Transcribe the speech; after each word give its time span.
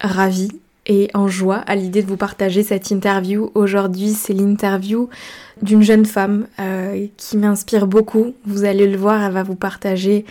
ravie 0.00 0.52
et 0.86 1.10
en 1.14 1.28
joie 1.28 1.58
à 1.66 1.76
l'idée 1.76 2.02
de 2.02 2.08
vous 2.08 2.16
partager 2.16 2.62
cette 2.62 2.90
interview. 2.90 3.50
Aujourd'hui, 3.54 4.12
c'est 4.12 4.32
l'interview 4.32 5.08
d'une 5.60 5.82
jeune 5.82 6.06
femme 6.06 6.46
euh, 6.60 7.06
qui 7.16 7.36
m'inspire 7.36 7.86
beaucoup. 7.86 8.34
Vous 8.46 8.64
allez 8.64 8.86
le 8.86 8.96
voir, 8.96 9.22
elle 9.22 9.32
va 9.32 9.42
vous 9.42 9.54
partager 9.54 10.24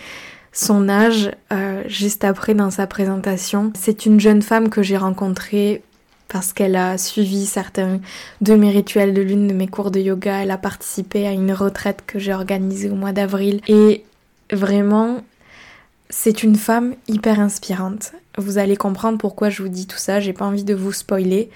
son 0.52 0.88
âge 0.88 1.30
euh, 1.52 1.84
juste 1.86 2.24
après 2.24 2.54
dans 2.54 2.70
sa 2.70 2.86
présentation. 2.86 3.72
C'est 3.78 4.06
une 4.06 4.18
jeune 4.18 4.42
femme 4.42 4.68
que 4.68 4.82
j'ai 4.82 4.96
rencontrée 4.96 5.82
parce 6.26 6.52
qu'elle 6.52 6.76
a 6.76 6.98
suivi 6.98 7.46
certains 7.46 8.00
de 8.40 8.54
mes 8.54 8.70
rituels 8.70 9.14
de 9.14 9.22
lune, 9.22 9.46
de 9.46 9.54
mes 9.54 9.68
cours 9.68 9.90
de 9.90 10.00
yoga. 10.00 10.42
Elle 10.42 10.50
a 10.50 10.58
participé 10.58 11.26
à 11.26 11.32
une 11.32 11.52
retraite 11.52 12.02
que 12.06 12.18
j'ai 12.18 12.34
organisée 12.34 12.90
au 12.90 12.94
mois 12.94 13.12
d'avril. 13.12 13.60
Et 13.68 14.04
vraiment, 14.52 15.22
c'est 16.10 16.42
une 16.42 16.56
femme 16.56 16.94
hyper 17.06 17.40
inspirante. 17.40 18.12
Vous 18.36 18.58
allez 18.58 18.76
comprendre 18.76 19.18
pourquoi 19.18 19.50
je 19.50 19.62
vous 19.62 19.68
dis 19.68 19.86
tout 19.86 19.98
ça, 19.98 20.20
j'ai 20.20 20.32
pas 20.32 20.46
envie 20.46 20.64
de 20.64 20.74
vous 20.74 20.92
spoiler. 20.92 21.50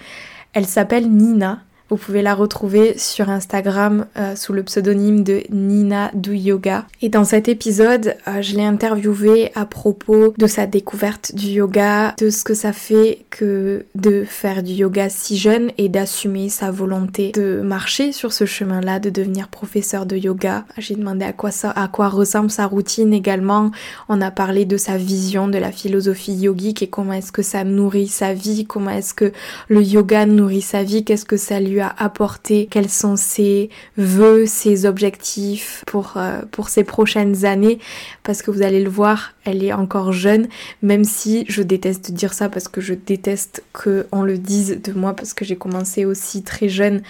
Elle 0.53 0.67
s'appelle 0.67 1.09
Nina 1.09 1.61
vous 1.93 1.99
pouvez 1.99 2.23
la 2.23 2.33
retrouver 2.33 2.97
sur 2.97 3.29
Instagram 3.29 4.07
euh, 4.17 4.35
sous 4.35 4.51
le 4.51 4.63
pseudonyme 4.63 5.23
de 5.23 5.43
Nina 5.51 6.09
Do 6.15 6.31
Yoga. 6.31 6.87
Et 7.03 7.09
dans 7.09 7.23
cet 7.23 7.47
épisode, 7.47 8.15
euh, 8.27 8.41
je 8.41 8.55
l'ai 8.55 8.63
interviewée 8.63 9.51
à 9.53 9.67
propos 9.67 10.33
de 10.35 10.47
sa 10.47 10.65
découverte 10.65 11.35
du 11.35 11.49
yoga, 11.49 12.15
de 12.17 12.31
ce 12.31 12.43
que 12.43 12.55
ça 12.55 12.73
fait 12.73 13.25
que 13.29 13.85
de 13.93 14.23
faire 14.23 14.63
du 14.63 14.71
yoga 14.71 15.07
si 15.09 15.37
jeune 15.37 15.69
et 15.77 15.87
d'assumer 15.87 16.49
sa 16.49 16.71
volonté 16.71 17.31
de 17.31 17.61
marcher 17.61 18.11
sur 18.11 18.33
ce 18.33 18.45
chemin-là, 18.45 18.99
de 18.99 19.11
devenir 19.11 19.49
professeur 19.49 20.07
de 20.07 20.17
yoga. 20.17 20.65
J'ai 20.79 20.95
demandé 20.95 21.25
à 21.25 21.31
quoi 21.31 21.51
ça, 21.51 21.69
à 21.69 21.87
quoi 21.87 22.09
ressemble 22.09 22.49
sa 22.49 22.65
routine 22.65 23.13
également. 23.13 23.69
On 24.09 24.19
a 24.19 24.31
parlé 24.31 24.65
de 24.65 24.77
sa 24.77 24.97
vision 24.97 25.47
de 25.47 25.59
la 25.59 25.71
philosophie 25.71 26.33
yogique 26.33 26.81
et 26.81 26.87
comment 26.87 27.13
est-ce 27.13 27.31
que 27.31 27.43
ça 27.43 27.63
nourrit 27.63 28.07
sa 28.07 28.33
vie, 28.33 28.65
comment 28.65 28.89
est-ce 28.89 29.13
que 29.13 29.31
le 29.67 29.83
yoga 29.83 30.25
nourrit 30.25 30.61
sa 30.61 30.81
vie, 30.81 31.03
qu'est-ce 31.03 31.25
que 31.25 31.37
ça 31.37 31.59
lui 31.59 31.82
apporter, 31.87 32.67
quels 32.69 32.89
sont 32.89 33.15
ses 33.15 33.69
vœux, 33.97 34.45
ses 34.45 34.85
objectifs 34.85 35.83
pour, 35.87 36.13
euh, 36.17 36.41
pour 36.51 36.69
ces 36.69 36.83
prochaines 36.83 37.45
années, 37.45 37.79
parce 38.23 38.41
que 38.41 38.51
vous 38.51 38.61
allez 38.61 38.83
le 38.83 38.89
voir, 38.89 39.33
elle 39.45 39.63
est 39.63 39.73
encore 39.73 40.11
jeune, 40.11 40.47
même 40.81 41.03
si 41.03 41.45
je 41.49 41.61
déteste 41.61 42.11
dire 42.11 42.33
ça 42.33 42.49
parce 42.49 42.67
que 42.67 42.81
je 42.81 42.93
déteste 42.93 43.63
qu'on 43.73 44.23
le 44.23 44.37
dise 44.37 44.79
de 44.81 44.93
moi 44.93 45.15
parce 45.15 45.33
que 45.33 45.45
j'ai 45.45 45.55
commencé 45.55 46.05
aussi 46.05 46.43
très 46.43 46.69
jeune 46.69 47.01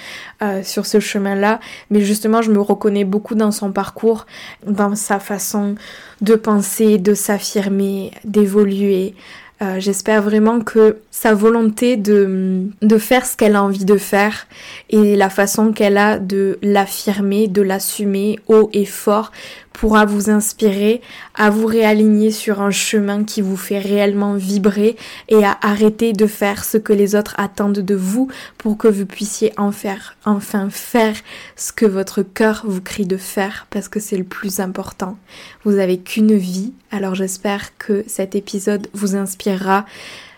euh, 0.41 0.63
sur 0.63 0.85
ce 0.85 1.00
chemin-là, 1.00 1.59
mais 1.89 2.01
justement 2.01 2.41
je 2.41 2.51
me 2.51 2.59
reconnais 2.59 3.03
beaucoup 3.03 3.35
dans 3.35 3.51
son 3.51 3.72
parcours, 3.72 4.25
dans 4.66 4.95
sa 4.95 5.19
façon 5.19 5.75
de 6.22 6.35
penser, 6.35 6.97
de 6.97 7.13
s'affirmer, 7.13 8.12
d'évoluer, 8.23 9.13
euh, 9.63 9.79
j'espère 9.79 10.22
vraiment 10.22 10.59
que 10.59 10.97
sa 11.09 11.34
volonté 11.34 11.96
de, 11.96 12.63
de 12.81 12.97
faire 12.97 13.25
ce 13.25 13.38
qu'elle 13.38 13.56
a 13.56 13.63
envie 13.63 13.85
de 13.85 13.97
faire 13.97 14.47
et 14.90 15.16
la 15.16 15.29
façon 15.29 15.72
qu'elle 15.72 15.97
a 15.97 16.19
de 16.19 16.59
l'affirmer, 16.62 17.47
de 17.47 17.62
l'assumer 17.62 18.40
haut 18.47 18.69
et 18.74 18.85
fort 18.85 19.31
pourra 19.73 20.06
vous 20.06 20.29
inspirer 20.29 21.01
à 21.35 21.50
vous 21.50 21.66
réaligner 21.66 22.31
sur 22.31 22.61
un 22.61 22.72
chemin 22.72 23.23
qui 23.23 23.41
vous 23.41 23.57
fait 23.57 23.79
réellement 23.79 24.35
vibrer 24.35 24.95
et 25.28 25.44
à 25.44 25.57
arrêter 25.61 26.13
de 26.13 26.28
faire 26.28 26.63
ce 26.63 26.78
que 26.78 26.94
les 26.94 27.16
autres 27.16 27.34
attendent 27.38 27.79
de 27.79 27.95
vous 27.95 28.29
pour 28.57 28.78
que 28.78 28.88
vous 28.88 29.06
puissiez 29.06 29.51
en 29.57 29.72
faire, 29.72 30.16
enfin 30.25 30.69
faire 30.69 31.16
ce 31.56 31.73
que 31.73 31.85
votre 31.85 32.22
cœur 32.22 32.63
vous 32.66 32.81
crie 32.81 33.06
de 33.06 33.17
faire 33.17 33.67
parce 33.69 33.89
que 33.89 34.00
c'est 34.00 34.17
le 34.17 34.23
plus 34.23 34.59
important. 34.59 35.17
Vous 35.66 35.79
avez 35.79 35.97
qu'une 35.97 36.35
vie, 36.35 36.73
alors 36.91 37.16
j'espère 37.16 37.78
que 37.78 38.03
cet 38.07 38.35
épisode 38.35 38.88
vous 38.94 39.16
inspirera 39.16 39.85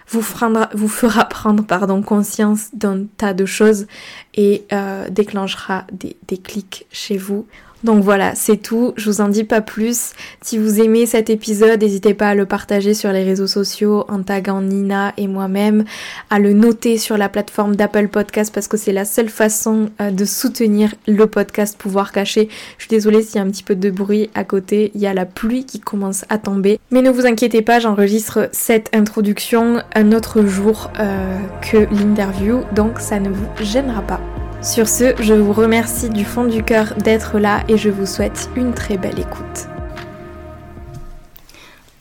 vous, 0.08 0.22
fera 0.22 1.26
prendre 1.26 1.64
pardon, 1.64 2.02
conscience 2.02 2.70
d'un 2.74 3.06
tas 3.18 3.34
de 3.34 3.46
choses 3.46 3.88
et 4.36 4.66
euh, 4.72 5.10
déclenchera 5.10 5.86
des, 5.92 6.16
des 6.28 6.38
clics 6.38 6.86
chez 6.92 7.18
vous. 7.18 7.48
Donc 7.86 8.04
voilà, 8.04 8.34
c'est 8.34 8.58
tout, 8.58 8.94
je 8.98 9.12
vous 9.12 9.22
en 9.22 9.30
dis 9.30 9.44
pas 9.44 9.62
plus. 9.62 10.14
Si 10.42 10.58
vous 10.58 10.82
aimez 10.82 11.06
cet 11.06 11.30
épisode, 11.30 11.80
n'hésitez 11.80 12.16
pas 12.16 12.30
à 12.30 12.36
le 12.36 12.48
partager 12.48 12.96
sur 12.96 13.12
les 13.12 13.24
réseaux 13.24 13.46
sociaux 13.46 14.06
en 14.08 14.24
taguant 14.24 14.62
Nina 14.62 15.14
et 15.18 15.28
moi-même, 15.28 15.84
à 16.32 16.40
le 16.40 16.54
noter 16.54 16.98
sur 16.98 17.16
la 17.16 17.30
plateforme 17.30 17.76
d'Apple 17.76 18.08
Podcast 18.08 18.52
parce 18.52 18.68
que 18.68 18.76
c'est 18.76 18.92
la 18.92 19.06
seule 19.06 19.30
façon 19.30 19.92
euh, 20.02 20.10
de 20.10 20.26
soutenir 20.26 20.96
le 21.08 21.28
podcast 21.28 21.78
Pouvoir 21.78 22.12
Cacher. 22.12 22.50
Je 22.80 22.86
suis 22.86 22.90
désolée 22.90 23.22
s'il 23.22 23.36
y 23.36 23.40
a 23.40 23.44
un 23.44 23.52
petit 23.52 23.62
peu 23.62 23.76
de 23.76 23.92
bruit 23.92 24.32
à 24.34 24.46
côté, 24.46 24.90
il 24.96 25.02
y 25.02 25.06
a 25.06 25.14
la 25.14 25.28
pluie 25.28 25.64
qui 25.66 25.80
commence 25.80 26.26
à 26.30 26.40
tomber. 26.40 26.80
Mais 26.90 27.04
ne 27.04 27.12
vous 27.12 27.28
inquiétez 27.28 27.62
pas, 27.62 27.80
j'enregistre 27.80 28.50
cette 28.52 28.90
introduction 28.96 29.84
un 29.94 30.12
autre 30.12 30.44
jour 30.44 30.90
euh, 31.00 31.38
que 31.62 31.78
l'interview, 31.94 32.62
donc 32.76 33.00
ça 33.00 33.20
ne 33.20 33.30
vous 33.30 33.46
gênera 33.62 34.02
pas. 34.02 34.20
Sur 34.66 34.90
ce, 34.90 35.14
je 35.22 35.36
vous 35.36 35.54
remercie 35.54 36.10
du 36.10 36.26
fond 36.26 36.44
du 36.44 36.64
cœur 36.64 36.96
d'être 36.96 37.38
là 37.38 37.64
et 37.70 37.78
je 37.78 37.92
vous 37.92 38.08
souhaite 38.08 38.50
une 38.56 38.74
très 38.74 38.98
belle 38.98 39.20
écoute. 39.20 39.68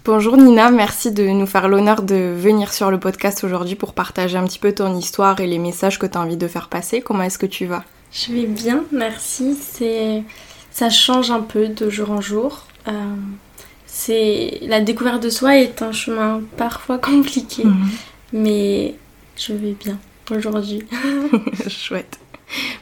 Bonjour 0.07 0.39
Nina, 0.39 0.71
merci 0.71 1.13
de 1.13 1.25
nous 1.25 1.45
faire 1.45 1.69
l'honneur 1.69 2.01
de 2.01 2.33
venir 2.35 2.73
sur 2.73 2.91
le 2.91 2.99
podcast 2.99 3.45
aujourd'hui 3.45 3.75
pour 3.75 3.93
partager 3.93 4.39
un 4.39 4.45
petit 4.45 4.59
peu 4.59 4.73
ton 4.73 4.97
histoire 4.97 5.41
et 5.41 5.47
les 5.47 5.59
messages 5.59 5.99
que 5.99 6.07
tu 6.07 6.17
as 6.17 6.23
envie 6.23 6.39
de 6.39 6.49
faire 6.49 6.71
passer. 6.71 7.03
Comment 7.03 7.25
est-ce 7.25 7.39
que 7.39 7.45
tu 7.45 7.67
vas? 7.67 7.85
Je 8.11 8.33
vais 8.33 8.47
bien, 8.47 8.85
merci. 8.93 9.59
C'est 9.61 10.25
ça 10.71 10.89
change 10.89 11.31
un 11.31 11.43
peu 11.43 11.69
de 11.69 11.91
jour 11.91 12.13
en 12.13 12.23
jour. 12.23 12.67
Euh, 12.89 12.93
c'est 13.87 14.61
la 14.63 14.81
découverte 14.81 15.23
de 15.23 15.29
soi 15.29 15.59
est 15.59 15.83
un 15.83 15.93
chemin 15.93 16.41
parfois 16.57 16.97
compliqué, 16.97 17.65
mhm. 17.67 17.91
mais 18.33 18.95
je 19.37 19.53
vais 19.53 19.77
bien 19.79 19.99
aujourd'hui. 20.31 20.83
Chouette. 21.69 22.19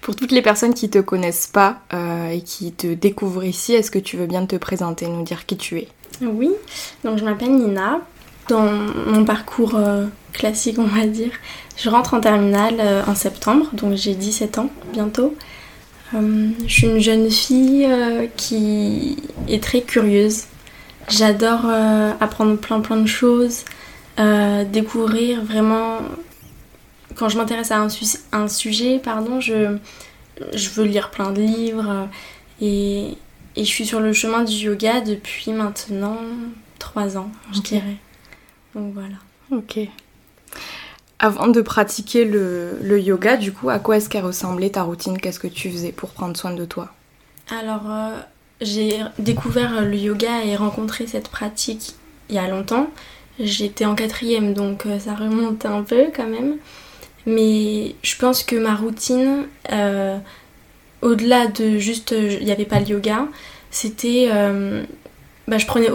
Pour 0.00 0.16
toutes 0.16 0.32
les 0.32 0.42
personnes 0.42 0.74
qui 0.74 0.90
te 0.90 0.98
connaissent 0.98 1.46
pas 1.46 1.80
euh, 1.94 2.30
et 2.30 2.42
qui 2.42 2.72
te 2.72 2.88
découvrent 2.88 3.44
ici, 3.44 3.72
est-ce 3.72 3.90
que 3.90 3.98
tu 3.98 4.16
veux 4.16 4.26
bien 4.26 4.46
te 4.46 4.56
présenter, 4.56 5.06
nous 5.06 5.22
dire 5.22 5.46
qui 5.46 5.56
tu 5.56 5.78
es? 5.78 5.88
Oui, 6.20 6.50
donc 7.04 7.18
je 7.18 7.24
m'appelle 7.24 7.54
Nina. 7.54 8.00
Dans 8.48 8.68
mon 9.06 9.24
parcours 9.24 9.76
euh, 9.76 10.06
classique, 10.32 10.78
on 10.78 10.86
va 10.86 11.06
dire, 11.06 11.30
je 11.76 11.88
rentre 11.88 12.14
en 12.14 12.20
terminale 12.20 12.74
euh, 12.80 13.02
en 13.06 13.14
septembre, 13.14 13.66
donc 13.72 13.94
j'ai 13.94 14.14
17 14.14 14.58
ans 14.58 14.70
bientôt. 14.92 15.36
je 16.12 16.50
suis 16.66 16.88
une 16.88 16.98
jeune 16.98 17.30
fille 17.30 17.88
qui 18.36 19.16
est 19.48 19.62
très 19.62 19.82
curieuse. 19.82 20.44
J'adore 21.08 21.66
apprendre 22.20 22.56
plein 22.56 22.80
plein 22.80 22.96
de 22.96 23.06
choses, 23.06 23.64
découvrir 24.72 25.42
vraiment 25.44 26.00
quand 27.14 27.28
je 27.28 27.36
m'intéresse 27.36 27.70
à 27.70 27.86
un, 28.32 28.48
sujet, 28.48 28.98
pardon, 28.98 29.40
je, 29.40 29.76
je 30.52 30.68
veux 30.70 30.84
lire 30.84 31.10
plein 31.10 31.32
de 31.32 31.40
livres 31.40 32.08
et, 32.60 33.16
et, 33.56 33.64
je 33.64 33.68
suis 33.68 33.86
sur 33.86 34.00
le 34.00 34.12
chemin 34.12 34.44
du 34.44 34.54
yoga 34.54 35.00
depuis 35.00 35.52
maintenant 35.52 36.18
trois 36.78 37.16
ans, 37.16 37.30
je 37.52 37.60
dirais. 37.60 37.96
Donc 38.74 38.92
voilà. 38.94 39.16
Ok. 39.50 39.78
Avant 41.18 41.46
de 41.46 41.60
pratiquer 41.60 42.24
le, 42.24 42.78
le 42.82 43.00
yoga, 43.00 43.36
du 43.36 43.52
coup, 43.52 43.70
à 43.70 43.78
quoi 43.78 43.96
est-ce 43.96 44.08
qu'elle 44.08 44.24
ressemblait 44.24 44.70
ta 44.70 44.82
routine? 44.82 45.18
Qu'est-ce 45.18 45.38
que 45.38 45.46
tu 45.46 45.70
faisais 45.70 45.92
pour 45.92 46.10
prendre 46.10 46.36
soin 46.36 46.52
de 46.52 46.64
toi? 46.64 46.92
Alors, 47.50 47.88
euh, 47.88 48.18
j'ai 48.60 49.00
découvert 49.18 49.82
le 49.82 49.96
yoga 49.96 50.44
et 50.44 50.56
rencontré 50.56 51.06
cette 51.06 51.28
pratique 51.28 51.94
il 52.28 52.36
y 52.36 52.38
a 52.38 52.48
longtemps. 52.48 52.88
J'étais 53.38 53.84
en 53.84 53.94
quatrième, 53.94 54.54
donc 54.54 54.86
euh, 54.86 54.98
ça 54.98 55.14
remonte 55.14 55.64
un 55.64 55.82
peu 55.82 56.06
quand 56.14 56.26
même. 56.26 56.56
Mais 57.26 57.94
je 58.02 58.16
pense 58.16 58.42
que 58.42 58.56
ma 58.56 58.74
routine, 58.74 59.44
euh, 59.70 60.18
au-delà 61.02 61.46
de 61.46 61.78
juste, 61.78 62.12
il 62.12 62.44
n'y 62.44 62.52
avait 62.52 62.64
pas 62.64 62.80
le 62.80 62.86
yoga, 62.88 63.26
c'était, 63.70 64.28
euh, 64.32 64.84
bah, 65.48 65.58
je 65.58 65.66
prenais 65.66 65.88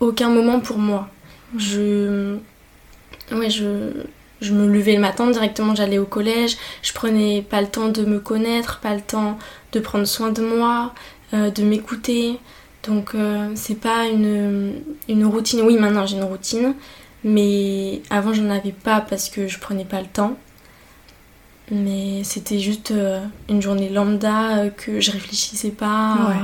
aucun 0.00 0.28
moment 0.28 0.60
pour 0.60 0.78
moi. 0.78 1.08
Je. 1.56 2.36
Ouais, 3.32 3.50
je. 3.50 3.90
Je 4.40 4.52
me 4.52 4.66
levais 4.68 4.94
le 4.94 5.00
matin, 5.00 5.30
directement 5.30 5.74
j'allais 5.74 5.96
au 5.96 6.04
collège, 6.04 6.58
je 6.82 6.92
prenais 6.92 7.40
pas 7.40 7.62
le 7.62 7.68
temps 7.68 7.88
de 7.88 8.04
me 8.04 8.18
connaître, 8.18 8.80
pas 8.80 8.94
le 8.94 9.00
temps 9.00 9.38
de 9.72 9.80
prendre 9.80 10.04
soin 10.04 10.30
de 10.32 10.42
moi, 10.42 10.92
euh, 11.32 11.50
de 11.50 11.62
m'écouter. 11.62 12.38
Donc 12.86 13.14
euh, 13.14 13.50
c'est 13.54 13.80
pas 13.80 14.06
une, 14.08 14.74
une 15.08 15.24
routine. 15.24 15.62
Oui, 15.62 15.78
maintenant 15.78 16.04
j'ai 16.04 16.16
une 16.16 16.24
routine, 16.24 16.74
mais 17.22 18.02
avant 18.10 18.34
j'en 18.34 18.50
avais 18.50 18.72
pas 18.72 19.00
parce 19.00 19.30
que 19.30 19.48
je 19.48 19.58
prenais 19.58 19.86
pas 19.86 20.00
le 20.00 20.08
temps. 20.08 20.36
Mais 21.70 22.22
c'était 22.24 22.58
juste 22.58 22.90
euh, 22.90 23.24
une 23.48 23.62
journée 23.62 23.88
lambda 23.88 24.68
que 24.70 25.00
je 25.00 25.10
réfléchissais 25.10 25.70
pas. 25.70 26.36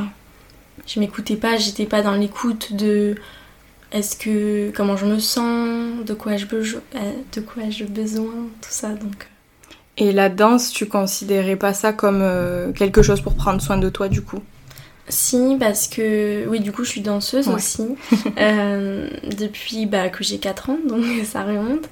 je 0.87 1.01
m'écoutais 1.01 1.37
pas, 1.37 1.57
j'étais 1.57 1.87
pas 1.87 2.03
dans 2.03 2.15
l'écoute 2.15 2.75
de 2.75 3.17
est-ce 3.93 4.17
que 4.17 4.71
comment 4.71 4.97
je 4.97 5.07
me 5.07 5.19
sens, 5.19 6.05
de 6.07 6.15
quoi 6.15 6.37
je 6.37 6.47
de 6.47 7.41
quoi 7.41 7.65
j'ai 7.69 7.85
besoin, 7.85 8.33
tout 8.63 8.71
ça 8.71 8.91
donc. 8.91 9.29
Et 9.97 10.13
la 10.13 10.29
danse, 10.31 10.71
tu 10.71 10.87
considérais 10.87 11.57
pas 11.57 11.75
ça 11.75 11.93
comme 11.93 12.73
quelque 12.75 13.03
chose 13.03 13.21
pour 13.21 13.35
prendre 13.35 13.61
soin 13.61 13.77
de 13.77 13.91
toi 13.91 14.09
du 14.09 14.23
coup? 14.23 14.41
Si, 15.11 15.57
parce 15.59 15.89
que 15.89 16.47
oui, 16.49 16.61
du 16.61 16.71
coup, 16.71 16.85
je 16.85 16.91
suis 16.91 17.01
danseuse 17.01 17.49
aussi 17.49 17.83
euh, 18.39 19.09
depuis 19.37 19.87
bah, 19.87 20.09
que 20.09 20.23
j'ai 20.23 20.39
4 20.39 20.71
ans, 20.71 20.79
donc 20.89 21.05
ça 21.25 21.43
remonte. 21.43 21.89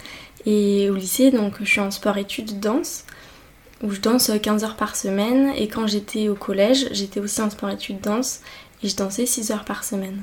Et 0.47 0.89
au 0.89 0.95
lycée, 0.95 1.31
donc 1.31 1.55
je 1.61 1.69
suis 1.69 1.81
en 1.81 1.91
sport-études 1.91 2.61
danse, 2.61 3.05
où 3.83 3.91
je 3.91 4.01
danse 4.01 4.31
15 4.43 4.65
heures 4.65 4.77
par 4.77 4.97
semaine. 4.97 5.53
Et 5.57 5.69
quand 5.69 5.87
j'étais 5.87 6.29
au 6.29 6.35
collège, 6.35 6.89
j'étais 6.93 7.21
aussi 7.21 7.41
en 7.41 7.51
sport-études 7.51 8.01
danse 8.01 8.41
et 8.83 8.89
je 8.89 8.97
dansais 8.97 9.27
6 9.27 9.51
heures 9.51 9.65
par 9.65 9.85
semaine. 9.85 10.23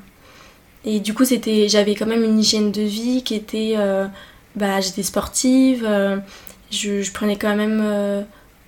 Et 0.83 0.99
du 0.99 1.13
coup, 1.13 1.25
c'était, 1.25 1.67
j'avais 1.67 1.95
quand 1.95 2.05
même 2.05 2.23
une 2.23 2.39
hygiène 2.39 2.71
de 2.71 2.81
vie 2.81 3.23
qui 3.23 3.33
était, 3.33 3.73
euh, 3.77 4.07
bah, 4.55 4.81
j'étais 4.81 5.03
sportive, 5.03 5.83
euh, 5.87 6.17
je, 6.69 7.01
je, 7.01 7.11
prenais 7.11 7.37
quand 7.37 7.55
même 7.55 8.25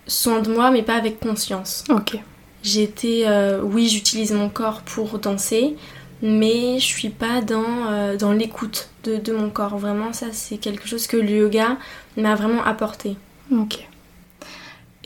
soin 0.08 0.42
de 0.42 0.52
moi, 0.52 0.72
mais 0.72 0.82
pas 0.82 0.96
avec 0.96 1.20
conscience. 1.20 1.84
Ok. 1.90 2.18
J'étais, 2.64 3.24
euh, 3.28 3.62
oui, 3.62 3.88
j'utilise 3.88 4.32
mon 4.32 4.50
corps 4.50 4.82
pour 4.82 5.20
danser, 5.20 5.76
mais 6.22 6.80
je 6.80 6.86
suis 6.86 7.10
pas 7.10 7.42
dans, 7.42 7.92
euh, 7.92 8.18
dans 8.18 8.32
l'écoute 8.32 8.90
de, 9.04 9.18
de, 9.18 9.34
mon 9.34 9.50
corps. 9.50 9.78
Vraiment, 9.78 10.12
ça, 10.14 10.28
c'est 10.32 10.58
quelque 10.58 10.88
chose 10.88 11.08
que 11.08 11.18
le 11.18 11.30
yoga 11.30 11.78
m'a 12.18 12.36
vraiment 12.36 12.64
apporté. 12.64 13.16
Ok. 13.52 13.88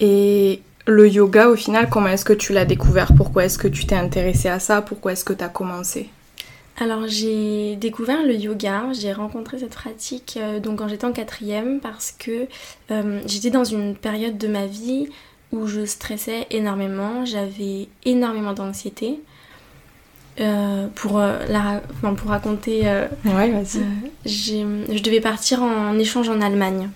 Et 0.01 0.61
le 0.87 1.07
yoga, 1.07 1.47
au 1.47 1.55
final, 1.55 1.87
comment 1.89 2.07
est-ce 2.07 2.25
que 2.25 2.33
tu 2.33 2.51
l'as 2.51 2.65
découvert? 2.65 3.13
Pourquoi 3.15 3.45
est-ce 3.45 3.57
que 3.57 3.69
tu 3.69 3.85
t'es 3.85 3.95
intéressée 3.95 4.49
à 4.49 4.59
ça? 4.59 4.81
Pourquoi 4.81 5.13
est-ce 5.13 5.23
que 5.23 5.33
tu 5.33 5.43
as 5.43 5.49
commencé? 5.49 6.09
Alors 6.77 7.07
j'ai 7.07 7.75
découvert 7.75 8.23
le 8.25 8.33
yoga, 8.33 8.85
j'ai 8.93 9.13
rencontré 9.13 9.59
cette 9.59 9.75
pratique 9.75 10.39
euh, 10.41 10.59
donc 10.59 10.79
quand 10.79 10.87
j'étais 10.87 11.05
en 11.05 11.11
quatrième 11.11 11.79
parce 11.79 12.11
que 12.11 12.47
j'étais 13.27 13.51
dans 13.51 13.65
une 13.65 13.93
période 13.93 14.37
de 14.39 14.47
ma 14.47 14.65
vie 14.65 15.07
où 15.51 15.67
je 15.67 15.85
stressais 15.85 16.47
énormément, 16.49 17.25
j'avais 17.25 17.87
énormément 18.03 18.53
d'anxiété. 18.53 19.19
Euh, 20.39 20.87
pour, 20.95 21.19
euh, 21.19 21.37
pour 22.17 22.29
raconter, 22.29 22.83
euh, 22.85 23.05
ouais, 23.25 23.53
je 24.25 25.03
devais 25.03 25.19
partir 25.19 25.61
en 25.61 25.99
échange 25.99 26.29
en 26.29 26.41
Allemagne 26.41 26.89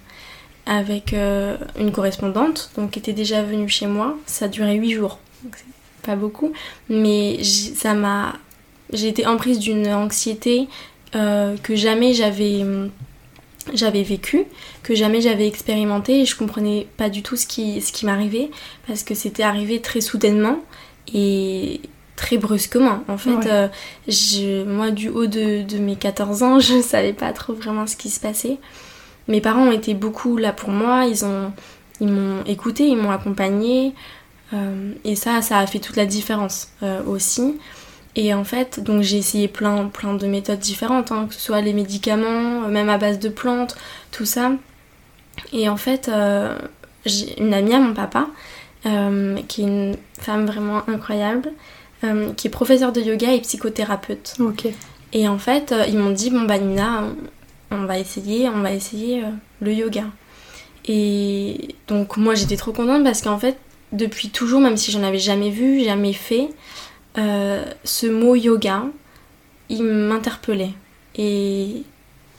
avec 0.65 1.13
une 1.13 1.91
correspondante, 1.91 2.71
donc 2.75 2.91
qui 2.91 2.99
était 2.99 3.13
déjà 3.13 3.43
venue 3.43 3.69
chez 3.69 3.87
moi. 3.87 4.17
Ça 4.25 4.47
durait 4.47 4.75
8 4.75 4.91
jours, 4.91 5.19
donc 5.43 5.55
pas 6.03 6.15
beaucoup, 6.15 6.53
mais 6.89 7.43
ça 7.43 7.93
m'a, 7.93 8.33
j'ai 8.91 9.07
été 9.07 9.27
emprise 9.27 9.59
d'une 9.59 9.87
anxiété 9.87 10.67
que 11.11 11.75
jamais 11.75 12.13
j'avais 12.13 12.65
j'avais 13.73 14.03
vécu, 14.03 14.45
que 14.83 14.95
jamais 14.95 15.21
j'avais 15.21 15.47
expérimenté 15.47 16.21
et 16.21 16.25
je 16.25 16.35
comprenais 16.35 16.87
pas 16.97 17.09
du 17.09 17.23
tout 17.23 17.35
ce 17.35 17.47
qui, 17.47 17.81
ce 17.81 17.91
qui 17.91 18.05
m'arrivait 18.05 18.51
parce 18.87 19.03
que 19.03 19.15
c'était 19.15 19.43
arrivé 19.43 19.81
très 19.81 20.01
soudainement 20.01 20.59
et 21.13 21.81
très 22.15 22.37
brusquement. 22.37 23.03
En 23.07 23.17
fait, 23.17 23.47
euh, 23.47 23.67
je, 24.07 24.63
moi, 24.63 24.91
du 24.91 25.09
haut 25.09 25.25
de, 25.25 25.63
de, 25.63 25.77
mes 25.77 25.95
14 25.95 26.43
ans, 26.43 26.59
je 26.59 26.81
savais 26.81 27.13
pas 27.13 27.33
trop 27.33 27.53
vraiment 27.53 27.87
ce 27.87 27.95
qui 27.95 28.09
se 28.09 28.19
passait. 28.19 28.57
Mes 29.27 29.41
parents 29.41 29.67
ont 29.67 29.71
été 29.71 29.93
beaucoup 29.93 30.37
là 30.37 30.53
pour 30.53 30.69
moi, 30.69 31.05
ils 31.05 31.25
ont 31.25 31.51
ils 32.01 32.07
m'ont 32.07 32.43
écouté, 32.45 32.87
ils 32.87 32.97
m'ont 32.97 33.11
accompagné 33.11 33.93
euh, 34.53 34.93
et 35.03 35.15
ça, 35.15 35.41
ça 35.41 35.59
a 35.59 35.67
fait 35.67 35.79
toute 35.79 35.95
la 35.95 36.05
différence 36.05 36.69
euh, 36.83 37.03
aussi. 37.05 37.57
Et 38.15 38.33
en 38.33 38.43
fait, 38.43 38.81
donc 38.81 39.01
j'ai 39.01 39.17
essayé 39.17 39.47
plein, 39.47 39.87
plein 39.87 40.13
de 40.13 40.25
méthodes 40.27 40.59
différentes, 40.59 41.11
hein, 41.11 41.25
que 41.27 41.33
ce 41.33 41.41
soit 41.41 41.61
les 41.61 41.73
médicaments, 41.73 42.63
euh, 42.63 42.67
même 42.67 42.89
à 42.89 42.97
base 42.97 43.19
de 43.19 43.29
plantes, 43.29 43.75
tout 44.11 44.25
ça. 44.25 44.51
Et 45.51 45.67
en 45.67 45.77
fait, 45.77 46.09
euh, 46.09 46.57
j'ai 47.05 47.39
une 47.41 47.53
amie 47.53 47.73
à 47.73 47.79
mon 47.79 47.93
papa, 47.93 48.27
qui 49.47 49.61
est 49.61 49.65
une 49.65 49.97
femme 50.19 50.45
vraiment 50.45 50.87
incroyable, 50.87 51.51
qui 52.37 52.47
est 52.47 52.51
professeure 52.51 52.91
de 52.91 53.01
yoga 53.01 53.33
et 53.33 53.41
psychothérapeute. 53.41 54.35
Ok. 54.39 54.67
Et 55.11 55.27
en 55.27 55.39
fait, 55.39 55.73
ils 55.87 55.97
m'ont 55.97 56.11
dit, 56.11 56.29
bon 56.29 56.43
bah 56.43 56.59
Nina, 56.59 57.05
on 57.75 57.85
va 57.85 57.99
essayer, 57.99 58.49
on 58.49 58.61
va 58.61 58.71
essayer 58.71 59.23
le 59.61 59.73
yoga. 59.73 60.05
Et 60.87 61.75
donc 61.87 62.17
moi 62.17 62.35
j'étais 62.35 62.57
trop 62.57 62.71
contente 62.71 63.03
parce 63.03 63.21
qu'en 63.21 63.39
fait, 63.39 63.57
depuis 63.91 64.29
toujours, 64.29 64.61
même 64.61 64.77
si 64.77 64.91
j'en 64.91 65.03
avais 65.03 65.19
jamais 65.19 65.49
vu, 65.49 65.83
jamais 65.83 66.13
fait, 66.13 66.49
euh, 67.17 67.63
ce 67.83 68.07
mot 68.07 68.35
yoga, 68.35 68.83
il 69.69 69.83
m'interpellait. 69.83 70.73
Et 71.17 71.83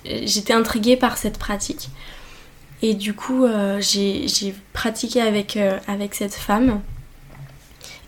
j'étais 0.04 0.52
intriguée 0.52 0.96
par 0.96 1.16
cette 1.16 1.38
pratique. 1.38 1.88
Et 2.82 2.94
du 2.94 3.14
coup, 3.14 3.44
euh, 3.44 3.80
j'ai 3.80 4.54
pratiqué 4.72 5.20
avec, 5.20 5.56
euh, 5.56 5.78
avec 5.88 6.14
cette 6.14 6.34
femme. 6.34 6.82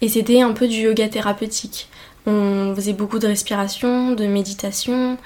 Et 0.01 0.09
c'était 0.09 0.43
un 0.43 0.53
peu 0.53 0.69
du 0.69 0.77
yoga 0.77 1.09
thérapeutique. 1.09 1.89
On 2.27 2.75
faisait 2.77 2.93
beaucoup 2.93 3.19
de 3.19 3.27
respiration, 3.27 4.13
de 4.13 4.27
méditation, 4.27 5.17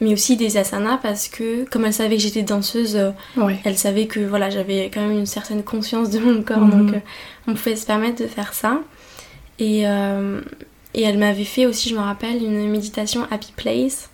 mais 0.00 0.12
aussi 0.12 0.36
des 0.36 0.56
asanas 0.56 0.98
parce 0.98 1.28
que, 1.28 1.64
comme 1.70 1.84
elle 1.84 1.94
savait 1.94 2.16
que 2.16 2.22
j'étais 2.22 2.42
danseuse, 2.42 2.98
elle 3.64 3.78
savait 3.78 4.06
que 4.06 4.20
voilà, 4.20 4.50
j'avais 4.50 4.90
quand 4.92 5.00
même 5.00 5.18
une 5.18 5.26
certaine 5.26 5.62
conscience 5.62 6.10
de 6.10 6.18
mon 6.18 6.42
corps, 6.42 6.58
mhm. 6.58 6.86
donc 6.86 7.02
on 7.46 7.54
pouvait 7.54 7.76
se 7.76 7.86
permettre 7.86 8.22
de 8.22 8.26
faire 8.26 8.52
ça. 8.54 8.80
Et, 9.58 9.84
et 10.94 11.02
elle 11.02 11.18
m'avait 11.18 11.44
fait 11.44 11.66
aussi, 11.66 11.88
je 11.88 11.94
me 11.94 12.00
rappelle, 12.00 12.42
une 12.42 12.68
méditation 12.70 13.26
Happy 13.30 13.52
Place. 13.56 14.10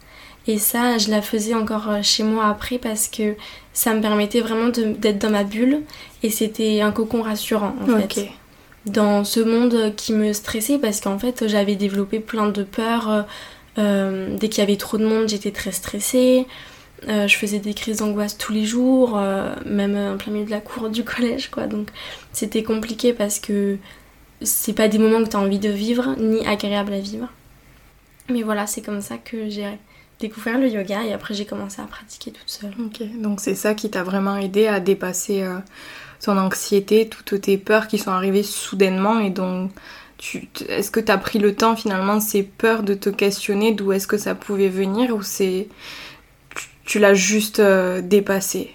Et 0.47 0.59
ça, 0.59 0.99
je 0.99 1.11
la 1.11 1.21
faisais 1.21 1.55
encore 1.55 1.89
euh, 1.91 2.03
chez 2.03 2.23
moi 2.23 2.47
après 2.47 2.79
parce 2.79 3.09
que 3.09 3.37
ça 3.73 3.95
me 3.95 4.01
permettait 4.01 4.41
vraiment 4.41 4.69
d'être 4.69 5.19
dans 5.19 5.31
ma 5.31 5.45
bulle. 5.45 5.83
Et 6.23 6.31
c'était 6.31 6.81
un 6.81 6.93
cocon 6.93 7.23
rassurant 7.23 7.75
en 7.83 7.99
fait. 7.99 8.29
Dans 8.87 9.25
ce 9.25 9.41
monde 9.41 9.95
qui 9.95 10.15
me 10.15 10.33
stressait 10.33 10.79
parce 10.79 11.01
qu'en 11.01 11.19
fait, 11.19 11.47
j'avais 11.47 11.77
développé 11.77 12.19
plein 12.19 12.49
de 12.49 12.63
peurs. 12.63 13.27
Euh, 13.79 13.81
euh, 13.81 14.37
dès 14.39 14.49
qu'il 14.49 14.61
y 14.61 14.67
avait 14.67 14.77
trop 14.77 14.99
de 14.99 15.07
monde, 15.07 15.29
j'étais 15.29 15.53
très 15.53 15.73
stressée. 15.73 16.47
je 17.07 17.35
faisais 17.35 17.59
des 17.59 17.75
crises 17.75 17.99
d'angoisse 17.99 18.37
tous 18.37 18.53
les 18.53 18.65
jours, 18.65 19.19
même 19.67 19.97
en 19.97 20.17
plein 20.17 20.33
milieu 20.33 20.47
de 20.47 20.51
la 20.51 20.61
cour 20.61 20.91
du 20.91 21.05
collège, 21.13 21.51
quoi. 21.51 21.67
Donc 21.67 21.89
c'était 22.33 22.63
compliqué 22.63 23.13
parce 23.13 23.39
que 23.39 23.79
c'est 24.43 24.73
pas 24.73 24.89
des 24.89 24.99
moments 24.99 25.23
que 25.23 25.29
tu 25.29 25.37
as 25.37 25.41
envie 25.41 25.59
de 25.59 25.71
vivre, 25.71 26.15
ni 26.19 26.47
agréables 26.47 26.93
à 26.93 27.01
vivre. 27.01 27.29
Mais 28.29 28.43
voilà, 28.43 28.67
c'est 28.67 28.83
comme 28.83 29.01
ça 29.01 29.17
que 29.19 29.49
j'ai 29.49 29.67
découvert 30.21 30.59
le 30.59 30.69
yoga 30.69 31.03
et 31.03 31.13
après 31.13 31.35
j'ai 31.35 31.47
commencé 31.47 31.81
à 31.81 31.87
pratiquer 31.87 32.31
toute 32.31 32.49
seule. 32.49 32.75
Ok, 32.79 33.03
donc 33.21 33.41
c'est 33.41 33.55
ça 33.55 33.75
qui 33.75 33.91
t'a 33.91 34.03
vraiment 34.03 34.37
aidé 34.37 34.67
à 34.67 34.79
dépasser 34.79 35.43
euh, 35.43 35.59
ton 36.23 36.37
anxiété, 36.37 37.09
toutes 37.09 37.41
tes 37.41 37.59
peurs 37.59 37.89
qui 37.89 37.99
sont 37.99 38.11
arrivées 38.11 38.43
soudainement 38.43 39.19
et 39.19 39.31
donc 39.31 39.73
tu, 39.73 39.79
est-ce 40.69 40.91
que 40.91 41.01
tu 41.01 41.11
as 41.11 41.19
pris 41.19 41.39
le 41.39 41.55
temps 41.55 41.77
finalement 41.77 42.21
ces 42.21 42.43
peurs 42.43 42.83
de 42.83 42.95
te 42.95 43.09
questionner 43.09 43.73
d'où 43.73 43.93
est-ce 43.93 44.07
que 44.07 44.19
ça 44.19 44.35
pouvait 44.35 44.69
venir 44.69 45.15
ou 45.15 45.23
c'est 45.23 45.69
tu, 46.85 46.99
l'as 46.99 47.15
juste 47.15 47.61
euh, 47.61 48.01
dépassé? 48.01 48.75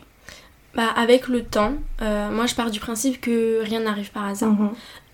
Bah, 0.74 0.88
avec 0.96 1.28
le 1.28 1.44
temps, 1.44 1.74
euh, 2.02 2.32
moi 2.32 2.46
je 2.46 2.56
pars 2.56 2.72
du 2.72 2.80
principe 2.80 3.20
que 3.22 3.62
rien 3.62 3.82
n'arrive 3.82 4.12
par 4.12 4.26
hasard. 4.26 4.54
Mhm. 4.54 4.72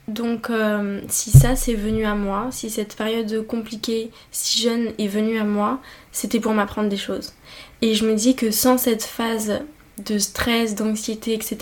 Donc 0.08 0.50
euh, 0.50 1.02
si 1.08 1.32
ça 1.32 1.56
c'est 1.56 1.74
venu 1.74 2.06
à 2.06 2.16
moi, 2.16 2.48
si 2.52 2.70
cette 2.70 2.96
période 2.96 3.46
compliquée, 3.48 4.12
si 4.32 4.62
jeune 4.62 4.92
est 4.98 5.08
venue 5.08 5.40
à 5.40 5.44
moi, 5.44 5.80
c'était 6.12 6.40
pour 6.40 6.54
m'apprendre 6.54 6.90
des 6.90 6.98
choses. 6.98 7.34
Et 7.82 7.94
je 7.94 8.06
me 8.06 8.14
dis 8.14 8.36
que 8.36 8.52
sans 8.52 8.78
cette 8.78 9.04
phase 9.04 9.62
de 10.06 10.18
stress, 10.18 10.76
d'anxiété, 10.76 11.34
etc., 11.34 11.58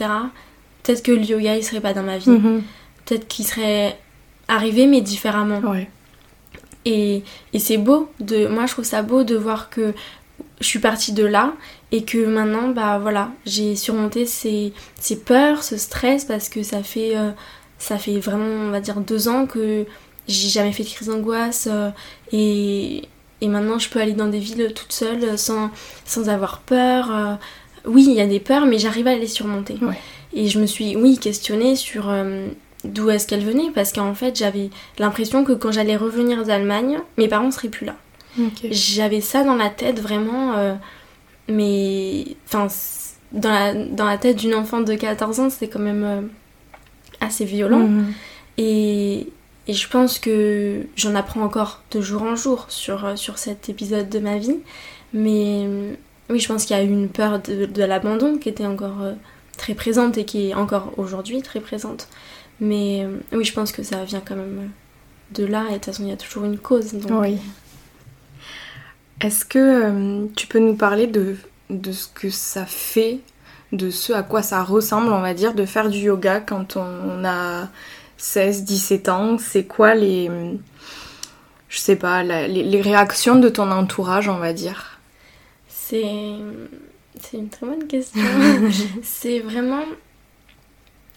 peut-être 0.83 1.03
que 1.03 1.11
le 1.11 1.23
yoga 1.23 1.55
il 1.57 1.63
serait 1.63 1.81
pas 1.81 1.93
dans 1.93 2.03
ma 2.03 2.17
vie. 2.17 2.29
Mhm. 2.29 2.63
Peut-être 3.05 3.27
qu'il 3.27 3.45
serait 3.45 3.97
arrivé 4.50 4.88
mais 4.88 5.00
différemment. 5.00 5.62
Et, 6.86 7.24
et 7.53 7.60
c'est 7.60 7.77
beau, 7.77 8.12
de, 8.20 8.48
moi 8.48 8.65
je 8.65 8.74
trouve 8.74 8.86
ça 8.86 9.01
beau 9.01 9.24
de 9.24 9.36
voir 9.36 9.70
que 9.70 9.94
je 10.60 10.65
suis 10.65 10.79
partie 10.79 11.13
de 11.13 11.25
là 11.25 11.53
et 11.91 12.03
que 12.03 12.25
maintenant 12.25 12.70
bah 12.70 13.00
voilà 13.00 13.32
j'ai 13.46 13.75
surmonté 13.75 14.25
ces, 14.25 14.74
ces, 15.00 15.20
peurs, 15.20 15.63
ce 15.63 15.77
stress 15.77 16.25
parce 16.25 16.50
que 16.50 16.63
ça 16.63 16.82
fait 16.84 17.18
euh, 17.18 17.32
ça 17.77 17.98
fait 17.98 18.20
vraiment, 18.20 18.68
on 18.68 18.72
va 18.72 18.82
dire, 18.82 19.00
deux 19.00 19.27
ans 19.27 19.46
que 19.46 19.86
j'ai 20.27 20.50
jamais 20.50 20.74
fait 20.74 20.84
de 20.84 20.89
crise 20.89 21.08
d'angoisse. 21.08 21.68
Euh, 21.72 21.89
et, 22.32 23.03
et 23.41 23.48
maintenant 23.48 23.79
je 23.79 23.89
peux 23.89 24.00
aller 24.00 24.13
dans 24.13 24.27
des 24.27 24.39
villes 24.39 24.74
toute 24.75 24.91
seule 24.91 25.38
sans, 25.38 25.70
sans 26.06 26.27
avoir 26.27 26.60
peur. 26.60 27.38
oui, 27.86 28.06
il 28.08 28.15
y 28.15 28.22
a 28.22 28.27
des 28.27 28.39
peurs, 28.39 28.65
mais 28.65 28.79
j'arrive 28.79 29.08
à 29.08 29.15
les 29.15 29.27
surmonter. 29.27 29.77
Et 30.34 30.48
je 30.48 30.60
me 30.60 30.65
suis, 30.65 30.96
oui, 30.96 31.18
questionnée 31.18 31.75
sur 31.75 32.13
d'où 32.83 33.09
est-ce 33.09 33.27
qu'elle 33.27 33.43
venait, 33.43 33.71
parce 33.74 33.91
qu'en 33.91 34.13
fait 34.13 34.38
j'avais 34.38 34.69
l'impression 34.98 35.43
que 35.43 35.53
quand 35.53 35.71
j'allais 35.71 35.98
revenir 35.98 36.45
d'Allemagne, 36.45 37.00
mes 37.17 37.27
parents 37.27 37.51
seraient 37.51 37.69
plus 37.69 37.86
là. 37.86 37.95
J'avais 38.71 39.21
ça 39.21 39.43
dans 39.43 39.55
la 39.55 39.69
tête 39.69 40.00
vraiment, 40.00 40.77
mais 41.50 42.25
enfin 42.45 42.67
dans 43.33 43.50
la, 43.50 43.74
dans 43.74 44.05
la 44.05 44.17
tête 44.17 44.38
d'une 44.38 44.55
enfant 44.55 44.79
de 44.79 44.95
14 44.95 45.39
ans, 45.41 45.50
c'est 45.50 45.67
quand 45.67 45.79
même 45.79 46.29
assez 47.21 47.45
violent. 47.45 47.88
Mhm. 47.88 48.13
Et, 48.57 49.27
et, 49.67 49.74
je 49.74 49.88
pense 49.88 50.19
que 50.19 50.81
j'en 50.95 51.15
apprends 51.15 51.41
encore 51.41 51.83
de 51.91 52.01
jour 52.01 52.24
en 52.24 52.36
jour 52.36 52.65
sur, 52.69 53.05
euh, 53.05 53.15
sur 53.15 53.38
cet 53.38 53.69
épisode 53.69 54.09
de 54.09 54.19
ma 54.19 54.38
vie. 54.38 54.57
Mais 55.13 55.67
oui, 56.29 56.39
je 56.39 56.48
pense 56.48 56.65
qu'il 56.65 56.75
y 56.75 56.79
a 56.79 56.83
eu 56.83 56.89
une 56.89 57.09
peur 57.09 57.39
de, 57.39 57.65
de 57.65 57.83
l'abandon 57.83 58.38
qui 58.38 58.50
était 58.50 58.65
encore 58.65 59.01
euh, 59.01 59.13
très 59.57 59.74
présente 59.74 60.17
et 60.17 60.25
qui 60.25 60.50
est 60.50 60.53
encore 60.53 60.91
aujourd'hui 60.98 61.41
très 61.41 61.59
présente. 61.59 62.07
Mais 62.60 63.06
euh, 63.06 63.20
oui, 63.32 63.46
je 63.46 63.54
pense 63.54 63.72
que 63.72 63.84
ça 63.84 64.04
vient 64.04 64.22
quand 64.22 64.36
même 64.36 64.72
de 65.32 65.46
là. 65.46 65.66
Et 65.70 65.70
de 65.70 65.74
toute 65.75 65.86
façon, 65.86 66.04
il 66.04 66.10
y 66.10 66.13
a 66.13 66.18
toujours 66.18 66.46
une 66.46 66.58
cause. 66.58 66.94
Donc... 66.94 67.22
Oui. 67.22 67.38
Est-ce 69.22 69.44
que 69.46 70.28
tu 70.36 70.48
peux 70.48 70.60
nous 70.60 70.75
parler 70.75 71.08
de, 71.08 71.36
de 71.70 71.92
ce 71.92 72.08
que 72.08 72.30
ça 72.30 72.66
fait 72.66 73.20
de 73.72 73.89
ce 73.89 74.13
à 74.13 74.24
quoi 74.24 74.42
ça 74.42 74.63
ressemble, 74.63 75.12
on 75.12 75.22
va 75.22 75.34
dire, 75.34 75.54
de 75.54 75.66
faire 75.66 75.89
du 75.89 76.00
yoga 76.00 76.39
quand 76.39 76.78
on, 76.78 77.24
a 77.25 77.70
16, 78.18 78.63
17 78.63 79.10
ans? 79.10 79.38
C'est 79.38 79.66
quoi 79.66 79.96
les. 79.96 80.30
Je 81.68 81.78
sais 81.78 81.96
pas, 81.96 82.24
les, 82.24 82.82
réactions 82.82 83.36
de 83.36 83.50
ton 83.50 83.72
entourage, 83.72 84.28
on 84.28 84.38
va 84.38 84.54
dire? 84.54 85.00
C'est. 85.68 86.36
C'est 87.22 87.38
une 87.38 87.50
très 87.50 87.66
bonne 87.66 87.86
question. 87.88 88.22
c'est 89.04 89.39
vraiment. 89.39 89.84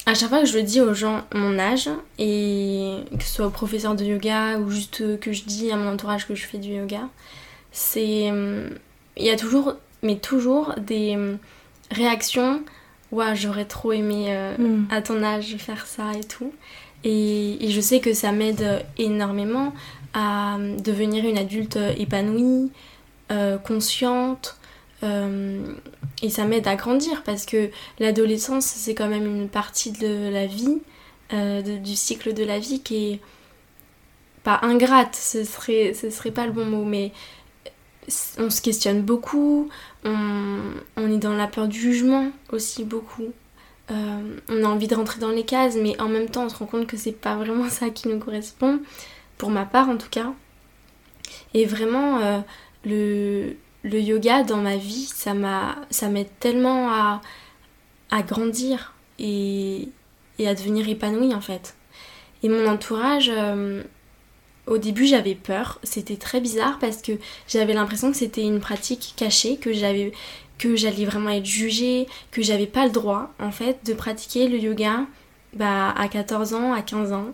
À 0.05 0.13
chaque 0.15 0.29
fois 0.29 0.41
que 0.41 0.45
je 0.45 0.59
dis 0.59 0.81
aux 0.81 0.93
gens 0.93 1.23
mon 1.33 1.57
âge, 1.57 1.89
et 2.19 2.97
que 3.17 3.23
ce 3.23 3.35
soit 3.35 3.47
au 3.47 3.51
professeur 3.51 3.95
de 3.95 4.03
yoga 4.03 4.57
ou 4.59 4.69
juste 4.69 5.19
que 5.19 5.31
je 5.31 5.43
dis 5.43 5.71
à 5.71 5.77
mon 5.77 5.93
entourage 5.93 6.27
que 6.27 6.35
je 6.35 6.45
fais 6.45 6.57
du 6.57 6.73
yoga, 6.73 7.07
c'est. 7.71 8.31
Il 9.15 9.25
y 9.25 9.29
a 9.29 9.35
toujours, 9.35 9.75
mais 10.01 10.17
toujours 10.17 10.73
des 10.77 11.17
réaction 11.91 12.63
ouais, 13.13 13.35
j'aurais 13.35 13.65
trop 13.65 13.93
aimé 13.93 14.25
euh, 14.29 14.57
mm. 14.57 14.87
à 14.89 15.01
ton 15.01 15.23
âge 15.23 15.55
faire 15.57 15.85
ça 15.85 16.11
et 16.13 16.23
tout. 16.23 16.51
Et, 17.05 17.57
je 17.69 17.81
sais 17.81 17.99
que 17.99 18.13
ça 18.13 18.31
m'aide 18.31 18.85
énormément 18.97 19.73
à 20.13 20.57
devenir 20.83 21.25
une 21.25 21.37
adulte 21.37 21.77
épanouie, 21.97 22.71
euh, 23.31 23.57
consciente. 23.57 24.57
Euh, 25.03 25.61
et 26.21 26.29
ça 26.29 26.45
m'aide 26.45 26.67
à 26.67 26.75
grandir 26.75 27.23
parce 27.23 27.45
que 27.45 27.69
l'adolescence, 27.99 28.65
c'est 28.65 28.95
quand 28.95 29.07
même 29.07 29.25
une 29.25 29.49
partie 29.49 29.91
de 29.91 30.29
la 30.29 30.45
vie, 30.45 30.81
du 31.31 31.95
cycle 31.95 32.35
de 32.35 32.43
la 32.43 32.59
vie 32.59 32.81
qui 32.81 33.13
est 33.13 33.19
pas 34.43 34.59
ingrate, 34.61 35.15
ce 35.15 35.43
serait, 35.43 35.93
ce 35.93 36.09
serait 36.09 36.31
pas 36.31 36.45
le 36.45 36.51
bon 36.51 36.65
mot, 36.65 36.83
mais 36.83 37.11
on 38.37 38.49
se 38.49 38.61
questionne 38.61 39.01
beaucoup, 39.01 39.69
on, 40.03 40.73
est 40.97 41.17
dans 41.17 41.33
la 41.33 41.47
peur 41.47 41.67
du 41.67 41.79
jugement 41.79 42.31
aussi 42.51 42.83
beaucoup. 42.83 43.31
Euh, 43.91 44.37
on 44.49 44.63
a 44.63 44.67
envie 44.67 44.87
de 44.87 44.95
rentrer 44.95 45.19
dans 45.19 45.29
les 45.29 45.43
cases, 45.43 45.75
mais 45.75 45.99
en 46.01 46.09
même 46.09 46.29
temps 46.29 46.45
on 46.45 46.49
se 46.49 46.55
rend 46.55 46.65
compte 46.65 46.87
que 46.87 46.97
c'est 46.97 47.11
pas 47.11 47.35
vraiment 47.35 47.69
ça 47.69 47.89
qui 47.89 48.07
nous 48.07 48.19
correspond, 48.19 48.79
pour 49.37 49.49
ma 49.49 49.65
part 49.65 49.89
en 49.89 49.97
tout 49.97 50.09
cas. 50.09 50.33
Et 51.53 51.65
vraiment, 51.65 52.19
euh, 52.19 52.39
le, 52.85 53.55
le, 53.83 53.99
yoga 53.99 54.43
dans 54.43 54.57
ma 54.57 54.77
vie, 54.77 55.09
ça 55.13 55.33
m'aide 55.33 56.29
tellement 56.39 56.89
à, 56.91 57.21
grandir 58.23 58.93
et, 59.19 59.89
et, 60.39 60.47
à 60.47 60.55
devenir 60.55 60.87
épanouie 60.89 61.33
en 61.33 61.41
fait. 61.41 61.75
Et 62.43 62.49
mon 62.49 62.67
entourage, 62.67 63.31
euh, 63.33 63.83
au 64.67 64.77
début, 64.77 65.05
j'avais 65.05 65.35
peur. 65.35 65.79
C'était 65.83 66.17
très 66.17 66.39
bizarre 66.41 66.77
parce 66.79 67.01
que 67.01 67.13
j'avais 67.47 67.73
l'impression 67.73 68.11
que 68.11 68.17
c'était 68.17 68.43
une 68.43 68.59
pratique 68.59 69.13
cachée, 69.15 69.57
que 69.57 69.73
j'avais 69.73 70.11
que 70.59 70.75
j'allais 70.75 71.05
vraiment 71.05 71.31
être 71.31 71.45
jugée, 71.45 72.07
que 72.31 72.41
j'avais 72.41 72.67
pas 72.67 72.85
le 72.85 72.91
droit 72.91 73.33
en 73.39 73.51
fait 73.51 73.79
de 73.85 73.93
pratiquer 73.93 74.47
le 74.47 74.59
yoga 74.59 75.01
bah, 75.53 75.93
à 75.97 76.07
14 76.07 76.53
ans, 76.53 76.73
à 76.73 76.81
15 76.81 77.11
ans. 77.11 77.33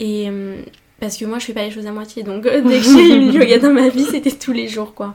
Et 0.00 0.28
euh, 0.28 0.62
parce 1.00 1.16
que 1.16 1.24
moi 1.24 1.38
je 1.38 1.46
fais 1.46 1.52
pas 1.52 1.64
les 1.64 1.70
choses 1.70 1.86
à 1.86 1.92
moitié, 1.92 2.22
donc 2.22 2.44
dès 2.44 2.62
que 2.62 2.84
j'ai 2.84 3.16
eu 3.16 3.30
le 3.30 3.32
yoga 3.34 3.58
dans 3.58 3.72
ma 3.72 3.88
vie, 3.88 4.04
c'était 4.10 4.30
tous 4.30 4.52
les 4.52 4.68
jours 4.68 4.94
quoi. 4.94 5.14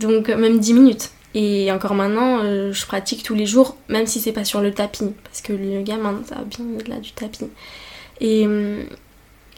Donc 0.00 0.28
même 0.28 0.58
10 0.58 0.74
minutes. 0.74 1.10
Et 1.34 1.70
encore 1.70 1.94
maintenant, 1.94 2.40
euh, 2.42 2.72
je 2.72 2.86
pratique 2.86 3.22
tous 3.22 3.34
les 3.34 3.44
jours, 3.44 3.76
même 3.88 4.06
si 4.06 4.20
c'est 4.20 4.32
pas 4.32 4.44
sur 4.44 4.62
le 4.62 4.72
tapis, 4.72 5.12
parce 5.24 5.42
que 5.42 5.52
le 5.52 5.64
yoga 5.64 5.96
maintenant 5.96 6.22
ça 6.26 6.36
va 6.36 6.44
bien 6.44 6.64
au-delà 6.74 6.96
du 6.96 7.12
tapis. 7.12 7.44
Et, 8.20 8.46
euh, 8.46 8.84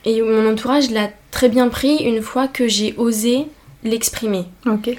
et 0.05 0.21
mon 0.21 0.51
entourage 0.51 0.91
l'a 0.91 1.11
très 1.31 1.49
bien 1.49 1.69
pris 1.69 1.99
une 1.99 2.21
fois 2.21 2.49
que 2.49 2.67
j'ai 2.67 2.95
osé 2.97 3.47
l'exprimer. 3.85 4.47
Ok. 4.67 4.91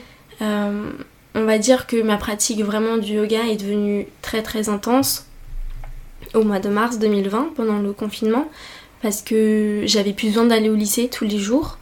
Euh, 0.42 0.92
on 1.36 1.44
va 1.44 1.58
dire 1.58 1.86
que 1.86 2.02
ma 2.02 2.18
pratique 2.18 2.62
vraiment 2.62 2.98
du 2.98 3.14
yoga 3.14 3.46
est 3.48 3.58
devenue 3.58 4.08
très 4.22 4.42
très 4.42 4.70
intense 4.70 5.26
au 6.34 6.44
mois 6.44 6.60
de 6.60 6.70
mars 6.70 6.98
2020 7.00 7.54
pendant 7.56 7.80
le 7.80 7.92
confinement 7.94 8.50
parce 9.02 9.22
que 9.22 9.84
j'avais 9.86 10.14
plus 10.14 10.28
besoin 10.28 10.46
d'aller 10.46 10.70
au 10.70 10.76
lycée 10.76 11.10
tous 11.10 11.26
les 11.26 11.38
jours 11.38 11.78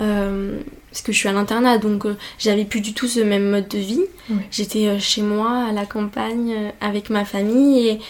euh, 0.00 0.60
parce 0.92 1.02
que 1.02 1.10
je 1.10 1.18
suis 1.18 1.28
à 1.28 1.32
l'internat 1.32 1.78
donc 1.78 2.06
euh, 2.06 2.16
j'avais 2.38 2.64
plus 2.64 2.80
du 2.80 2.92
tout 2.92 3.08
ce 3.08 3.20
même 3.20 3.50
mode 3.50 3.68
de 3.68 3.78
vie. 3.78 4.04
J'étais 4.50 4.98
chez 5.00 5.22
moi 5.22 5.66
à 5.68 5.72
la 5.72 5.86
campagne 5.86 6.72
avec 6.80 7.10
ma 7.10 7.24
famille 7.24 7.88
et, 7.88 8.00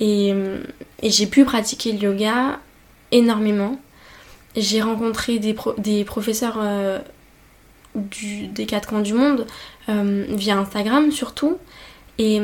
et, 0.00 0.34
et 1.02 1.10
j'ai 1.10 1.26
pu 1.26 1.44
pratiquer 1.44 1.92
le 1.92 1.98
yoga 1.98 2.58
énormément 3.12 3.78
j'ai 4.56 4.82
rencontré 4.82 5.38
des, 5.38 5.54
des 5.78 6.04
professeurs 6.04 6.58
euh, 6.60 6.98
du, 7.94 8.48
des 8.48 8.66
quatre 8.66 8.88
coins 8.88 9.00
du 9.00 9.14
monde 9.14 9.46
euh, 9.88 10.26
via 10.30 10.58
Instagram 10.58 11.12
surtout 11.12 11.56
et, 12.18 12.40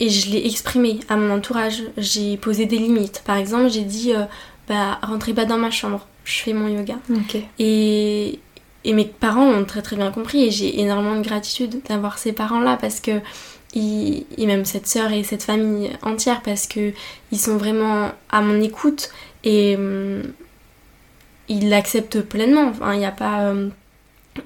et 0.00 0.08
je 0.08 0.30
l'ai 0.30 0.46
exprimé 0.46 1.00
à 1.08 1.16
mon 1.16 1.32
entourage. 1.32 1.82
J'ai 1.96 2.36
posé 2.36 2.66
des 2.66 2.78
limites. 2.78 3.22
Par 3.24 3.36
exemple, 3.36 3.70
j'ai 3.70 3.82
dit 3.84 4.12
euh, 4.14 4.24
bah 4.68 4.98
rentrez 5.02 5.32
pas 5.34 5.44
dans 5.44 5.58
ma 5.58 5.70
chambre, 5.70 6.06
je 6.24 6.40
fais 6.42 6.52
mon 6.52 6.68
yoga. 6.68 6.98
Et, 7.58 8.40
et 8.84 8.92
mes 8.92 9.04
parents 9.04 9.50
l'ont 9.50 9.64
très 9.64 9.82
très 9.82 9.96
bien 9.96 10.10
compris 10.10 10.44
et 10.44 10.50
j'ai 10.50 10.80
énormément 10.80 11.16
de 11.16 11.22
gratitude 11.22 11.82
d'avoir 11.88 12.18
ces 12.18 12.32
parents 12.32 12.60
là 12.60 12.76
parce 12.80 13.00
que 13.00 13.20
et 13.72 14.24
même 14.38 14.64
cette 14.64 14.88
sœur 14.88 15.12
et 15.12 15.22
cette 15.22 15.44
famille 15.44 15.90
entière 16.02 16.42
parce 16.42 16.66
que 16.66 16.92
ils 17.30 17.38
sont 17.38 17.56
vraiment 17.56 18.10
à 18.30 18.40
mon 18.40 18.60
écoute 18.60 19.10
et 19.44 19.76
ils 21.50 21.68
l'acceptent 21.68 22.22
pleinement. 22.22 22.68
Enfin, 22.68 22.94
il 22.94 23.00
n'y 23.00 23.04
a 23.04 23.10
pas. 23.10 23.42
Euh, 23.42 23.68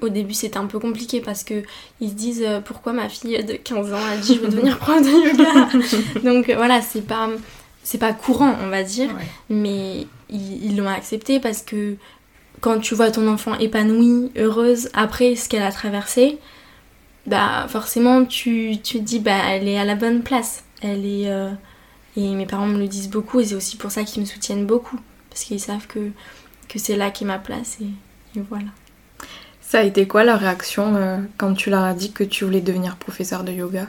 au 0.01 0.09
début, 0.09 0.33
c'était 0.33 0.57
un 0.57 0.65
peu 0.65 0.79
compliqué 0.79 1.21
parce 1.21 1.43
que 1.43 1.63
ils 2.01 2.09
se 2.09 2.15
disent 2.15 2.43
euh, 2.45 2.59
pourquoi 2.59 2.91
ma 2.91 3.07
fille 3.07 3.41
de 3.41 3.53
15 3.53 3.93
ans 3.93 4.05
a 4.11 4.17
dit 4.17 4.35
je 4.35 4.39
veux 4.41 4.49
devenir 4.49 4.77
prof 4.79 5.01
de 5.01 5.07
yoga? 5.07 6.21
Donc 6.23 6.49
euh, 6.49 6.55
voilà, 6.55 6.81
c'est 6.81 7.05
pas 7.05 7.29
c'est 7.83 7.99
pas 7.99 8.13
courant, 8.13 8.55
on 8.63 8.69
va 8.69 8.81
dire, 8.81 9.09
mais 9.49 10.07
ils 10.29 10.75
l'ont 10.75 10.89
accepté 10.89 11.39
parce 11.39 11.61
que 11.61 11.95
quand 12.65 12.79
tu 12.79 12.95
vois 12.95 13.11
ton 13.11 13.27
enfant 13.27 13.53
épanouie, 13.59 14.31
heureuse 14.35 14.89
après 14.95 15.35
ce 15.35 15.47
qu'elle 15.47 15.61
a 15.61 15.71
traversé, 15.71 16.39
bah 17.27 17.67
forcément 17.69 18.25
tu, 18.25 18.75
te 18.81 18.97
dis 18.97 19.19
bah 19.19 19.37
elle 19.47 19.67
est 19.67 19.77
à 19.77 19.85
la 19.85 19.93
bonne 19.93 20.23
place. 20.23 20.63
Elle 20.81 21.05
est 21.05 21.29
et 22.17 22.33
mes 22.33 22.45
parents 22.45 22.67
me 22.67 22.79
le 22.79 22.87
disent 22.87 23.09
beaucoup 23.09 23.39
et 23.39 23.45
c'est 23.45 23.55
aussi 23.55 23.77
pour 23.77 23.91
ça 23.91 24.03
qu'ils 24.03 24.21
me 24.21 24.25
soutiennent 24.25 24.65
beaucoup 24.65 24.99
parce 25.29 25.43
qu'ils 25.43 25.59
savent 25.59 25.87
que 25.87 26.11
que 26.67 26.79
c'est 26.79 26.95
là 26.95 27.11
qui 27.11 27.23
est 27.23 27.27
ma 27.27 27.39
place 27.39 27.77
et, 27.81 28.41
voilà. 28.49 28.67
Ça 29.61 29.79
a 29.79 29.83
été 29.83 30.07
quoi 30.07 30.23
la 30.23 30.35
réaction 30.35 30.95
euh, 30.95 31.19
quand 31.37 31.53
tu 31.53 31.69
leur 31.69 31.83
as 31.83 31.93
dit 31.93 32.11
que 32.11 32.23
tu 32.23 32.43
voulais 32.43 32.61
devenir 32.61 32.97
professeur 32.97 33.43
de 33.43 33.51
yoga? 33.51 33.87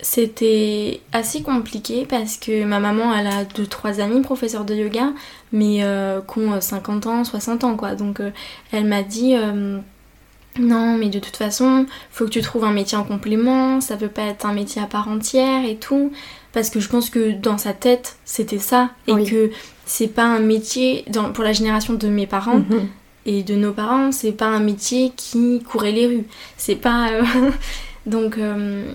C'était 0.00 1.00
assez 1.12 1.42
compliqué 1.42 2.06
parce 2.08 2.36
que 2.36 2.64
ma 2.64 2.78
maman 2.78 3.12
elle 3.12 3.26
a 3.26 3.44
deux 3.44 3.66
trois 3.66 4.00
amis 4.00 4.20
professeurs 4.20 4.64
de 4.64 4.74
yoga 4.74 5.12
mais 5.52 5.78
euh, 5.82 6.20
qui 6.20 6.38
ont 6.38 6.60
50 6.60 7.06
ans, 7.06 7.24
60 7.24 7.64
ans 7.64 7.76
quoi. 7.76 7.94
Donc 7.94 8.20
euh, 8.20 8.30
elle 8.70 8.84
m'a 8.84 9.02
dit 9.02 9.34
non 10.58 10.96
mais 10.96 11.08
de 11.08 11.18
toute 11.18 11.36
façon 11.36 11.86
faut 12.10 12.24
que 12.24 12.30
tu 12.30 12.42
trouves 12.42 12.64
un 12.64 12.72
métier 12.72 12.98
en 12.98 13.04
complément, 13.04 13.80
ça 13.80 13.96
peut 13.96 14.08
pas 14.08 14.22
être 14.22 14.46
un 14.46 14.52
métier 14.52 14.82
à 14.82 14.86
part 14.86 15.08
entière 15.08 15.64
et 15.64 15.76
tout 15.76 16.12
parce 16.52 16.70
que 16.70 16.80
je 16.80 16.88
pense 16.88 17.10
que 17.10 17.32
dans 17.32 17.58
sa 17.58 17.72
tête 17.72 18.16
c'était 18.24 18.58
ça 18.58 18.90
et 19.06 19.24
que 19.24 19.50
c'est 19.84 20.08
pas 20.08 20.24
un 20.24 20.40
métier 20.40 21.04
pour 21.34 21.44
la 21.44 21.52
génération 21.52 21.94
de 21.94 22.08
mes 22.08 22.26
parents 22.26 22.58
mhm. 22.58 22.88
et 23.26 23.42
de 23.42 23.54
nos 23.54 23.72
parents 23.72 24.12
c'est 24.12 24.32
pas 24.32 24.46
un 24.46 24.60
métier 24.60 25.12
qui 25.16 25.62
courait 25.62 25.92
les 25.92 26.06
rues 26.06 26.24
c'est 26.56 26.76
pas 26.76 27.10
euh, 27.10 27.22
donc 28.06 28.38
euh, 28.38 28.92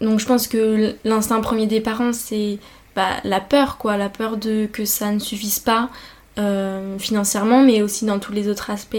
donc 0.00 0.20
je 0.20 0.26
pense 0.26 0.46
que 0.46 0.94
l'instinct 1.04 1.40
premier 1.40 1.66
des 1.66 1.80
parents 1.80 2.12
c'est 2.12 2.58
bah, 2.94 3.16
la 3.24 3.40
peur 3.40 3.78
quoi 3.78 3.96
la 3.96 4.08
peur 4.08 4.36
de 4.36 4.66
que 4.66 4.84
ça 4.84 5.10
ne 5.12 5.18
suffise 5.18 5.58
pas 5.58 5.90
euh, 6.38 6.98
financièrement 6.98 7.62
mais 7.62 7.82
aussi 7.82 8.04
dans 8.04 8.18
tous 8.18 8.32
les 8.32 8.48
autres 8.48 8.70
aspects 8.70 8.96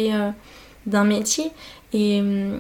d'un 0.88 1.04
métier. 1.04 1.52
Et 1.94 2.20
hum, 2.22 2.60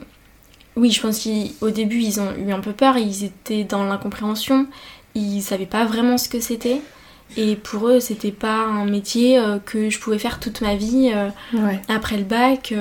oui, 0.75 0.91
je 0.91 1.01
pense 1.01 1.25
qu'au 1.25 1.71
début, 1.71 1.99
ils 1.99 2.21
ont 2.21 2.35
eu 2.35 2.51
un 2.51 2.59
peu 2.59 2.73
peur, 2.73 2.97
ils 2.97 3.23
étaient 3.23 3.63
dans 3.63 3.83
l'incompréhension, 3.83 4.67
ils 5.15 5.41
savaient 5.41 5.65
pas 5.65 5.85
vraiment 5.85 6.19
ce 6.19 6.29
que 6.29 6.39
c'était. 6.39 6.81
Et 7.35 7.55
pour 7.55 7.89
eux, 7.89 7.99
c'était 7.99 8.31
pas 8.31 8.65
un 8.65 8.85
métier 8.85 9.39
euh, 9.39 9.57
que 9.59 9.89
je 9.89 9.99
pouvais 9.99 10.19
faire 10.19 10.39
toute 10.39 10.61
ma 10.61 10.75
vie 10.75 11.11
euh, 11.13 11.29
après 11.89 12.17
le 12.17 12.23
bac. 12.23 12.73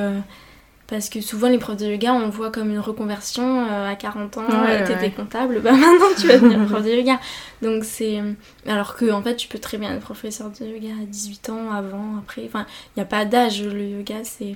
Euh, 0.87 0.95
parce 0.95 1.09
que 1.09 1.21
souvent, 1.21 1.49
les 1.49 1.59
profs 1.59 1.77
de 1.77 1.87
yoga, 1.87 2.13
on 2.13 2.29
voit 2.29 2.51
comme 2.51 2.71
une 2.71 2.79
reconversion 2.79 3.65
à 3.65 3.95
40 3.97 4.39
ans. 4.39 4.65
Ouais, 4.65 4.85
t'étais 4.85 5.11
comptable, 5.11 5.61
bah 5.65 5.73
maintenant 5.73 6.07
tu 6.19 6.29
vas 6.29 6.39
devenir 6.39 6.67
prof 6.67 6.85
de 6.85 6.91
yoga. 6.91 7.21
Donc 7.63 7.85
c'est. 7.85 8.23
Alors 8.67 8.97
que, 8.97 9.11
en 9.11 9.23
fait, 9.23 9.37
tu 9.37 9.49
peux 9.49 9.59
très 9.59 9.79
bien 9.79 9.95
être 9.95 10.03
professeur 10.03 10.51
de 10.51 10.67
yoga 10.67 10.95
à 11.03 11.07
18 11.07 11.51
ans, 11.51 11.73
avant, 11.73 12.19
après. 12.19 12.43
Enfin, 12.47 12.67
il 12.95 13.01
n'y 13.01 13.03
a 13.03 13.07
pas 13.07 13.25
d'âge, 13.25 13.63
le 13.63 13.89
yoga, 13.89 14.17
c'est. 14.25 14.55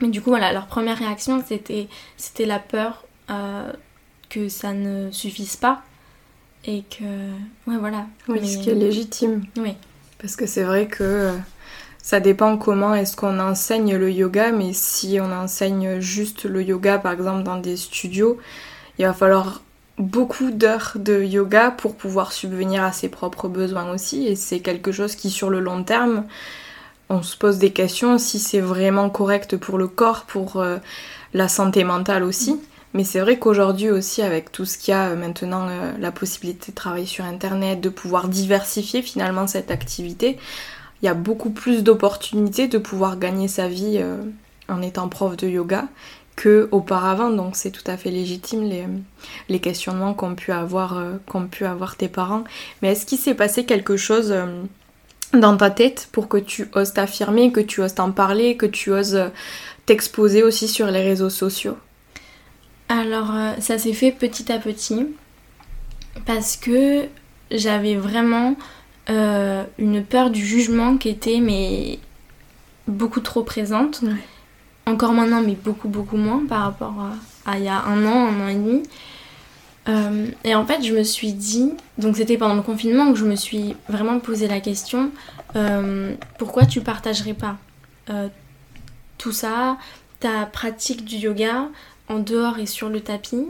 Mais 0.00 0.08
du 0.08 0.20
coup, 0.20 0.30
voilà, 0.30 0.52
leur 0.52 0.66
première 0.66 0.98
réaction, 0.98 1.42
c'était, 1.46 1.88
c'était 2.16 2.46
la 2.46 2.58
peur 2.58 3.04
que 4.28 4.48
ça 4.48 4.72
ne 4.72 5.10
suffise 5.10 5.56
pas 5.56 5.82
et 6.66 6.82
que 6.82 7.04
ouais 7.66 7.76
voilà 7.78 8.06
oui 8.28 8.46
ce 8.46 8.58
qui 8.58 8.70
est 8.70 8.74
légitime 8.74 9.44
oui 9.56 9.74
parce 10.18 10.36
que 10.36 10.46
c'est 10.46 10.62
vrai 10.62 10.86
que 10.86 11.04
euh, 11.04 11.32
ça 12.04 12.20
dépend 12.20 12.58
comment 12.58 12.94
est-ce 12.94 13.16
qu'on 13.16 13.40
enseigne 13.40 13.96
le 13.96 14.12
yoga 14.12 14.52
mais 14.52 14.74
si 14.74 15.18
on 15.22 15.32
enseigne 15.32 16.00
juste 16.00 16.44
le 16.44 16.62
yoga 16.62 16.98
par 16.98 17.12
exemple 17.12 17.44
dans 17.44 17.56
des 17.56 17.78
studios 17.78 18.36
il 18.98 19.06
va 19.06 19.14
falloir 19.14 19.62
beaucoup 19.96 20.50
d'heures 20.50 20.92
de 20.96 21.22
yoga 21.22 21.70
pour 21.70 21.96
pouvoir 21.96 22.32
subvenir 22.32 22.82
à 22.84 22.92
ses 22.92 23.08
propres 23.08 23.48
besoins 23.48 23.90
aussi. 23.90 24.26
Et 24.26 24.36
c'est 24.36 24.60
quelque 24.60 24.92
chose 24.92 25.16
qui 25.16 25.30
sur 25.30 25.50
le 25.50 25.60
long 25.60 25.82
terme 25.82 26.24
on 27.08 27.22
se 27.22 27.36
pose 27.36 27.58
des 27.58 27.70
questions 27.70 28.18
si 28.18 28.38
c'est 28.38 28.60
vraiment 28.60 29.10
correct 29.10 29.56
pour 29.56 29.78
le 29.78 29.88
corps 29.88 30.24
pour 30.24 30.56
euh, 30.56 30.76
la 31.32 31.48
santé 31.48 31.84
mentale 31.84 32.22
aussi. 32.22 32.60
Mais 32.94 33.04
c'est 33.04 33.20
vrai 33.20 33.38
qu'aujourd'hui 33.38 33.90
aussi, 33.90 34.22
avec 34.22 34.52
tout 34.52 34.64
ce 34.64 34.78
qu'il 34.78 34.92
y 34.92 34.94
a 34.94 35.08
euh, 35.08 35.16
maintenant, 35.16 35.68
euh, 35.68 35.92
la 35.98 36.12
possibilité 36.12 36.70
de 36.70 36.76
travailler 36.76 37.06
sur 37.06 37.24
Internet, 37.24 37.80
de 37.80 37.88
pouvoir 37.88 38.28
diversifier 38.28 39.02
finalement 39.02 39.46
cette 39.46 39.70
activité, 39.70 40.38
il 41.02 41.06
y 41.06 41.08
a 41.08 41.14
beaucoup 41.14 41.50
plus 41.50 41.82
d'opportunités 41.82 42.68
de 42.68 42.78
pouvoir 42.78 43.18
gagner 43.18 43.48
sa 43.48 43.68
vie 43.68 43.98
euh, 43.98 44.22
en 44.68 44.82
étant 44.82 45.08
prof 45.08 45.36
de 45.36 45.48
yoga 45.48 45.86
que 46.36 46.68
auparavant. 46.72 47.30
Donc 47.30 47.56
c'est 47.56 47.70
tout 47.70 47.88
à 47.88 47.96
fait 47.96 48.10
légitime 48.10 48.70
les, 49.48 49.60
questionnements 49.60 50.14
qu'ont 50.14 50.34
pu, 50.34 50.50
avoir, 50.52 51.00
qu'ont 51.26 51.46
pu 51.46 51.64
avoir 51.64 51.96
tes 51.96 52.08
parents. 52.08 52.44
Mais 52.82 52.92
est-ce 52.92 53.06
qu'il 53.06 53.18
s'est 53.18 53.34
passé 53.34 53.64
quelque 53.64 53.96
chose 53.96 54.34
dans 55.32 55.56
ta 55.56 55.70
tête 55.70 56.08
pour 56.12 56.28
que 56.28 56.36
tu 56.36 56.68
oses 56.74 56.92
t'affirmer, 56.92 57.52
que 57.52 57.60
tu 57.60 57.80
oses 57.80 57.94
t'en 57.94 58.10
parler, 58.10 58.56
que 58.56 58.66
tu 58.66 58.90
oses 58.90 59.30
t'exposer 59.86 60.42
aussi 60.42 60.68
sur 60.68 60.86
les 60.86 61.02
réseaux 61.02 61.30
sociaux? 61.30 61.76
Alors 62.88 63.34
euh, 63.34 63.52
ça 63.60 63.78
s'est 63.78 63.92
fait 63.92 64.12
petit 64.12 64.52
à 64.52 64.58
petit 64.58 65.06
parce 66.26 66.56
que 66.56 67.04
j'avais 67.50 67.96
vraiment 67.96 68.56
euh, 69.10 69.64
une 69.78 70.04
peur 70.04 70.30
du 70.30 70.44
jugement 70.44 70.96
qui 70.96 71.08
était 71.08 71.40
mais 71.40 71.98
beaucoup 72.88 73.20
trop 73.20 73.42
présente. 73.42 74.02
Encore 74.86 75.12
maintenant 75.12 75.42
mais 75.42 75.54
beaucoup 75.54 75.88
beaucoup 75.88 76.16
moins 76.16 76.44
par 76.46 76.62
rapport 76.62 76.94
à, 77.46 77.58
il 77.58 77.64
y 77.64 77.68
a 77.68 77.82
un 77.84 78.04
an, 78.06 78.28
un 78.28 78.44
an 78.44 78.48
et 78.48 78.54
demi. 78.54 78.82
Euh, 79.86 80.28
et 80.44 80.54
en 80.54 80.64
fait 80.64 80.82
je 80.82 80.94
me 80.94 81.02
suis 81.02 81.32
dit, 81.32 81.72
donc 81.98 82.16
c'était 82.16 82.38
pendant 82.38 82.54
le 82.54 82.62
confinement 82.62 83.12
que 83.12 83.18
je 83.18 83.26
me 83.26 83.36
suis 83.36 83.76
vraiment 83.88 84.18
posé 84.20 84.48
la 84.48 84.60
question, 84.60 85.10
pourquoi 86.38 86.66
tu 86.66 86.80
partagerais 86.80 87.34
pas 87.34 87.56
tout 89.18 89.32
ça, 89.32 89.78
ta 90.20 90.46
pratique 90.46 91.04
du 91.04 91.16
yoga, 91.16 91.68
en 92.08 92.18
dehors 92.18 92.58
et 92.58 92.66
sur 92.66 92.88
le 92.88 93.00
tapis? 93.00 93.46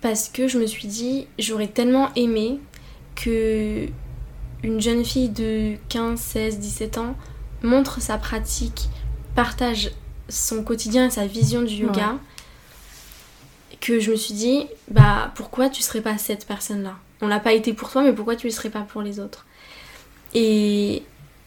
Parce 0.00 0.28
que 0.28 0.48
je 0.48 0.58
me 0.58 0.66
suis 0.66 0.88
dit 0.88 1.26
j'aurais 1.38 1.68
tellement 1.68 2.10
aimé 2.16 2.58
que 3.14 3.86
une 4.62 4.80
jeune 4.80 5.04
fille 5.04 5.28
de 5.28 5.74
15, 5.88 6.18
16, 6.18 6.58
17 6.58 6.98
ans 6.98 7.16
montre 7.62 8.00
sa 8.00 8.18
pratique, 8.18 8.88
partage 9.34 9.90
son 10.28 10.62
quotidien 10.62 11.06
et 11.06 11.10
sa 11.10 11.26
vision 11.26 11.62
du 11.62 11.74
yoga 11.74 12.16
que 13.80 13.98
je 13.98 14.12
me 14.12 14.16
suis 14.16 14.34
dit 14.34 14.66
bah 14.90 15.32
pourquoi 15.34 15.68
tu 15.68 15.82
serais 15.82 16.00
pas 16.00 16.16
cette 16.16 16.46
personne 16.46 16.84
là 16.84 16.96
on 17.20 17.26
l'a 17.26 17.40
pas 17.40 17.52
été 17.52 17.72
pour 17.72 17.90
toi 17.90 18.02
mais 18.02 18.12
pourquoi 18.12 18.36
tu 18.36 18.46
ne 18.46 18.52
serais 18.52 18.70
pas 18.70 18.80
pour 18.80 19.02
les 19.02 19.20
autres? 19.20 19.46
Et 20.34 21.02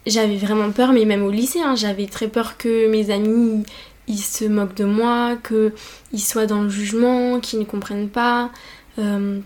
j'avais 0.06 0.38
vraiment 0.38 0.72
peur 0.72 0.92
mais 0.92 1.06
même 1.06 1.24
au 1.24 1.32
lycée 1.32 1.62
hein, 1.62 1.76
j'avais 1.76 2.08
très 2.08 2.28
peur 2.28 2.58
que 2.58 2.90
mes 2.90 3.10
amis 3.10 3.64
ils 4.08 4.20
se 4.20 4.46
moquent 4.46 4.76
de 4.76 4.86
moi, 4.86 5.36
qu'ils 5.48 6.22
soient 6.22 6.46
dans 6.46 6.62
le 6.62 6.70
jugement, 6.70 7.40
qu'ils 7.40 7.60
ne 7.60 7.66
comprennent 7.66 8.10
pas. 8.10 8.52
Euh, 9.00 9.40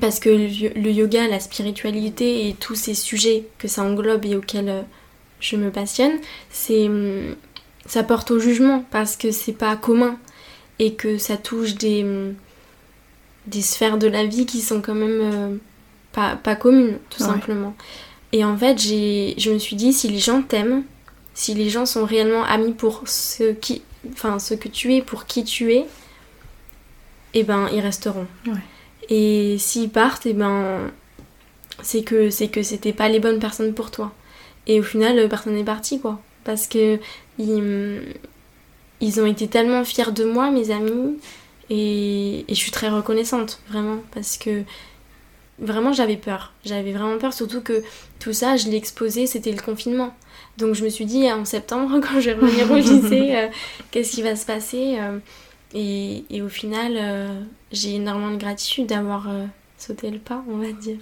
parce 0.00 0.20
que 0.20 0.28
le, 0.28 0.90
yoga, 0.90 1.28
la 1.28 1.40
spiritualité 1.40 2.48
et 2.48 2.54
tous 2.54 2.74
ces 2.74 2.94
sujets 2.94 3.44
que 3.58 3.68
ça 3.68 3.82
englobe 3.82 4.24
et 4.24 4.36
auxquels 4.36 4.68
euh, 4.68 4.82
je 5.40 5.56
me 5.56 5.70
passionne, 5.70 6.18
c'est 6.50 6.86
hum, 6.86 7.34
ça 7.86 8.02
porte 8.02 8.30
au 8.30 8.38
jugement 8.38 8.84
parce 8.90 9.16
que 9.16 9.30
c'est 9.30 9.52
pas 9.52 9.76
commun 9.76 10.18
et 10.78 10.94
que 10.94 11.18
ça 11.18 11.36
touche 11.36 11.74
des, 11.74 12.02
hum, 12.04 12.34
des 13.46 13.62
sphères 13.62 13.98
de 13.98 14.06
la 14.06 14.24
vie 14.24 14.46
qui 14.46 14.60
sont 14.60 14.80
quand 14.80 14.94
même 14.94 15.20
euh, 15.20 15.56
pas, 16.12 16.36
pas 16.36 16.54
communes, 16.54 16.98
tout 17.10 17.22
simplement. 17.22 17.74
Et 18.32 18.44
en 18.44 18.56
fait, 18.56 18.78
je 18.80 19.50
me 19.50 19.58
suis 19.58 19.76
dit, 19.76 19.92
si 19.92 20.08
les 20.08 20.18
gens 20.18 20.42
t'aiment, 20.42 20.84
si 21.34 21.54
les 21.54 21.68
gens 21.68 21.86
sont 21.86 22.04
réellement 22.04 22.44
amis 22.44 22.72
pour 22.72 23.02
ce, 23.06 23.52
qui, 23.52 23.82
enfin, 24.12 24.38
ce 24.38 24.54
que 24.54 24.68
tu 24.68 24.94
es, 24.94 25.02
pour 25.02 25.26
qui 25.26 25.44
tu 25.44 25.72
es, 25.72 25.86
eh 27.34 27.42
ben 27.42 27.68
ils 27.72 27.80
resteront. 27.80 28.26
Et 29.08 29.56
s'ils 29.58 29.90
partent, 29.90 30.26
eh 30.26 30.32
ben 30.32 30.90
c'est 31.82 32.02
que 32.02 32.30
c'est 32.30 32.48
que 32.48 32.62
c'était 32.62 32.92
pas 32.92 33.08
les 33.08 33.20
bonnes 33.20 33.38
personnes 33.38 33.74
pour 33.74 33.90
toi. 33.90 34.12
Et 34.66 34.80
au 34.80 34.82
final, 34.82 35.28
personne 35.28 35.54
n'est 35.54 35.64
parti 35.64 36.00
quoi, 36.00 36.20
parce 36.44 36.66
que 36.66 36.98
ils, 37.38 38.02
ils 39.00 39.20
ont 39.20 39.26
été 39.26 39.48
tellement 39.48 39.84
fiers 39.84 40.12
de 40.12 40.24
moi, 40.24 40.50
mes 40.50 40.70
amis, 40.70 41.18
et, 41.70 42.40
et 42.40 42.54
je 42.54 42.54
suis 42.54 42.70
très 42.70 42.88
reconnaissante 42.88 43.60
vraiment 43.68 43.98
parce 44.14 44.36
que 44.36 44.62
vraiment 45.58 45.92
j'avais 45.92 46.16
peur. 46.16 46.52
J'avais 46.64 46.92
vraiment 46.92 47.18
peur, 47.18 47.32
surtout 47.32 47.60
que 47.60 47.82
tout 48.20 48.32
ça, 48.32 48.56
je 48.56 48.68
l'ai 48.68 48.76
exposé, 48.76 49.26
c'était 49.26 49.52
le 49.52 49.60
confinement. 49.60 50.14
Donc 50.58 50.74
je 50.74 50.84
me 50.84 50.88
suis 50.88 51.06
dit 51.06 51.30
en 51.30 51.44
septembre, 51.44 52.00
quand 52.02 52.20
je 52.20 52.30
vais 52.30 52.34
revenir 52.34 52.70
au 52.70 52.76
lycée, 52.76 53.30
euh, 53.36 53.48
qu'est-ce 53.90 54.12
qui 54.12 54.22
va 54.22 54.36
se 54.36 54.46
passer 54.46 54.98
euh, 54.98 55.18
et, 55.74 56.24
et, 56.30 56.42
au 56.42 56.48
final, 56.48 56.94
euh, 56.96 57.42
j'ai 57.70 57.94
énormément 57.94 58.32
de 58.32 58.36
gratitude 58.36 58.86
d'avoir 58.86 59.28
sauté 59.78 60.10
le 60.10 60.18
pas, 60.18 60.44
on 60.48 60.58
va 60.58 60.72
dire. 60.72 60.98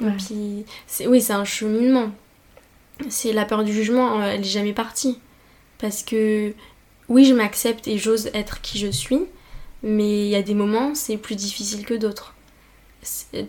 Et 0.00 0.10
puis, 0.10 0.64
oui, 1.06 1.20
c'est 1.20 1.32
un 1.32 1.44
cheminement. 1.44 2.10
C'est 3.08 3.32
la 3.32 3.44
peur 3.44 3.64
du 3.64 3.72
jugement, 3.72 4.22
elle 4.22 4.40
est 4.40 4.44
jamais 4.44 4.72
partie. 4.72 5.18
Parce 5.78 6.02
que 6.02 6.54
oui, 7.08 7.24
je 7.24 7.34
m'accepte 7.34 7.86
et 7.86 7.98
j'ose 7.98 8.30
être 8.34 8.60
qui 8.60 8.78
je 8.78 8.88
suis, 8.88 9.20
mais 9.82 10.26
il 10.26 10.30
y 10.30 10.36
a 10.36 10.42
des 10.42 10.54
moments, 10.54 10.94
c'est 10.94 11.16
plus 11.16 11.36
difficile 11.36 11.84
que 11.84 11.94
d'autres. 11.94 12.34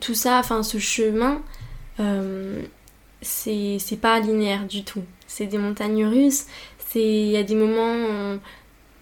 Tout 0.01 0.15
ça, 0.15 0.39
enfin, 0.39 0.63
ce 0.63 0.77
chemin, 0.77 1.41
c'est 3.21 3.99
pas 3.99 4.19
linéaire 4.19 4.65
du 4.65 4.83
tout. 4.83 5.03
C'est 5.27 5.47
des 5.47 5.57
montagnes 5.57 6.05
russes. 6.05 6.45
Il 6.95 7.27
y 7.27 7.37
a 7.37 7.43
des 7.43 7.55
moments, 7.55 8.39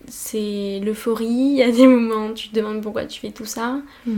c'est 0.07 0.79
l'euphorie. 0.83 1.25
Il 1.25 1.57
y 1.57 1.63
a 1.63 1.71
des 1.71 1.87
moments 1.95 2.27
où 2.27 2.33
tu 2.33 2.49
te 2.49 2.55
demandes 2.55 2.81
pourquoi 2.81 3.05
tu 3.05 3.19
fais 3.19 3.31
tout 3.31 3.45
ça. 3.45 3.81
Mm. 4.05 4.17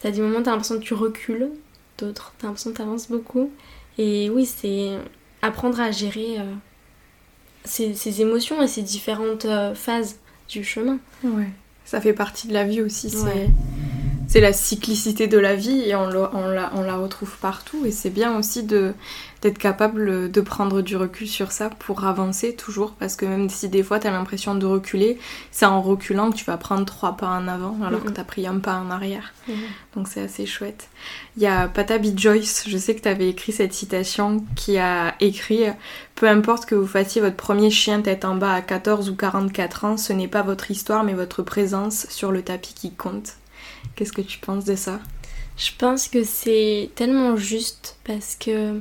T'as 0.00 0.10
des 0.10 0.20
moments 0.20 0.38
où 0.38 0.42
t'as 0.42 0.52
l'impression 0.52 0.78
que 0.78 0.84
tu 0.84 0.94
recules. 0.94 1.50
D'autres, 1.98 2.34
t'as 2.38 2.48
l'impression 2.48 2.72
que 2.72 2.76
t'avances 2.76 3.08
beaucoup. 3.08 3.50
Et 3.98 4.28
oui, 4.30 4.44
c'est 4.44 4.98
apprendre 5.42 5.80
à 5.80 5.90
gérer 5.90 6.38
euh, 6.38 6.52
ces, 7.64 8.20
émotions 8.20 8.62
et 8.62 8.68
ces 8.68 8.82
différentes 8.82 9.46
euh, 9.46 9.74
phases 9.74 10.18
du 10.48 10.62
chemin. 10.62 10.98
Ouais, 11.24 11.48
ça 11.84 12.00
fait 12.00 12.12
partie 12.12 12.48
de 12.48 12.52
la 12.52 12.64
vie 12.64 12.82
aussi. 12.82 13.14
C'est 14.28 14.40
la 14.40 14.52
cyclicité 14.52 15.28
de 15.28 15.38
la 15.38 15.54
vie 15.54 15.82
et 15.82 15.94
on, 15.94 16.08
on, 16.08 16.48
la, 16.48 16.72
on 16.74 16.82
la 16.82 16.96
retrouve 16.96 17.36
partout. 17.38 17.84
Et 17.86 17.92
c'est 17.92 18.10
bien 18.10 18.36
aussi 18.36 18.64
d'être 18.64 19.58
capable 19.58 20.30
de 20.30 20.40
prendre 20.40 20.82
du 20.82 20.96
recul 20.96 21.28
sur 21.28 21.52
ça 21.52 21.70
pour 21.70 22.04
avancer 22.04 22.54
toujours. 22.54 22.92
Parce 22.92 23.14
que 23.14 23.24
même 23.24 23.48
si 23.48 23.68
des 23.68 23.82
fois 23.82 24.00
tu 24.00 24.08
as 24.08 24.10
l'impression 24.10 24.56
de 24.56 24.66
reculer, 24.66 25.18
c'est 25.52 25.66
en 25.66 25.80
reculant 25.80 26.30
que 26.30 26.36
tu 26.36 26.44
vas 26.44 26.56
prendre 26.56 26.84
trois 26.84 27.16
pas 27.16 27.28
en 27.28 27.46
avant 27.46 27.76
alors 27.84 28.02
que 28.02 28.10
tu 28.10 28.20
as 28.20 28.24
pris 28.24 28.46
un 28.46 28.58
pas 28.58 28.76
en 28.76 28.90
arrière. 28.90 29.32
Donc 29.94 30.08
c'est 30.08 30.22
assez 30.22 30.44
chouette. 30.44 30.88
Il 31.36 31.42
y 31.42 31.46
a 31.46 31.68
Patabi 31.68 32.12
Joyce, 32.16 32.64
je 32.66 32.76
sais 32.78 32.96
que 32.96 33.02
tu 33.02 33.08
avais 33.08 33.28
écrit 33.28 33.52
cette 33.52 33.72
citation, 33.72 34.44
qui 34.56 34.78
a 34.78 35.14
écrit 35.20 35.64
Peu 36.16 36.28
importe 36.28 36.66
que 36.66 36.74
vous 36.74 36.86
fassiez 36.86 37.20
votre 37.20 37.36
premier 37.36 37.70
chien 37.70 38.00
tête 38.02 38.24
en 38.24 38.34
bas 38.34 38.54
à 38.54 38.60
14 38.60 39.08
ou 39.08 39.14
44 39.14 39.84
ans, 39.84 39.96
ce 39.96 40.12
n'est 40.12 40.28
pas 40.28 40.42
votre 40.42 40.70
histoire 40.70 41.04
mais 41.04 41.14
votre 41.14 41.42
présence 41.42 42.06
sur 42.10 42.32
le 42.32 42.42
tapis 42.42 42.74
qui 42.74 42.92
compte. 42.92 43.34
Qu'est-ce 43.96 44.12
que 44.12 44.22
tu 44.22 44.38
penses 44.38 44.64
de 44.64 44.76
ça? 44.76 45.00
Je 45.56 45.70
pense 45.78 46.08
que 46.08 46.22
c'est 46.22 46.90
tellement 46.94 47.36
juste 47.36 47.96
parce 48.04 48.36
que 48.36 48.80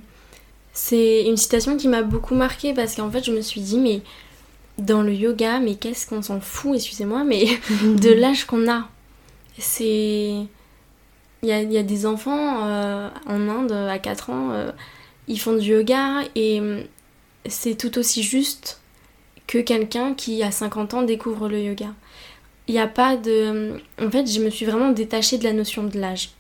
c'est 0.74 1.24
une 1.26 1.38
citation 1.38 1.78
qui 1.78 1.88
m'a 1.88 2.04
beaucoup 2.04 2.36
marquée 2.36 2.74
parce 2.74 2.96
qu'en 2.96 3.10
fait 3.10 3.24
je 3.24 3.32
me 3.32 3.42
suis 3.42 3.62
dit 3.62 3.80
mais 3.80 4.02
dans 4.78 5.02
le 5.02 5.14
yoga, 5.14 5.60
mais 5.60 5.76
qu'est-ce 5.76 6.06
qu'on 6.06 6.22
s'en 6.22 6.42
fout, 6.42 6.76
excusez-moi, 6.76 7.24
mais 7.24 7.46
de 7.84 8.12
l'âge 8.12 8.46
qu'on 8.46 8.70
a. 8.70 8.90
C'est. 9.58 10.46
Il 11.44 11.50
y 11.50 11.52
a, 11.52 11.62
y 11.62 11.78
a, 11.78 11.84
des 11.84 12.06
enfants 12.06 12.66
euh, 12.66 13.10
en 13.28 13.50
Inde 13.50 13.72
à 13.72 14.00
4 14.00 14.30
ans, 14.32 14.52
euh, 14.52 14.72
ils 15.28 15.40
font 15.40 15.56
du 15.56 15.74
yoga 15.74 16.24
et 16.34 16.60
hum, 16.60 16.82
c'est 17.46 17.76
tout 17.76 18.00
aussi 18.00 18.24
juste 18.24 18.80
que 19.46 19.60
quelqu'un 19.60 20.16
qui 20.16 20.42
à 20.42 20.50
50 20.50 20.96
ans 20.96 21.02
découvre 21.04 21.48
le 21.48 21.62
yoga. 21.62 21.94
Il 22.68 22.74
n'y 22.74 22.80
a 22.80 22.88
pas 22.88 23.16
de... 23.16 23.80
En 24.02 24.10
fait, 24.10 24.26
je 24.26 24.40
me 24.40 24.50
suis 24.50 24.66
vraiment 24.66 24.92
détachée 24.92 25.38
de 25.38 25.44
la 25.44 25.54
notion 25.54 25.84
de 25.84 26.00
l'âge. 26.00 26.32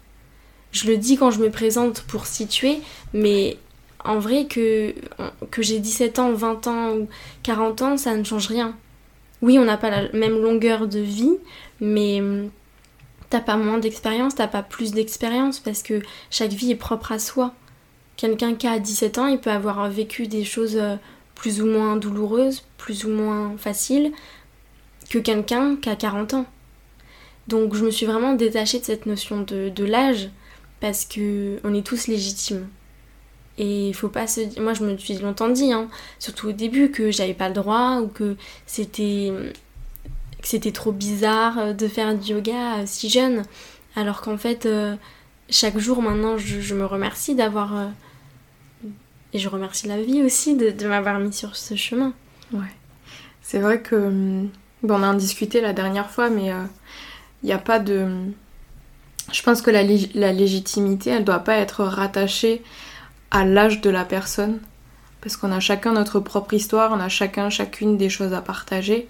Je 0.72 0.88
le 0.88 0.98
dis 0.98 1.18
quand 1.18 1.32
je 1.32 1.40
me 1.40 1.50
présente 1.50 2.02
pour 2.02 2.26
situer, 2.26 2.80
mais 3.14 3.58
en 4.04 4.20
vrai 4.20 4.46
que, 4.46 4.94
que 5.52 5.62
j'ai 5.62 5.80
17 5.80 6.20
ans, 6.20 6.34
20 6.34 6.68
ans 6.68 6.96
ou 6.96 7.08
40 7.44 7.82
ans, 7.82 7.98
ça 7.98 8.16
ne 8.16 8.24
change 8.24 8.48
rien. 8.48 8.76
Oui, 9.42 9.60
on 9.60 9.66
n'a 9.66 9.78
pas 9.78 9.90
la 9.90 10.12
même 10.14 10.42
longueur 10.42 10.88
de 10.88 11.00
vie, 11.00 11.38
mais 11.80 12.20
hum, 12.22 12.50
t'as 13.30 13.42
pas 13.42 13.58
moins 13.58 13.78
d'expérience, 13.78 14.36
t'as 14.36 14.48
pas 14.48 14.64
plus 14.64 14.92
d'expérience 14.92 15.60
parce 15.60 15.84
que 15.84 16.02
chaque 16.30 16.52
vie 16.52 16.72
est 16.72 16.76
propre 16.76 17.12
à 17.12 17.20
soi. 17.20 17.54
Quelqu'un 18.18 18.56
qui 18.56 18.68
a 18.68 18.80
17 18.80 19.18
ans, 19.18 19.28
il 19.28 19.40
peut 19.40 19.52
avoir 19.52 19.90
vécu 19.90 20.28
des 20.28 20.44
choses 20.46 20.78
euh, 20.78 20.96
plus 21.36 21.62
ou 21.62 21.66
moins 21.66 21.98
douloureuses, 21.98 22.64
plus 22.78 23.06
ou 23.06 23.10
moins 23.10 23.56
faciles 23.58 24.12
que 25.10 25.20
quelqu'un 25.20 25.76
qui 25.76 25.90
a 25.90 25.96
40 25.96 26.34
ans. 26.34 26.46
Donc 27.48 27.76
je 27.76 27.86
me 27.86 27.92
suis 27.92 28.06
vraiment 28.06 28.34
détachée 28.34 28.80
de 28.80 28.86
cette 28.86 29.06
notion 29.06 29.42
de, 29.42 29.70
de 29.70 29.84
l'âge 29.84 30.30
parce 30.80 31.06
que 31.06 31.60
on 31.64 31.74
est 31.74 31.86
tous 31.86 32.08
légitimes. 32.08 32.68
Et 33.58 33.90
il 33.90 33.94
faut 33.94 34.10
pas 34.10 34.28
se 34.28 34.60
Moi, 34.60 34.74
je 34.74 34.84
me 34.84 34.98
suis 34.98 35.18
longtemps 35.18 35.50
dit, 35.50 35.72
hein, 35.72 35.88
surtout 36.20 36.50
au 36.50 36.52
début, 36.52 36.92
que 36.92 37.12
j'avais 37.12 37.34
pas 37.34 37.48
le 37.48 37.54
droit 37.54 38.00
ou 38.02 38.08
que 38.08 38.36
c'était 38.66 39.32
c'était 40.44 40.72
trop 40.72 40.92
bizarre 40.92 41.58
euh, 41.58 41.74
de 41.74 41.88
faire 41.88 42.16
du 42.16 42.34
yoga 42.34 42.80
euh, 42.80 42.84
si 42.86 43.10
jeune. 43.10 43.44
Alors 43.96 44.22
qu'en 44.22 44.38
fait, 44.38 44.66
euh, 44.66 44.96
chaque 45.50 45.78
jour 45.78 46.02
maintenant, 46.02 46.38
je, 46.38 46.76
me 46.76 46.86
remercie 46.86 47.34
d'avoir. 47.34 47.92
et 49.34 49.40
je 49.40 49.50
remercie 49.50 49.88
la 49.88 50.02
vie 50.02 50.22
aussi 50.22 50.56
de, 50.56 50.88
m'avoir 50.88 51.20
mis 51.20 51.34
sur 51.34 51.56
ce 51.56 51.76
chemin. 51.76 52.14
Ouais. 52.52 52.74
C'est 53.42 53.60
vrai 53.60 53.82
que. 53.82 54.46
Bon, 54.86 55.00
on 55.00 55.04
a 55.04 55.08
en 55.08 55.16
discuté 55.16 55.62
la 55.62 55.74
dernière 55.74 56.12
fois, 56.12 56.30
mais 56.30 56.52
il 57.42 57.48
n'y 57.48 57.52
a 57.52 57.58
pas 57.58 57.80
de. 57.80 58.08
Je 59.34 59.42
pense 59.42 59.64
que 59.64 59.72
la, 59.72 59.82
la 60.14 60.32
légitimité, 60.32 61.10
elle 61.10 61.24
doit 61.24 61.40
pas 61.40 61.56
être 61.56 61.84
rattachée 61.84 62.62
à 63.32 63.46
l'âge 63.46 63.82
de 63.82 63.90
la 63.90 64.06
personne, 64.06 64.60
parce 65.22 65.38
qu'on 65.38 65.52
a 65.52 65.60
chacun 65.60 65.94
notre 65.94 66.20
propre 66.20 66.54
histoire, 66.54 66.92
on 66.92 67.00
a 67.00 67.10
chacun 67.10 67.50
chacune 67.50 67.98
des 67.98 68.10
choses 68.10 68.32
à 68.34 68.42
partager, 68.42 69.08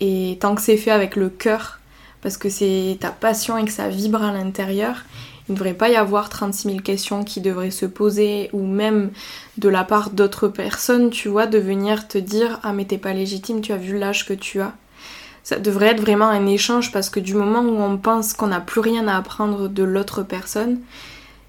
et 0.00 0.36
tant 0.42 0.54
que 0.54 0.60
c'est 0.60 0.76
fait 0.76 0.90
avec 0.90 1.16
le 1.16 1.30
cœur, 1.30 1.80
parce 2.20 2.36
que 2.36 2.50
c'est 2.50 2.98
ta 3.00 3.10
passion 3.10 3.56
et 3.56 3.64
que 3.64 3.72
ça 3.72 3.88
vibre 3.88 4.22
à 4.22 4.30
l'intérieur, 4.30 5.04
il 5.48 5.52
ne 5.52 5.56
devrait 5.56 5.72
pas 5.72 5.88
y 5.88 5.96
avoir 5.96 6.28
36 6.28 6.68
000 6.68 6.80
questions 6.80 7.24
qui 7.24 7.40
devraient 7.40 7.70
se 7.70 7.86
poser, 7.86 8.50
ou 8.52 8.66
même 8.66 9.10
de 9.56 9.70
la 9.70 9.84
part 9.84 10.10
d'autres 10.10 10.48
personnes, 10.48 11.08
tu 11.08 11.30
vois, 11.30 11.46
de 11.46 11.56
venir 11.56 12.08
te 12.08 12.18
dire 12.18 12.60
Ah, 12.62 12.74
mais 12.74 12.84
t'es 12.84 12.98
pas 12.98 13.14
légitime, 13.14 13.62
tu 13.62 13.72
as 13.72 13.78
vu 13.78 13.98
l'âge 13.98 14.26
que 14.26 14.34
tu 14.34 14.60
as. 14.60 14.74
Ça 15.48 15.58
devrait 15.58 15.86
être 15.86 16.02
vraiment 16.02 16.28
un 16.28 16.46
échange 16.46 16.92
parce 16.92 17.08
que 17.08 17.20
du 17.20 17.32
moment 17.32 17.62
où 17.62 17.80
on 17.80 17.96
pense 17.96 18.34
qu'on 18.34 18.48
n'a 18.48 18.60
plus 18.60 18.80
rien 18.80 19.08
à 19.08 19.16
apprendre 19.16 19.70
de 19.70 19.82
l'autre 19.82 20.22
personne, 20.22 20.78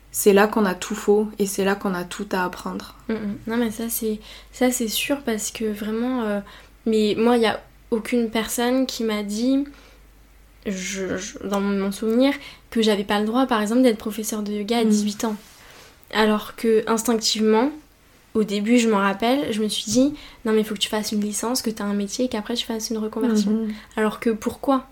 c'est 0.09 0.31
là 0.31 0.47
qu'on 0.47 0.63
a 0.63 0.73
tout 0.73 0.95
faux 0.95 1.27
et 1.37 1.45
c'est 1.45 1.65
là 1.65 1.75
qu'on 1.75 1.93
a 1.93 2.05
tout 2.05 2.25
à 2.31 2.45
apprendre. 2.45 2.95
Mm, 3.09 3.13
mm. 3.15 3.37
Non 3.47 3.57
mais 3.57 3.71
ça 3.71 3.89
c'est 3.89 4.21
ça 4.53 4.71
c'est 4.71 4.87
sûr 4.87 5.19
parce 5.25 5.51
que 5.51 5.65
vraiment 5.65 6.23
euh, 6.23 6.39
mais 6.85 7.13
moi 7.17 7.35
il 7.35 7.43
y 7.43 7.45
a 7.45 7.61
aucune 7.91 8.29
personne 8.29 8.85
qui 8.85 9.03
m'a 9.03 9.21
dit 9.21 9.65
je, 10.65 11.17
dans 11.45 11.59
mon 11.59 11.91
souvenir 11.91 12.33
que 12.69 12.81
j'avais 12.81 13.03
pas 13.03 13.19
le 13.19 13.25
droit 13.25 13.47
par 13.47 13.61
exemple 13.61 13.81
d'être 13.81 13.97
professeur 13.97 14.43
de 14.43 14.53
yoga 14.53 14.77
à 14.77 14.85
18 14.85 15.23
mm. 15.23 15.27
ans. 15.27 15.35
Alors 16.13 16.55
que 16.55 16.89
instinctivement 16.89 17.69
au 18.35 18.43
début, 18.43 18.77
je 18.77 18.89
m'en 18.89 18.97
rappelle, 18.97 19.51
je 19.51 19.61
me 19.61 19.67
suis 19.67 19.91
dit 19.91 20.13
non 20.45 20.53
mais 20.53 20.59
il 20.59 20.63
faut 20.63 20.75
que 20.75 20.79
tu 20.79 20.89
fasses 20.89 21.11
une 21.11 21.21
licence, 21.21 21.61
que 21.61 21.69
tu 21.69 21.81
as 21.81 21.85
un 21.85 21.93
métier 21.93 22.25
et 22.25 22.27
qu'après 22.27 22.53
tu 22.53 22.65
fasses 22.65 22.89
une 22.89 22.97
reconversion. 22.97 23.51
Mm-hmm. 23.51 23.71
Alors 23.97 24.19
que 24.19 24.29
pourquoi? 24.29 24.87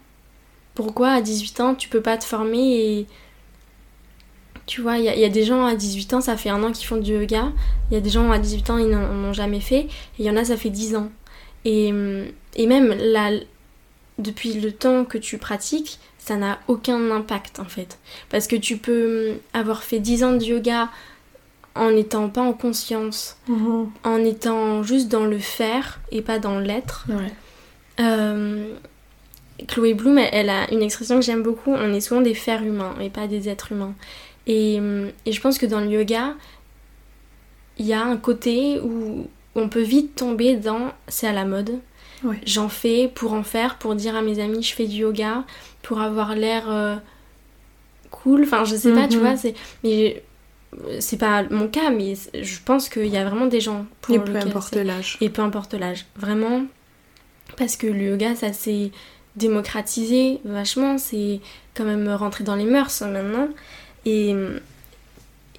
Pourquoi 0.75 1.09
à 1.09 1.21
18 1.21 1.59
ans 1.59 1.75
tu 1.75 1.89
peux 1.89 2.01
pas 2.01 2.17
te 2.17 2.23
former 2.23 2.99
et 2.99 3.07
tu 4.67 4.81
vois, 4.81 4.97
il 4.97 5.05
y, 5.05 5.23
a 5.23 5.29
des 5.29 5.43
gens 5.43 5.65
à 5.65 5.75
18 5.75 6.15
ans, 6.15 6.21
ça 6.21 6.35
fait 6.35 6.49
un 6.49 6.61
an 6.61 6.73
qu'ils 6.73 6.87
font 6.87 6.97
du 6.97 7.13
yoga. 7.13 7.53
Il 7.89 7.93
y 7.93 7.97
a 7.97 8.01
des 8.01 8.09
gens 8.09 8.29
à 8.31 8.37
18 8.37 8.69
ans, 8.69 8.77
ils 8.77 8.89
n'en 8.89 8.99
ont 8.99 9.31
jamais 9.31 9.61
fait. 9.61 9.83
Et 9.83 9.89
il 10.19 10.25
y 10.25 10.29
en 10.29 10.35
a, 10.35 10.43
ça 10.43 10.57
fait 10.57 10.69
10 10.69 10.97
ans. 10.97 11.09
Et, 11.63 11.93
et 12.57 12.67
même 12.67 12.89
là, 12.89 13.31
depuis 14.17 14.59
le 14.59 14.73
temps 14.73 15.05
que 15.05 15.17
tu 15.17 15.37
pratiques, 15.37 15.99
ça 16.17 16.35
n'a 16.35 16.59
aucun 16.67 17.11
impact 17.11 17.59
en 17.59 17.65
fait. 17.65 17.97
Parce 18.29 18.47
que 18.47 18.57
tu 18.57 18.75
peux 18.75 19.35
avoir 19.53 19.83
fait 19.83 19.99
10 19.99 20.23
ans 20.25 20.33
de 20.33 20.43
yoga 20.43 20.89
en 21.77 21.91
n'étant 21.91 22.29
pas 22.29 22.41
en 22.41 22.53
conscience, 22.53 23.37
mhm. 23.47 23.89
en 24.03 24.17
étant 24.23 24.83
juste 24.83 25.07
dans 25.07 25.25
le 25.25 25.39
faire 25.39 25.99
et 26.11 26.21
pas 26.21 26.39
dans 26.39 26.59
l'être. 26.59 27.05
Euh, 27.99 28.73
Chloé 29.67 29.93
Bloom, 29.93 30.17
elle, 30.17 30.49
a 30.49 30.71
une 30.71 30.81
expression 30.81 31.15
que 31.15 31.25
j'aime 31.25 31.43
beaucoup, 31.43 31.71
on 31.71 31.93
est 31.93 32.01
souvent 32.01 32.21
des 32.21 32.35
fers 32.35 32.63
humains 32.63 32.95
et 33.01 33.09
pas 33.09 33.27
des 33.27 33.49
êtres 33.49 33.71
humains. 33.71 33.95
Et, 34.45 34.79
je 35.25 35.39
pense 35.41 35.57
que 35.57 35.65
dans 35.65 35.79
le 35.79 35.87
yoga, 35.87 36.35
il 37.77 37.85
y 37.85 37.93
a 37.93 38.03
un 38.03 38.17
côté 38.17 38.79
où 38.79 39.27
on 39.55 39.69
peut 39.69 39.81
vite 39.81 40.15
tomber 40.15 40.55
dans 40.55 40.91
c'est 41.07 41.27
à 41.27 41.33
la 41.33 41.45
mode. 41.45 41.79
J'en 42.45 42.69
fais 42.69 43.11
pour 43.13 43.33
en 43.33 43.43
faire, 43.43 43.77
pour 43.77 43.93
dire 43.95 44.15
à 44.15 44.21
mes 44.21 44.39
amis 44.39 44.63
je 44.63 44.73
fais 44.73 44.87
du 44.87 44.97
yoga, 44.97 45.43
pour 45.83 46.01
avoir 46.01 46.33
l'air 46.33 46.69
euh, 46.69 46.95
cool. 48.09 48.43
Enfin, 48.43 48.65
je 48.65 48.75
sais 48.75 48.91
pas, 48.91 49.07
tu 49.07 49.17
mhm. 49.17 49.21
vois, 49.21 49.37
c'est. 49.37 49.53
Mais 49.83 50.23
c'est 50.99 51.17
pas 51.17 51.43
mon 51.49 51.67
cas, 51.67 51.89
mais 51.89 52.15
je 52.33 52.57
pense 52.63 52.89
qu'il 52.89 53.07
y 53.07 53.17
a 53.17 53.27
vraiment 53.27 53.47
des 53.47 53.61
gens 53.61 53.85
pour 54.01 54.15
Et 54.15 54.19
peu 54.19 54.35
importe 54.35 54.75
l'âge. 54.75 55.17
Et 55.21 55.29
peu 55.29 55.41
importe 55.41 55.73
l'âge. 55.73 56.05
Vraiment. 56.15 56.63
Parce 57.55 57.77
que 57.77 57.87
le 57.87 58.09
yoga, 58.09 58.35
ça 58.35 58.53
s'est 58.53 58.91
démocratisé 59.35 60.39
vachement, 60.43 60.97
c'est 60.97 61.39
quand 61.75 61.85
même 61.85 62.09
rentré 62.09 62.43
dans 62.43 62.55
les 62.55 62.65
mœurs 62.65 63.01
maintenant. 63.01 63.47
Et, 64.05 64.35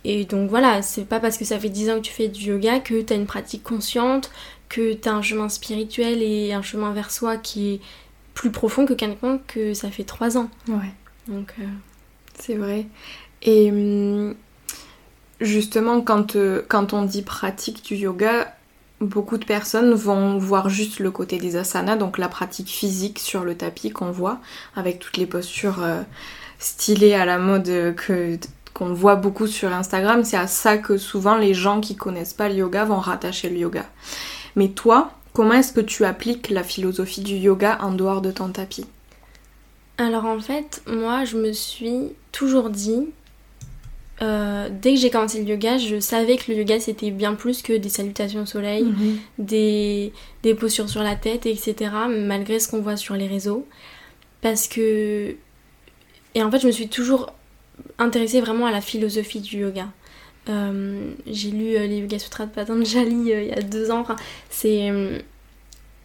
et 0.04 0.24
donc 0.24 0.50
voilà, 0.50 0.82
c'est 0.82 1.04
pas 1.04 1.20
parce 1.20 1.38
que 1.38 1.44
ça 1.44 1.58
fait 1.58 1.68
10 1.68 1.90
ans 1.90 1.94
que 1.96 2.00
tu 2.00 2.12
fais 2.12 2.28
du 2.28 2.46
yoga 2.46 2.80
que 2.80 3.00
tu 3.00 3.12
as 3.12 3.16
une 3.16 3.26
pratique 3.26 3.62
consciente, 3.62 4.30
que 4.68 4.92
tu 4.94 5.08
as 5.08 5.14
un 5.14 5.22
chemin 5.22 5.48
spirituel 5.48 6.22
et 6.22 6.52
un 6.52 6.62
chemin 6.62 6.92
vers 6.92 7.10
soi 7.10 7.36
qui 7.36 7.74
est 7.74 7.80
plus 8.34 8.50
profond 8.50 8.84
que 8.84 8.94
quelqu'un 8.94 9.40
que 9.46 9.74
ça 9.74 9.90
fait 9.90 10.04
3 10.04 10.36
ans. 10.36 10.50
Ouais. 10.68 10.92
Donc 11.28 11.54
euh, 11.60 11.64
c'est 12.38 12.54
vrai. 12.56 12.86
Et 13.42 13.70
hum, 13.70 14.34
justement, 15.40 16.00
quand, 16.00 16.36
euh, 16.36 16.62
quand 16.68 16.92
on 16.92 17.02
dit 17.02 17.22
pratique 17.22 17.84
du 17.84 17.96
yoga, 17.96 18.54
beaucoup 19.00 19.38
de 19.38 19.44
personnes 19.44 19.94
vont 19.94 20.38
voir 20.38 20.68
juste 20.68 20.98
le 20.98 21.10
côté 21.10 21.38
des 21.38 21.56
asanas, 21.56 21.96
donc 21.96 22.18
la 22.18 22.28
pratique 22.28 22.68
physique 22.68 23.18
sur 23.18 23.44
le 23.44 23.56
tapis 23.56 23.90
qu'on 23.90 24.10
voit, 24.10 24.40
avec 24.74 24.98
toutes 24.98 25.16
les 25.16 25.26
postures 25.26 25.82
euh, 25.82 26.02
stylé 26.58 27.14
à 27.14 27.24
la 27.24 27.38
mode 27.38 27.94
que 27.96 28.38
qu'on 28.78 28.94
voit 28.94 29.16
beaucoup 29.16 29.48
sur 29.48 29.72
Instagram, 29.72 30.22
c'est 30.22 30.36
à 30.36 30.46
ça 30.46 30.78
que 30.78 30.98
souvent 30.98 31.36
les 31.36 31.52
gens 31.52 31.80
qui 31.80 31.96
connaissent 31.96 32.34
pas 32.34 32.48
le 32.48 32.54
yoga 32.54 32.84
vont 32.84 33.00
rattacher 33.00 33.50
le 33.50 33.56
yoga. 33.56 33.84
Mais 34.54 34.68
toi, 34.68 35.10
comment 35.32 35.54
est-ce 35.54 35.72
que 35.72 35.80
tu 35.80 36.04
appliques 36.04 36.48
la 36.48 36.62
philosophie 36.62 37.22
du 37.22 37.34
yoga 37.34 37.78
en 37.80 37.90
dehors 37.90 38.20
de 38.20 38.30
ton 38.30 38.50
tapis? 38.50 38.86
Alors 39.96 40.26
en 40.26 40.38
fait, 40.38 40.82
moi 40.86 41.24
je 41.24 41.36
me 41.36 41.52
suis 41.52 42.12
toujours 42.30 42.70
dit, 42.70 43.08
euh, 44.20 44.68
dès 44.70 44.94
que 44.94 45.00
j'ai 45.00 45.10
commencé 45.10 45.42
le 45.42 45.48
yoga, 45.48 45.78
je 45.78 46.00
savais 46.00 46.36
que 46.36 46.50
le 46.50 46.58
yoga 46.58 46.80
c'était 46.80 47.10
bien 47.10 47.34
plus 47.34 47.62
que 47.62 47.72
des 47.72 47.88
salutations 47.88 48.42
au 48.42 48.46
soleil, 48.46 48.84
mhm. 48.84 49.18
des, 49.38 50.12
des 50.42 50.54
postures 50.54 50.88
sur 50.88 51.02
la 51.02 51.14
tête, 51.14 51.46
etc. 51.46 51.90
Malgré 52.08 52.58
ce 52.58 52.68
qu'on 52.68 52.80
voit 52.80 52.96
sur 52.96 53.14
les 53.14 53.26
réseaux. 53.26 53.66
Parce 54.40 54.68
que 54.68 55.36
et 56.34 56.42
en 56.42 56.50
fait, 56.50 56.60
je 56.60 56.66
me 56.66 56.72
suis 56.72 56.88
toujours 56.88 57.32
intéressée 57.98 58.40
vraiment 58.40 58.66
à 58.66 58.70
la 58.70 58.80
philosophie 58.80 59.40
du 59.40 59.58
yoga. 59.58 59.88
Euh, 60.48 61.12
j'ai 61.26 61.50
lu 61.50 61.76
euh, 61.76 61.86
les 61.86 61.98
Yoga 61.98 62.18
Sutras 62.18 62.46
de 62.46 62.50
Patanjali 62.50 63.14
il 63.14 63.46
y 63.48 63.52
a 63.52 63.62
deux 63.62 63.90
ans. 63.90 64.00
Enfin, 64.00 64.16
c'est. 64.50 64.88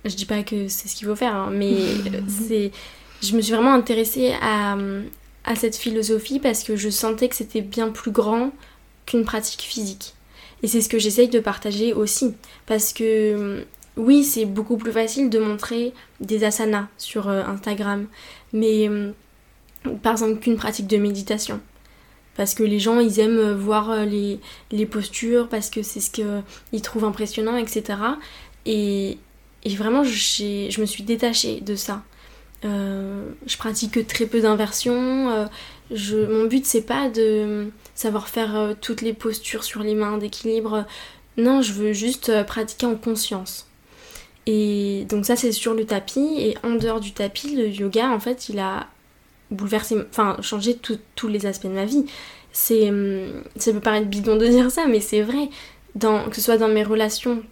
je 0.05 0.15
dis 0.15 0.25
pas 0.25 0.43
que 0.43 0.67
c'est 0.67 0.87
ce 0.87 0.95
qu'il 0.95 1.07
faut 1.07 1.15
faire, 1.15 1.35
hein, 1.35 1.49
mais 1.51 1.75
c'est. 2.27 2.71
Je 3.21 3.35
me 3.35 3.41
suis 3.41 3.53
vraiment 3.53 3.73
intéressée 3.73 4.33
à, 4.41 4.75
à 5.45 5.55
cette 5.55 5.75
philosophie 5.75 6.39
parce 6.39 6.63
que 6.63 6.75
je 6.75 6.89
sentais 6.89 7.29
que 7.29 7.35
c'était 7.35 7.61
bien 7.61 7.89
plus 7.89 8.11
grand 8.11 8.51
qu'une 9.05 9.25
pratique 9.25 9.61
physique. 9.61 10.13
Et 10.61 10.67
c'est 10.67 10.81
ce 10.81 10.89
que 10.89 10.99
j'essaye 10.99 11.27
de 11.27 11.39
partager 11.39 11.93
aussi. 11.93 12.35
Parce 12.65 12.93
que 12.93 13.65
oui, 13.97 14.23
c'est 14.23 14.45
beaucoup 14.45 14.77
plus 14.77 14.93
facile 14.93 15.29
de 15.29 15.39
montrer 15.39 15.93
des 16.21 16.45
asanas 16.45 16.87
sur 16.97 17.27
Instagram. 17.27 18.07
Mais 18.53 18.89
par 20.01 20.13
exemple 20.13 20.39
qu'une 20.39 20.55
pratique 20.55 20.87
de 20.87 20.97
méditation. 20.97 21.59
Parce 22.35 22.55
que 22.55 22.63
les 22.63 22.79
gens, 22.79 22.99
ils 22.99 23.19
aiment 23.19 23.51
voir 23.53 23.91
euh, 23.91 24.05
les, 24.05 24.39
les 24.71 24.85
postures, 24.85 25.47
parce 25.49 25.69
que 25.69 25.83
c'est 25.83 25.99
ce 25.99 26.09
qu'ils 26.09 26.81
trouvent 26.81 27.05
impressionnant, 27.05 27.57
etc. 27.57 27.83
Et, 28.65 29.19
et 29.63 29.75
vraiment, 29.75 30.03
je 30.03 30.81
me 30.81 30.85
suis 30.85 31.03
détachée 31.03 31.61
de 31.61 31.75
ça. 31.75 32.01
Euh, 32.65 33.29
je 33.45 33.57
pratique 33.57 33.93
que 33.93 33.99
très 33.99 34.25
peu 34.25 34.41
d'inversions. 34.41 35.29
Euh, 35.29 35.45
mon 36.29 36.45
but, 36.45 36.65
c'est 36.65 36.81
pas 36.85 37.09
de 37.09 37.69
savoir 37.95 38.27
faire 38.27 38.55
euh, 38.55 38.73
toutes 38.79 39.01
les 39.01 39.13
postures 39.13 39.63
sur 39.63 39.83
les 39.83 39.95
mains 39.95 40.17
d'équilibre. 40.17 40.85
Non, 41.37 41.61
je 41.61 41.73
veux 41.73 41.93
juste 41.93 42.43
pratiquer 42.45 42.85
en 42.85 42.95
conscience. 42.95 43.67
Et 44.45 45.05
donc 45.09 45.25
ça, 45.25 45.35
c'est 45.35 45.51
sur 45.51 45.73
le 45.73 45.85
tapis. 45.85 46.35
Et 46.37 46.57
en 46.63 46.75
dehors 46.75 46.99
du 46.99 47.11
tapis, 47.11 47.55
le 47.55 47.67
yoga, 47.67 48.09
en 48.09 48.19
fait, 48.19 48.49
il 48.49 48.59
a 48.59 48.87
bouleversé, 49.51 49.97
enfin, 50.09 50.37
changé 50.41 50.77
tous 51.15 51.27
les 51.27 51.45
aspects 51.45 51.67
de 51.67 51.71
ma 51.71 51.85
vie. 51.85 52.05
Hum, 52.69 53.43
ça 53.55 53.71
peut 53.73 53.79
paraître 53.79 54.07
bidon 54.07 54.35
de 54.35 54.47
dire 54.47 54.71
ça, 54.71 54.85
mais 54.87 54.99
c'est 54.99 55.21
vrai. 55.21 55.49
Que 55.99 56.35
ce 56.35 56.41
soit 56.41 56.57
dans 56.57 56.69
mes 56.69 56.83
relations 56.83 57.43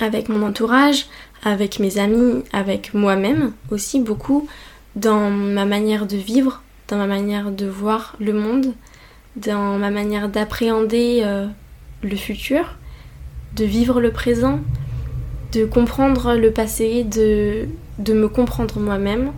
avec 0.00 0.28
mon 0.28 0.46
entourage, 0.46 1.06
avec 1.42 1.78
mes 1.78 1.98
amis, 1.98 2.42
avec 2.52 2.94
moi-même 2.94 3.52
aussi 3.70 4.00
beaucoup, 4.00 4.48
dans 4.94 5.30
ma 5.30 5.64
manière 5.64 6.06
de 6.06 6.16
vivre, 6.16 6.62
dans 6.88 6.96
ma 6.96 7.06
manière 7.06 7.50
de 7.50 7.66
voir 7.66 8.16
le 8.18 8.32
monde, 8.32 8.74
dans 9.36 9.78
ma 9.78 9.90
manière 9.90 10.28
d'appréhender 10.28 11.20
euh, 11.24 11.46
le 12.02 12.16
futur, 12.16 12.76
de 13.54 13.64
vivre 13.64 14.00
le 14.00 14.10
présent, 14.10 14.60
de 15.52 15.64
comprendre 15.64 16.34
le 16.34 16.50
passé, 16.50 17.04
de, 17.04 17.66
de 17.98 18.12
me 18.12 18.28
comprendre 18.28 18.78
moi-même. 18.78 19.32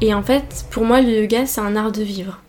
Et 0.00 0.14
en 0.14 0.22
fait, 0.22 0.66
pour 0.70 0.84
moi, 0.84 1.00
le 1.00 1.22
yoga, 1.22 1.46
c'est 1.46 1.60
un 1.60 1.76
art 1.76 1.92
de 1.92 2.02
vivre. 2.02 2.40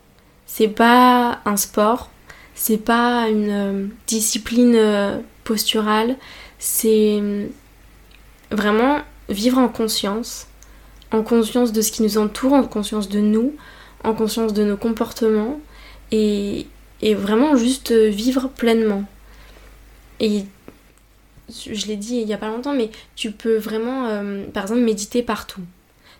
C'est 0.46 0.68
pas 0.68 1.40
un 1.44 1.56
sport, 1.56 2.10
c'est 2.54 2.84
pas 2.84 3.28
une 3.28 3.50
euh, 3.50 3.86
discipline 4.06 4.74
euh, 4.74 5.18
posturale, 5.44 6.16
c'est 6.60 7.20
vraiment 8.52 9.00
vivre 9.30 9.58
en 9.58 9.68
conscience, 9.68 10.46
en 11.10 11.22
conscience 11.22 11.72
de 11.72 11.82
ce 11.82 11.90
qui 11.90 12.02
nous 12.02 12.18
entoure, 12.18 12.52
en 12.52 12.64
conscience 12.64 13.08
de 13.08 13.18
nous, 13.18 13.54
en 14.04 14.14
conscience 14.14 14.52
de 14.52 14.62
nos 14.62 14.76
comportements 14.76 15.58
et, 16.12 16.66
vraiment 17.02 17.56
juste 17.56 17.92
vivre 17.92 18.48
pleinement. 18.48 19.04
Et 20.20 20.44
je 21.48 21.86
l'ai 21.86 21.96
dit 21.96 22.16
il 22.16 22.28
y 22.28 22.34
a 22.34 22.38
pas 22.38 22.48
longtemps, 22.48 22.74
mais 22.74 22.90
tu 23.16 23.32
peux 23.32 23.56
vraiment, 23.56 24.06
euh, 24.08 24.44
par 24.52 24.64
exemple, 24.64 24.82
méditer 24.82 25.22
partout. 25.22 25.62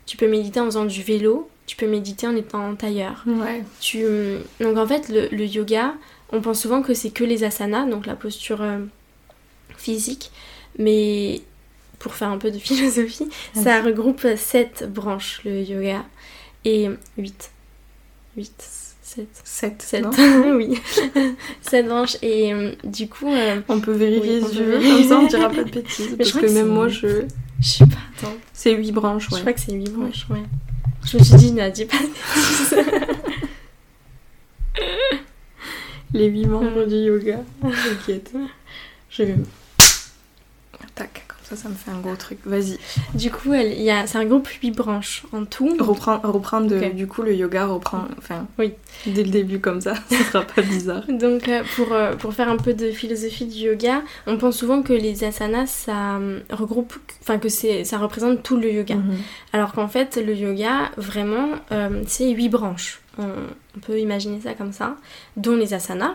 Tu 0.07 0.17
peux 0.17 0.27
méditer 0.27 0.59
en 0.59 0.65
faisant 0.65 0.87
du 0.87 1.03
vélo, 1.03 1.51
tu 1.67 1.77
peux 1.77 1.87
méditer 1.87 2.27
en 2.27 2.35
étant 2.35 2.67
en 2.67 2.75
tailleur. 2.77 3.23
Ouais. 3.27 3.63
Tu, 3.81 4.05
donc 4.61 4.79
en 4.79 4.87
fait, 4.87 5.11
le, 5.11 5.45
yoga, 5.45 5.95
on 6.33 6.41
pense 6.41 6.63
souvent 6.63 6.81
que 6.81 6.95
c'est 6.95 7.11
que 7.11 7.25
les 7.25 7.45
asanas, 7.45 7.87
donc 7.87 8.07
la 8.07 8.17
posture 8.17 8.63
euh, 8.63 8.79
physique, 9.81 10.31
mais 10.79 11.41
pour 11.99 12.15
faire 12.15 12.29
un 12.29 12.39
peu 12.39 12.51
de 12.51 12.59
philosophie, 12.69 13.29
ça 13.55 13.83
regroupe 13.83 14.27
7 14.37 14.91
branches, 14.93 15.41
le 15.45 15.63
yoga, 15.63 16.05
et 16.65 16.89
8. 17.17 17.51
8. 18.37 18.53
7. 19.03 19.27
7. 19.45 19.83
7. 19.83 20.07
oui. 20.55 20.81
7 21.63 21.87
branches. 21.87 22.17
Et 22.23 22.53
euh, 22.55 22.73
du 22.85 23.09
coup. 23.09 23.29
Euh, 23.29 23.61
on 23.69 23.81
peut 23.81 23.93
vérifier 23.93 24.41
si 24.43 24.57
tu 24.57 24.63
veux, 24.63 24.79
comme 24.79 25.05
ça 25.05 25.19
on 25.19 25.27
dira 25.27 25.49
pas 25.49 25.65
de 25.65 25.71
bêtises. 25.71 26.15
parce 26.19 26.33
que, 26.33 26.47
même 26.47 26.69
moi 26.69 26.89
je. 26.89 27.25
Je 27.61 27.69
sais 27.69 27.87
pas, 27.87 27.97
attends. 28.17 28.37
C'est 28.53 28.73
8 28.73 28.93
branches, 28.93 29.29
ouais. 29.31 29.39
Je 29.39 29.41
crois 29.43 29.53
que 29.53 29.61
c'est 29.61 29.73
8 29.73 29.91
branches, 29.91 30.27
ouais. 30.31 30.43
Je 31.05 31.19
me 31.19 31.23
suis 31.25 31.35
dit, 31.37 31.53
ne 31.53 31.69
dis 31.71 31.87
pas 31.87 31.97
de 31.99 32.03
bêtises. 32.03 32.77
Les 36.13 36.27
8 36.27 36.47
membres 36.47 36.85
du 36.87 36.97
yoga. 36.97 37.43
T'inquiète. 37.61 38.33
Je 39.11 39.23
vais. 39.25 39.37
Tac. 40.95 41.25
Ça, 41.51 41.57
ça 41.57 41.69
me 41.69 41.75
fait 41.75 41.91
un 41.91 41.99
gros 41.99 42.15
truc. 42.15 42.39
Vas-y. 42.45 42.79
Du 43.15 43.33
coup, 43.33 43.53
il 43.55 43.83
y 43.83 43.91
a, 43.91 44.07
c'est 44.07 44.19
un 44.19 44.25
groupe 44.25 44.47
8 44.47 44.71
branches 44.71 45.25
en 45.33 45.45
tout. 45.45 45.77
Reprendre, 45.81 46.31
reprendre 46.31 46.91
du 46.91 47.09
coup, 47.09 47.23
le 47.23 47.35
yoga 47.35 47.67
reprend, 47.67 48.05
enfin, 48.19 48.47
oui. 48.57 48.75
dès 49.05 49.25
le 49.25 49.31
début 49.31 49.59
comme 49.59 49.81
ça, 49.81 49.95
ce 50.11 50.17
sera 50.17 50.43
pas 50.43 50.63
bizarre. 50.63 51.03
Donc, 51.09 51.49
euh, 51.49 51.65
pour, 51.75 51.93
euh, 51.93 52.15
pour 52.15 52.35
faire 52.35 52.49
un 52.49 52.57
peu 52.57 52.73
de 52.73 52.93
philosophie 52.93 53.47
du 53.47 53.65
yoga, 53.65 54.03
on 54.29 54.39
pense 54.39 54.59
souvent 54.59 54.83
que 54.83 54.93
les 54.93 55.25
asanas, 55.25 55.67
ça 55.67 56.19
euh, 56.19 56.39
regroupe, 56.51 56.95
enfin, 57.21 57.39
que 57.39 57.49
c'est, 57.49 57.83
ça 57.83 57.99
représente 57.99 58.45
tout 58.45 58.57
le 58.57 58.73
yoga. 58.73 58.95
Mhm. 58.95 59.19
Alors 59.53 59.73
qu'en 59.73 59.89
fait, 59.89 60.21
le 60.25 60.37
yoga, 60.37 60.93
vraiment, 60.97 61.49
c'est 62.07 62.31
8 62.31 62.49
branches. 62.49 63.01
On, 63.19 63.27
on 63.77 63.81
peut 63.81 63.99
imaginer 63.99 64.41
ça 64.41 64.55
comme 64.55 64.73
ça, 64.73 64.97
dont 65.37 65.57
les 65.57 65.75
asanas. 65.75 66.15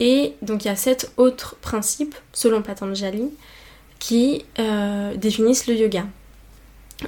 Et 0.00 0.34
donc, 0.42 0.64
il 0.64 0.68
y 0.68 0.70
a 0.72 0.76
7 0.76 1.12
autres 1.18 1.54
principes, 1.56 2.16
selon 2.32 2.62
Patanjali, 2.62 3.30
qui 4.00 4.44
euh, 4.58 5.14
définissent 5.14 5.68
le 5.68 5.74
yoga. 5.76 6.04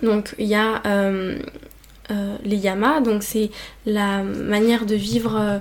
Donc 0.02 0.36
il 0.38 0.46
y 0.46 0.54
a 0.54 0.80
euh, 0.86 1.38
euh, 2.12 2.36
les 2.44 2.56
yamas, 2.56 3.00
donc 3.00 3.24
c'est 3.24 3.50
la 3.84 4.22
manière 4.22 4.86
de 4.86 4.94
vivre 4.94 5.60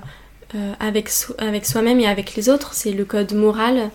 avec, 0.78 1.10
avec 1.38 1.66
soi-même 1.66 1.98
et 1.98 2.06
avec 2.06 2.36
les 2.36 2.48
autres, 2.48 2.74
c'est 2.74 2.92
le 2.92 3.04
code 3.04 3.32
moral. 3.32 3.90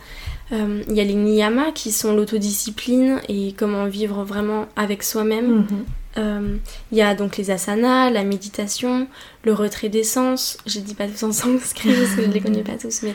Il 0.52 0.94
y 0.94 1.02
a 1.02 1.04
les 1.04 1.14
niyamas 1.14 1.72
qui 1.74 1.92
sont 1.92 2.16
l'autodiscipline 2.16 3.22
et 3.28 3.54
comment 3.58 3.86
vivre 3.86 4.24
vraiment 4.24 4.66
avec 4.76 5.04
soi-même. 5.04 5.66
Mhm. 6.18 6.60
Il 6.92 6.98
y 6.98 7.02
a 7.02 7.14
donc 7.14 7.38
les 7.38 7.52
asanas, 7.52 8.10
la 8.10 8.24
méditation, 8.24 9.08
le 9.44 9.54
retrait 9.54 9.90
des 9.90 10.04
sens. 10.04 10.58
Je 10.66 10.80
dis 10.80 10.96
pas 10.96 11.08
tous 11.08 11.24
en 11.24 11.32
sanskrit 11.32 11.94
parce 11.94 12.16
que 12.16 12.24
je 12.24 12.30
les 12.30 12.42
connais 12.42 12.64
pas 12.64 12.78
tous, 12.78 13.04
mais 13.04 13.14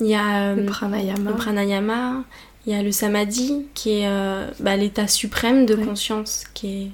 il 0.00 0.06
y 0.06 0.14
a 0.14 0.54
le 0.54 0.64
pranayama. 0.64 1.30
Le 1.30 1.36
pranayama. 1.36 2.24
Il 2.68 2.72
y 2.72 2.74
a 2.74 2.82
le 2.82 2.92
samadhi 2.92 3.64
qui 3.72 4.00
est 4.00 4.08
euh, 4.08 4.46
bah, 4.60 4.76
l'état 4.76 5.08
suprême 5.08 5.64
de 5.64 5.74
conscience, 5.74 6.44
qui 6.52 6.82
est 6.82 6.90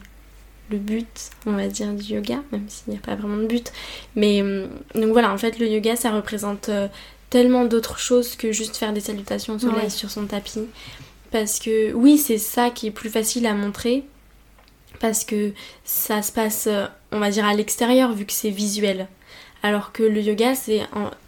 le 0.70 0.78
but, 0.78 1.30
on 1.46 1.52
va 1.54 1.66
dire, 1.66 1.92
du 1.92 2.14
yoga, 2.14 2.44
même 2.52 2.68
s'il 2.68 2.92
n'y 2.92 2.96
a 2.96 3.00
pas 3.00 3.16
vraiment 3.16 3.38
de 3.38 3.46
but. 3.46 3.72
Mais 4.14 4.40
hum, 4.40 4.68
donc 4.94 5.10
voilà, 5.10 5.32
en 5.32 5.36
fait, 5.36 5.58
le 5.58 5.66
yoga, 5.66 5.96
ça 5.96 6.12
représente 6.12 6.68
euh, 6.68 6.86
tellement 7.28 7.64
d'autres 7.64 7.98
choses 7.98 8.36
que 8.36 8.52
juste 8.52 8.76
faire 8.76 8.92
des 8.92 9.00
salutations 9.00 9.54
au 9.54 9.58
soleil 9.58 9.90
sur 9.90 10.12
son 10.12 10.26
tapis. 10.26 10.62
Parce 11.32 11.58
que 11.58 11.92
oui, 11.92 12.18
c'est 12.18 12.38
ça 12.38 12.70
qui 12.70 12.86
est 12.86 12.92
plus 12.92 13.10
facile 13.10 13.44
à 13.44 13.54
montrer, 13.54 14.04
parce 15.00 15.24
que 15.24 15.50
ça 15.82 16.22
se 16.22 16.30
passe, 16.30 16.68
euh, 16.68 16.86
on 17.10 17.18
va 17.18 17.30
dire, 17.30 17.46
à 17.46 17.52
l'extérieur, 17.52 18.12
vu 18.12 18.26
que 18.26 18.32
c'est 18.32 18.50
visuel. 18.50 19.08
Alors 19.64 19.90
que 19.90 20.04
le 20.04 20.20
yoga, 20.20 20.54
c'est 20.54 20.82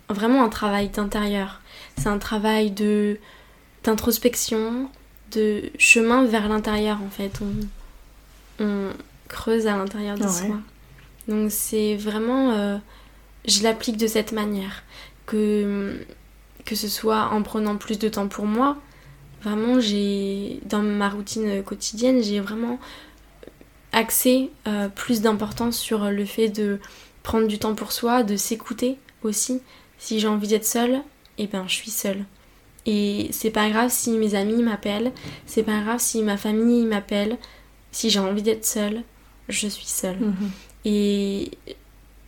vraiment 0.09 0.45
un 0.45 0.51
travail 0.51 0.89
d'intérieur. 0.89 1.63
C'est 1.99 2.09
un 2.09 2.19
travail 2.19 2.71
de 2.71 3.19
d'introspection, 3.87 4.91
de 5.33 5.71
chemin 5.79 6.25
vers 6.25 6.49
l'intérieur 6.49 6.99
en 7.03 7.11
fait. 7.11 7.41
On, 8.61 8.91
creuse 9.29 9.67
à 9.67 9.77
l'intérieur 9.77 10.17
de 10.17 10.29
soi. 10.29 10.57
Donc 11.29 11.51
c'est 11.51 11.97
vraiment... 11.97 12.53
Euh, 12.53 12.79
je 13.45 13.63
l'applique 13.63 13.97
de 13.97 14.07
cette 14.07 14.33
manière. 14.33 14.85
Que, 15.27 16.01
que 16.65 16.77
ce 16.77 16.89
soit 16.89 17.31
en 17.33 17.43
prenant 17.43 17.77
plus 17.77 17.99
de 17.99 18.09
temps 18.09 18.29
pour 18.29 18.47
moi, 18.47 18.77
vraiment 19.43 19.81
j'ai... 19.81 20.61
Dans 20.67 20.81
ma 20.81 21.09
routine 21.09 21.63
quotidienne, 21.65 22.23
j'ai 22.23 22.41
vraiment 22.41 22.79
axé 23.93 24.51
euh, 24.69 24.89
plus 24.89 25.23
d'importance 25.23 25.77
sur 25.77 26.11
le 26.11 26.25
fait 26.25 26.49
de 26.49 26.79
prendre 27.23 27.49
du 27.49 27.59
temps 27.59 27.75
pour 27.75 27.93
soi, 27.93 28.23
de 28.23 28.37
s'écouter 28.37 28.97
aussi. 29.23 29.61
Si 29.99 30.21
j'ai 30.21 30.29
envie 30.29 30.49
d'être 30.49 30.67
seule, 30.67 31.03
et 31.39 31.45
eh 31.45 31.47
ben 31.47 31.65
je 31.67 31.75
suis 31.75 31.91
seule. 31.91 32.25
Et 32.87 33.29
c'est 33.33 33.51
pas 33.51 33.69
grave 33.69 33.91
si 33.91 34.13
mes 34.13 34.35
amis 34.35 34.63
m'appellent, 34.63 35.13
c'est 35.45 35.65
pas 35.65 35.81
grave 35.81 35.99
si 35.99 36.23
ma 36.23 36.37
famille 36.37 36.87
m'appelle, 36.87 37.37
si 37.91 38.11
j'ai 38.11 38.21
envie 38.21 38.43
d'être 38.43 38.65
seule, 38.65 39.03
je 39.49 39.67
suis 39.67 39.87
seule. 39.87 40.19
Mhm. 40.19 40.51
Et 40.85 41.51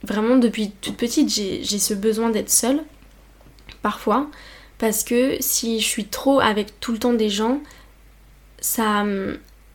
vraiment, 0.02 0.36
depuis 0.36 0.72
toute 0.80 0.96
petite, 0.96 1.30
j'ai 1.30 1.62
ce 1.64 1.94
besoin 1.94 2.30
d'être 2.30 2.50
seule, 2.50 2.82
parfois, 3.82 4.28
parce 4.78 5.04
que 5.04 5.36
si 5.40 5.78
je 5.78 5.86
suis 5.86 6.06
trop 6.06 6.40
avec 6.40 6.80
tout 6.80 6.92
le 6.92 6.98
temps 6.98 7.12
des 7.12 7.28
gens, 7.30 7.60
ça 8.60 9.04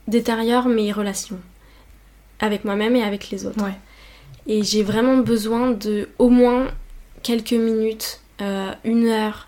détériore 0.07 0.67
mes 0.67 0.91
relations 0.91 1.39
avec 2.39 2.65
moi-même 2.65 2.95
et 2.95 3.03
avec 3.03 3.29
les 3.29 3.45
autres. 3.45 3.63
Et 4.47 4.63
j'ai 4.63 4.83
vraiment 4.83 5.17
besoin 5.17 5.71
de 5.71 6.09
au 6.19 6.29
moins 6.29 6.67
quelques 7.21 7.53
minutes, 7.53 8.19
euh, 8.41 8.73
une 8.83 9.07
heure, 9.07 9.47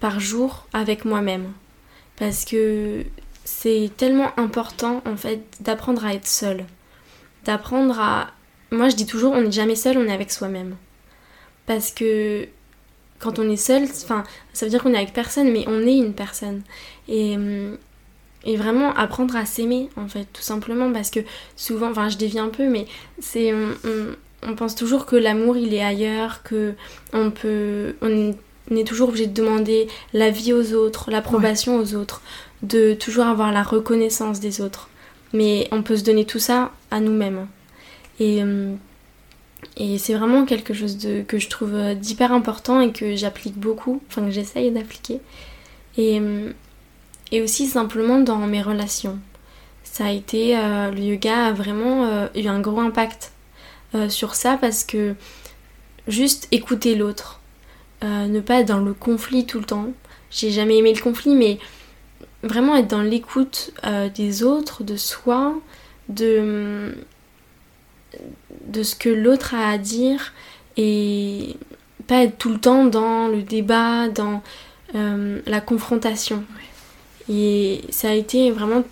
par 0.00 0.20
jour 0.20 0.66
avec 0.72 1.04
moi-même. 1.04 1.52
Parce 2.16 2.44
que 2.44 3.04
c'est 3.44 3.90
tellement 3.96 4.30
important 4.38 5.02
en 5.06 5.16
fait 5.16 5.42
d'apprendre 5.60 6.04
à 6.04 6.14
être 6.14 6.26
seul. 6.26 6.64
D'apprendre 7.44 7.98
à... 7.98 8.30
Moi 8.70 8.88
je 8.88 8.96
dis 8.96 9.06
toujours 9.06 9.32
on 9.32 9.42
n'est 9.42 9.52
jamais 9.52 9.76
seul, 9.76 9.96
on 9.98 10.04
est 10.04 10.12
avec 10.12 10.30
soi-même. 10.30 10.76
Parce 11.66 11.90
que 11.90 12.46
quand 13.18 13.38
on 13.38 13.50
est 13.50 13.56
seul, 13.56 13.84
enfin 13.84 14.24
ça 14.52 14.66
veut 14.66 14.70
dire 14.70 14.82
qu'on 14.82 14.94
est 14.94 14.98
avec 14.98 15.12
personne, 15.12 15.50
mais 15.52 15.64
on 15.66 15.86
est 15.86 15.96
une 15.96 16.14
personne. 16.14 16.62
Et, 17.08 17.36
et 18.44 18.56
vraiment 18.56 18.94
apprendre 18.94 19.36
à 19.36 19.46
s'aimer 19.46 19.88
en 19.96 20.08
fait, 20.08 20.26
tout 20.32 20.42
simplement. 20.42 20.92
Parce 20.92 21.10
que 21.10 21.20
souvent, 21.56 21.90
enfin 21.90 22.08
je 22.08 22.16
dévie 22.16 22.38
un 22.38 22.50
peu, 22.50 22.68
mais 22.68 22.86
c'est... 23.20 23.54
On, 24.40 24.54
pense 24.54 24.76
toujours 24.76 25.04
que 25.04 25.16
l'amour 25.16 25.56
il 25.56 25.74
est 25.74 25.82
ailleurs, 25.82 26.42
que 26.42 26.74
on 27.12 27.30
peut... 27.30 27.96
On 28.02 28.34
on 28.70 28.76
est 28.76 28.84
toujours 28.84 29.08
obligé 29.08 29.26
de 29.26 29.34
demander 29.34 29.88
l'avis 30.12 30.52
aux 30.52 30.74
autres, 30.74 31.10
l'approbation 31.10 31.78
aux 31.78 31.94
autres. 31.94 32.22
de 32.62 32.94
toujours 32.94 33.26
avoir 33.26 33.52
la 33.52 33.62
reconnaissance 33.62 34.40
des 34.40 34.60
autres. 34.60 34.88
Mais 35.32 35.68
on 35.70 35.82
peut 35.84 35.96
se 35.96 36.02
donner 36.02 36.24
tout 36.24 36.40
ça 36.40 36.72
à 36.90 36.98
nous-mêmes. 36.98 37.46
Et, 38.18 38.42
euh, 38.42 38.74
et 39.76 39.96
c'est 39.98 40.14
vraiment 40.14 40.44
quelque 40.44 40.74
chose 40.74 40.98
de, 40.98 41.22
que 41.22 41.38
je 41.38 41.48
trouve 41.48 41.94
d'hyper 41.94 42.32
important 42.32 42.80
et 42.80 42.90
que 42.90 43.14
j'applique 43.14 43.56
beaucoup, 43.56 44.02
enfin 44.08 44.22
que 44.24 44.32
j'essaye 44.32 44.72
d'appliquer. 44.72 45.20
Et, 45.96 46.18
euh, 46.20 46.50
et 47.30 47.42
aussi 47.42 47.66
simplement 47.68 48.18
dans 48.18 48.38
mes 48.38 48.62
relations. 48.62 49.18
Ça 49.84 50.06
a 50.06 50.10
été, 50.10 50.58
euh, 50.58 50.90
le 50.90 51.00
yoga 51.00 51.46
a 51.46 51.52
vraiment 51.52 52.28
eu 52.34 52.46
un 52.46 52.60
gros 52.60 52.80
impact 52.80 53.32
sur 54.08 54.34
ça 54.34 54.58
parce 54.60 54.84
que 54.84 55.14
juste 56.08 56.48
écouter 56.50 56.94
l'autre, 56.94 57.37
ne 58.02 58.40
pas 58.40 58.60
être 58.60 58.68
dans 58.68 58.80
le 58.80 58.94
conflit 58.94 59.46
tout 59.46 59.58
le 59.58 59.64
temps. 59.64 59.88
J'ai 60.30 60.50
jamais 60.50 60.78
aimé 60.78 60.92
le 60.94 61.00
conflit, 61.00 61.34
mais 61.34 61.58
vraiment 62.42 62.76
être 62.76 62.88
dans 62.88 63.02
l'écoute 63.02 63.72
des 64.14 64.42
autres, 64.42 64.84
de 64.84 64.96
soi, 64.96 65.54
de 66.08 66.94
de 68.66 68.82
ce 68.82 68.94
que 68.94 69.08
l'autre 69.08 69.54
a 69.54 69.70
à 69.70 69.78
dire 69.78 70.32
et 70.76 71.56
pas 72.06 72.22
être 72.22 72.38
tout 72.38 72.50
le 72.50 72.58
temps 72.58 72.86
dans 72.86 73.28
le 73.28 73.42
débat, 73.42 74.08
dans 74.08 74.42
euh, 74.94 75.40
la 75.46 75.60
confrontation. 75.60 76.44
Et 77.28 77.82
ça 77.90 78.10
a 78.10 78.14
été 78.14 78.50
vraiment 78.50 78.84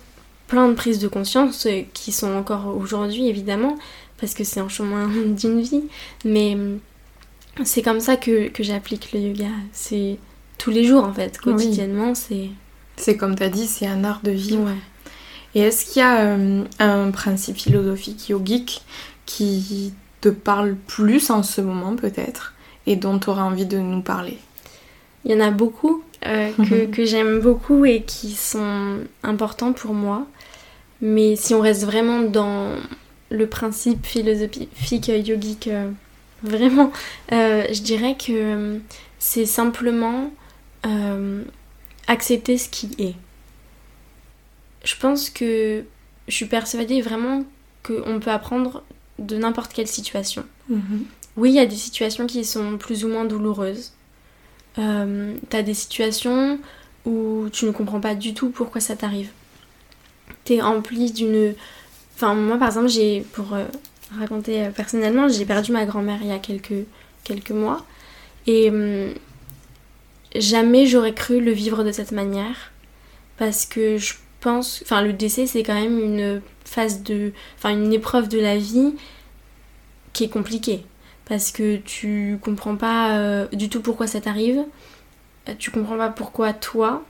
plein 0.47 0.69
de 0.69 0.73
prises 0.73 0.99
de 0.99 1.07
conscience 1.07 1.65
euh, 1.65 1.81
qui 1.93 2.11
sont 2.11 2.33
encore 2.35 2.75
aujourd'hui 2.77 3.27
évidemment 3.27 3.77
parce 4.19 4.33
que 4.33 4.43
c'est 4.43 4.59
un 4.59 4.69
chemin 4.69 5.07
d'une 5.25 5.61
vie 5.61 5.83
mais 6.23 6.55
euh, 6.55 6.77
c'est 7.63 7.81
comme 7.81 7.99
ça 7.99 8.17
que, 8.17 8.51
j'applique 8.59 9.11
le 9.13 9.19
yoga. 9.19 9.49
C'est 9.71 10.17
tous 10.57 10.71
les 10.71 10.83
jours 10.83 11.03
en 11.03 11.13
fait 11.13 11.37
quotidiennement 11.37 12.15
c'est 12.15 12.49
c'est 12.95 13.15
comme 13.15 13.35
tu 13.35 13.43
as 13.43 13.49
dit 13.49 13.67
c'est 13.67 13.85
un 13.85 14.03
art 14.03 14.21
de 14.23 14.31
vie 14.31 14.57
et 15.53 15.59
est-ce 15.61 15.85
qu'il 15.85 16.01
y 16.01 16.05
a 16.05 16.35
un 16.79 17.11
principe 17.11 17.57
philosophique 17.57 18.29
yogique 18.29 18.81
qui 19.27 19.93
te 20.21 20.29
parle 20.29 20.75
plus 20.87 21.29
en 21.29 21.43
ce 21.43 21.61
moment 21.61 21.95
peut-être 21.95 22.53
et 22.87 22.95
dont 22.95 23.19
tu 23.19 23.29
auras 23.29 23.43
envie 23.43 23.65
de 23.65 23.77
nous 23.77 24.01
parler? 24.01 24.37
Il 25.25 25.31
y 25.31 25.35
en 25.35 25.39
a 25.39 25.51
beaucoup 25.51 26.03
euh, 26.25 26.51
que, 26.91 27.05
j'aime 27.05 27.39
beaucoup 27.39 27.85
et 27.85 28.01
qui 28.01 28.31
sont 28.31 28.99
importants 29.23 29.73
pour 29.73 29.93
moi. 29.93 30.25
Mais 31.01 31.35
si 31.35 31.53
on 31.53 31.61
reste 31.61 31.85
vraiment 31.85 32.21
dans 32.21 32.69
le 33.29 33.47
principe 33.47 34.05
philosophique 34.05 35.07
yogique, 35.07 35.67
euh, 35.67 35.91
vraiment, 36.43 36.91
euh, 37.31 37.65
je 37.71 37.81
dirais 37.81 38.15
que 38.15 38.79
c'est 39.19 39.45
simplement 39.45 40.31
accepter 42.07 42.57
ce 42.57 42.69
qui 42.69 42.89
est. 42.97 43.15
Je 44.85 44.95
pense 44.95 45.29
que 45.29 45.83
je 46.29 46.33
suis 46.33 46.45
persuadée 46.45 47.01
vraiment 47.01 47.43
qu'on 47.83 48.19
peut 48.21 48.31
apprendre 48.31 48.83
de 49.19 49.37
n'importe 49.37 49.73
quelle 49.73 49.87
situation. 49.87 50.45
Mhm. 50.69 51.05
Oui, 51.37 51.51
il 51.51 51.55
y 51.55 51.59
a 51.59 51.65
des 51.65 51.75
situations 51.75 52.25
qui 52.25 52.43
sont 52.43 52.77
plus 52.77 53.05
ou 53.05 53.09
moins 53.09 53.25
douloureuses. 53.25 53.93
Euh, 54.79 55.35
T'as 55.49 55.61
des 55.61 55.73
situations 55.73 56.59
où 57.05 57.47
tu 57.51 57.65
ne 57.65 57.71
comprends 57.71 58.01
pas 58.01 58.15
du 58.15 58.33
tout 58.33 58.49
pourquoi 58.49 58.81
ça 58.81 58.95
t'arrive. 58.95 59.29
T'es 60.43 60.61
rempli 60.61 61.11
d'une... 61.11 61.53
Enfin, 62.15 62.33
moi 62.33 62.57
par 62.57 62.69
exemple, 62.69 62.89
j'ai, 62.89 63.21
pour 63.33 63.53
euh, 63.53 63.65
raconter 64.17 64.65
euh, 64.65 64.71
personnellement, 64.71 65.27
j'ai 65.27 65.45
perdu 65.45 65.71
ma 65.71 65.85
grand-mère 65.85 66.19
il 66.21 66.27
y 66.27 66.31
a 66.31 66.39
quelques, 66.39 66.85
quelques 67.23 67.51
mois. 67.51 67.85
Et 68.45 68.69
hum, 68.69 69.13
jamais 70.35 70.85
j'aurais 70.85 71.13
cru 71.13 71.41
le 71.41 71.51
vivre 71.51 71.83
de 71.83 71.91
cette 71.91 72.11
manière. 72.11 72.71
Parce 73.37 73.65
que 73.65 73.97
je 73.97 74.13
pense... 74.39 74.81
Enfin, 74.83 75.01
le 75.01 75.13
décès, 75.13 75.45
c'est 75.47 75.63
quand 75.63 75.79
même 75.79 75.99
une 75.99 76.41
phase 76.65 77.03
de. 77.03 77.31
Enfin, 77.57 77.71
une 77.71 77.93
épreuve 77.93 78.27
de 78.29 78.39
la 78.39 78.57
vie 78.57 78.93
qui 80.13 80.23
est 80.23 80.29
compliquée. 80.29 80.85
Parce 81.25 81.51
que 81.51 81.77
tu 81.77 82.39
comprends 82.41 82.75
pas 82.75 83.17
euh, 83.17 83.47
du 83.51 83.69
tout 83.69 83.81
pourquoi 83.81 84.07
ça 84.07 84.21
t'arrive. 84.21 84.63
Euh, 85.49 85.53
tu 85.57 85.71
comprends 85.71 85.97
pas 85.97 86.09
pourquoi 86.09 86.53
toi. 86.53 87.03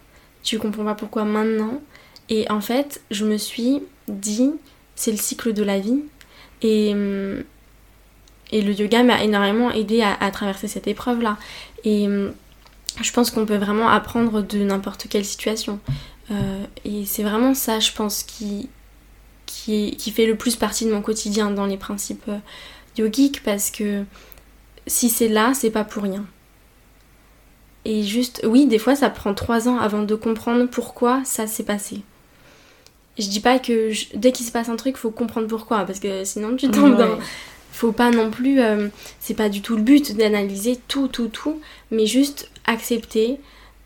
Tu 0.43 0.59
comprends 0.59 0.85
pas 0.85 0.95
pourquoi 0.95 1.23
maintenant. 1.23 1.81
Et 2.29 2.49
en 2.51 2.61
fait, 2.61 3.01
je 3.11 3.25
me 3.25 3.37
suis 3.37 3.83
dit, 4.07 4.51
c'est 4.95 5.11
le 5.11 5.17
cycle 5.17 5.53
de 5.53 5.63
la 5.63 5.79
vie. 5.79 6.03
Et, 6.61 6.93
hum, 6.93 7.43
et 8.51 8.61
le 8.61 8.73
yoga 8.73 9.03
m'a 9.03 9.23
énormément 9.23 9.71
aidé 9.71 10.01
à, 10.01 10.31
traverser 10.31 10.67
cette 10.67 10.87
épreuve-là. 10.87 11.37
Et 11.83 12.07
hum, 12.07 12.33
je 13.01 13.11
pense 13.11 13.31
qu'on 13.31 13.45
peut 13.45 13.57
vraiment 13.57 13.89
apprendre 13.89 14.41
de 14.41 14.59
n'importe 14.59 15.07
quelle 15.09 15.25
situation. 15.25 15.79
Euh, 16.31 16.63
et 16.85 17.05
c'est 17.05 17.23
vraiment 17.23 17.53
ça, 17.53 17.79
je 17.79 17.91
pense, 17.91 18.23
qui, 18.23 18.69
qui, 19.45 20.11
fait 20.11 20.25
le 20.25 20.35
plus 20.35 20.55
partie 20.55 20.85
de 20.85 20.91
mon 20.91 21.01
quotidien 21.01 21.51
dans 21.51 21.65
les 21.65 21.77
principes 21.77 22.27
euh, 22.27 22.37
yogiques 22.97 23.43
parce 23.43 23.71
que 23.71 24.03
si 24.87 25.09
c'est 25.09 25.27
là, 25.27 25.53
c'est 25.53 25.71
pas 25.71 25.83
pour 25.83 26.03
rien. 26.03 26.25
Et 27.85 28.03
juste, 28.03 28.41
oui, 28.45 28.65
des 28.65 28.79
fois 28.79 28.95
ça 28.95 29.09
prend 29.09 29.33
trois 29.33 29.67
ans 29.67 29.77
avant 29.77 30.03
de 30.03 30.15
comprendre 30.15 30.65
pourquoi 30.65 31.23
ça 31.23 31.47
s'est 31.47 31.63
passé. 31.63 32.01
Je 33.19 33.27
dis 33.27 33.39
pas 33.39 33.59
que 33.59 33.91
dès 34.15 34.31
qu'il 34.31 34.45
se 34.45 34.51
passe 34.51 34.69
un 34.69 34.75
truc, 34.75 34.97
faut 34.97 35.11
comprendre 35.11 35.47
pourquoi, 35.47 35.85
parce 35.85 35.99
que 35.99 36.23
sinon 36.23 36.55
tu 36.55 36.69
tombes 36.69 36.97
dans. 36.97 37.17
Faut 37.71 37.91
pas 37.91 38.09
non 38.09 38.31
plus. 38.31 38.59
Euh, 38.59 38.87
c'est 39.19 39.35
pas 39.35 39.49
du 39.49 39.61
tout 39.61 39.75
le 39.75 39.83
but 39.83 40.15
d'analyser 40.15 40.79
tout, 40.87 41.07
tout, 41.07 41.27
tout, 41.27 41.59
mais 41.91 42.05
juste 42.05 42.49
accepter, 42.65 43.39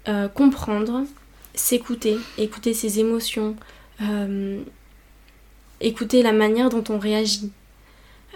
euh, 0.08 0.28
comprendre, 0.28 1.04
s'écouter, 1.56 2.18
écouter 2.38 2.74
ses 2.74 3.00
émotions, 3.00 3.56
écouter 5.82 6.24
la 6.24 6.32
manière 6.32 6.70
dont 6.70 6.84
on 6.90 7.00
réagit. 7.00 7.52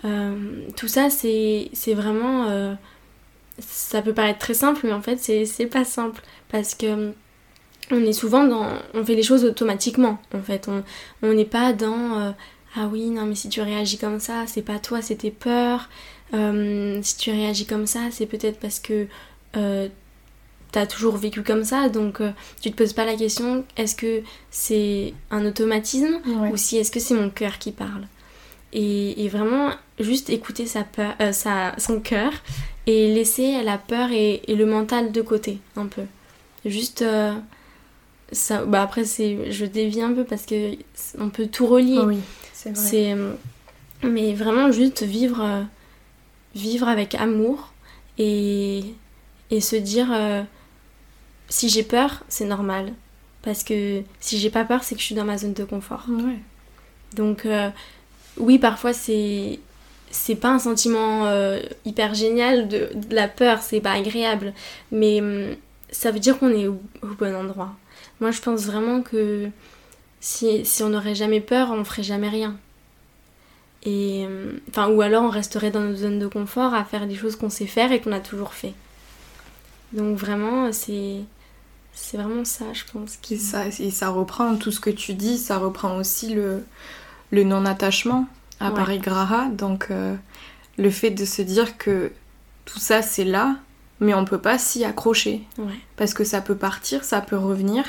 Euh, 0.04 0.62
tout 0.76 0.88
ça, 0.88 1.10
c'est 1.10 1.70
vraiment... 1.94 2.46
Euh, 2.50 2.74
ça 3.60 4.02
peut 4.02 4.14
paraître 4.14 4.40
très 4.40 4.54
simple, 4.54 4.82
mais 4.84 4.94
en 4.94 5.02
fait, 5.02 5.18
c'est 5.18 5.66
pas 5.68 5.86
simple. 5.86 6.22
Parce 6.50 6.76
que 6.76 7.14
on 7.92 8.04
est 8.04 8.14
souvent 8.14 8.46
dans... 8.46 8.68
On 8.94 9.06
fait 9.06 9.16
les 9.16 9.24
choses 9.24 9.46
automatiquement, 9.46 10.18
en 10.34 10.42
fait. 10.42 10.70
On 11.22 11.34
n'est 11.34 11.46
pas 11.46 11.74
dans... 11.74 12.20
Euh, 12.20 12.32
ah 12.76 12.90
oui, 12.92 13.10
non, 13.10 13.26
mais 13.26 13.36
si 13.36 13.50
tu 13.50 13.62
réagis 13.62 13.98
comme 13.98 14.20
ça, 14.20 14.44
c'est 14.48 14.62
pas 14.62 14.80
toi, 14.80 15.02
c'est 15.02 15.16
tes 15.16 15.32
peurs. 15.32 15.90
si 16.34 17.18
tu 17.18 17.32
réagis 17.32 17.66
comme 17.66 17.88
ça, 17.88 18.00
c'est 18.12 18.26
peut-être 18.26 18.60
parce 18.60 18.80
que 18.80 19.08
t'as 20.76 20.86
toujours 20.86 21.16
vécu 21.16 21.42
comme 21.42 21.64
ça, 21.64 21.88
donc 21.88 22.20
euh, 22.20 22.32
tu 22.60 22.70
te 22.70 22.76
poses 22.76 22.92
pas 22.92 23.06
la 23.06 23.16
question 23.16 23.64
est-ce 23.78 23.96
que 23.96 24.24
c'est 24.52 25.14
un 25.32 25.46
automatisme 25.46 26.20
ou 26.52 26.58
si 26.58 26.76
est-ce 26.76 26.92
que 26.92 27.00
c'est 27.00 27.14
mon 27.14 27.30
cœur 27.30 27.60
qui 27.60 27.72
parle? 27.72 28.08
Et, 28.74 29.30
vraiment 29.30 29.70
juste 30.02 30.30
écouter 30.30 30.66
sa 30.66 30.84
peur, 30.84 31.14
euh, 31.22 31.32
son 31.78 32.02
cœur 32.02 32.34
et 32.88 33.14
laisser 33.14 33.64
la 33.64 33.78
peur 33.78 34.10
et, 34.12 34.42
le 34.50 34.66
mental 34.66 35.14
de 35.14 35.22
côté 35.22 35.60
un 35.78 35.86
peu. 35.86 36.02
Juste 36.66 37.04
euh, 37.04 37.34
ça. 38.36 38.66
Bah 38.66 38.82
après 38.82 39.06
c'est, 39.06 39.52
je 39.52 39.66
dévie 39.66 40.02
un 40.02 40.14
peu 40.14 40.24
parce 40.24 40.46
que 40.46 40.72
on 41.20 41.30
peut 41.30 41.48
tout 41.48 41.66
relier. 41.66 42.00
Oui, 42.00 42.20
c'est 42.54 42.72
vrai. 43.14 43.16
mais 44.04 44.34
vraiment 44.34 44.72
juste 44.72 45.04
vivre, 45.04 45.66
vivre 46.54 46.88
avec 46.88 47.16
amour 47.16 47.74
et, 48.18 48.84
et 49.52 49.62
se 49.62 49.76
dire 49.76 50.14
si 51.50 51.70
j'ai 51.70 51.84
peur, 51.84 52.24
c'est 52.28 52.46
normal. 52.46 52.94
Parce 53.42 53.64
que 53.64 54.02
si 54.20 54.40
j'ai 54.40 54.50
pas 54.50 54.66
peur, 54.66 54.84
c'est 54.84 54.96
que 54.96 55.02
je 55.02 55.06
suis 55.06 55.16
dans 55.16 55.26
ma 55.26 55.38
zone 55.38 55.54
de 55.54 55.64
confort. 55.64 56.06
Donc, 57.14 57.46
euh, 57.46 57.70
oui, 58.38 58.60
parfois, 58.60 58.94
c'est. 58.94 59.60
C'est 60.12 60.36
pas 60.36 60.50
un 60.50 60.60
sentiment 60.60 61.26
euh, 61.26 61.60
hyper 61.84 62.14
génial 62.14 62.70
de, 62.70 62.90
la 63.10 63.28
peur, 63.28 63.62
c'est 63.62 63.82
pas 63.82 63.92
agréable. 63.92 64.54
Mais 64.92 65.20
hum, 65.20 65.56
ça 65.90 66.12
veut 66.12 66.20
dire 66.20 66.40
qu'on 66.40 66.52
est 66.52 66.68
au, 66.68 66.80
bon 67.20 67.36
endroit. 67.36 67.76
Moi, 68.22 68.32
je 68.32 68.42
pense 68.42 68.66
vraiment 68.66 69.02
que 69.02 69.50
si, 70.20 70.66
si 70.66 70.84
on 70.84 70.90
n'aurait 70.90 71.16
jamais 71.16 71.42
peur, 71.42 71.72
on 71.72 71.84
ferait 71.84 72.04
jamais 72.04 72.30
rien. 72.30 72.58
Et, 73.84 74.26
hum, 74.26 74.60
enfin, 74.70 74.90
ou 74.90 75.02
alors 75.02 75.24
on 75.24 75.30
resterait 75.30 75.72
dans 75.72 75.82
notre 75.82 76.00
zone 76.00 76.20
de 76.20 76.28
confort 76.28 76.74
à 76.74 76.84
faire 76.84 77.08
des 77.08 77.16
choses 77.16 77.36
qu'on 77.36 77.50
sait 77.50 77.68
faire 77.68 77.92
et 77.92 78.02
qu'on 78.02 78.12
a 78.12 78.20
toujours 78.20 78.54
fait. 78.54 78.74
Donc 79.94 80.18
vraiment, 80.18 80.72
c'est 80.72 81.22
c'est 81.94 82.18
vraiment 82.18 82.44
ça, 82.44 82.66
je 82.74 82.84
pense. 82.92 83.18
Qui... 83.18 83.36
Et, 83.36 83.38
ça, 83.38 83.68
et 83.68 83.90
ça 83.90 84.10
reprend 84.10 84.56
tout 84.58 84.72
ce 84.72 84.80
que 84.80 84.90
tu 84.90 85.14
dis, 85.14 85.38
ça 85.38 85.58
reprend 85.58 85.98
aussi 85.98 86.34
le, 86.34 86.64
le 87.32 87.44
non-attachement 87.44 88.28
à 88.60 88.72
Paris 88.72 89.00
Graha. 89.00 89.48
Donc, 89.50 89.88
euh, 89.92 90.16
le 90.78 90.90
fait 90.90 91.12
de 91.12 91.24
se 91.24 91.42
dire 91.42 91.78
que 91.78 92.12
tout 92.66 92.80
ça, 92.80 93.02
c'est 93.02 93.24
là, 93.24 93.56
mais 94.02 94.14
on 94.14 94.26
peut 94.26 94.42
pas 94.42 94.58
s'y 94.58 94.84
accrocher. 94.84 95.44
Parce 95.96 96.14
que 96.14 96.26
ça 96.26 96.42
peut 96.42 96.56
partir, 96.56 97.04
ça 97.06 97.22
peut 97.22 97.38
revenir. 97.38 97.86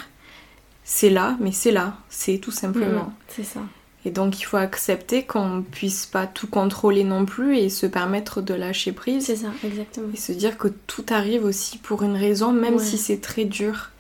C'est 0.89 1.11
là, 1.11 1.37
mais 1.41 1.51
c'est 1.51 1.73
là. 1.73 1.97
C'est 2.09 2.39
tout 2.39 2.53
simplement. 2.53 3.07
Mm, 3.07 3.15
c'est 3.29 3.43
ça. 3.43 3.61
Et 4.05 4.11
donc, 4.11 4.41
il 4.41 4.45
faut 4.45 4.57
accepter 4.57 5.25
qu'on 5.25 5.65
puisse 5.69 6.07
pas 6.07 6.29
tout 6.29 6.47
contrôler 6.47 7.03
non 7.03 7.27
plus 7.27 7.59
et 7.59 7.69
se 7.71 7.87
permettre 7.87 8.41
de 8.41 8.55
lâcher 8.55 8.93
prise. 8.93 9.27
C'est 9.27 9.35
ça, 9.35 9.49
exactement. 9.65 10.07
Et 10.15 10.17
se 10.17 10.31
dire 10.31 10.57
que 10.57 10.69
tout 10.69 11.05
arrive 11.11 11.45
aussi 11.45 11.79
pour 11.79 12.05
une 12.05 12.15
raison, 12.17 12.53
même 12.53 12.79
si 12.79 12.99
c'est 12.99 13.21
très 13.21 13.45
dur. 13.45 13.91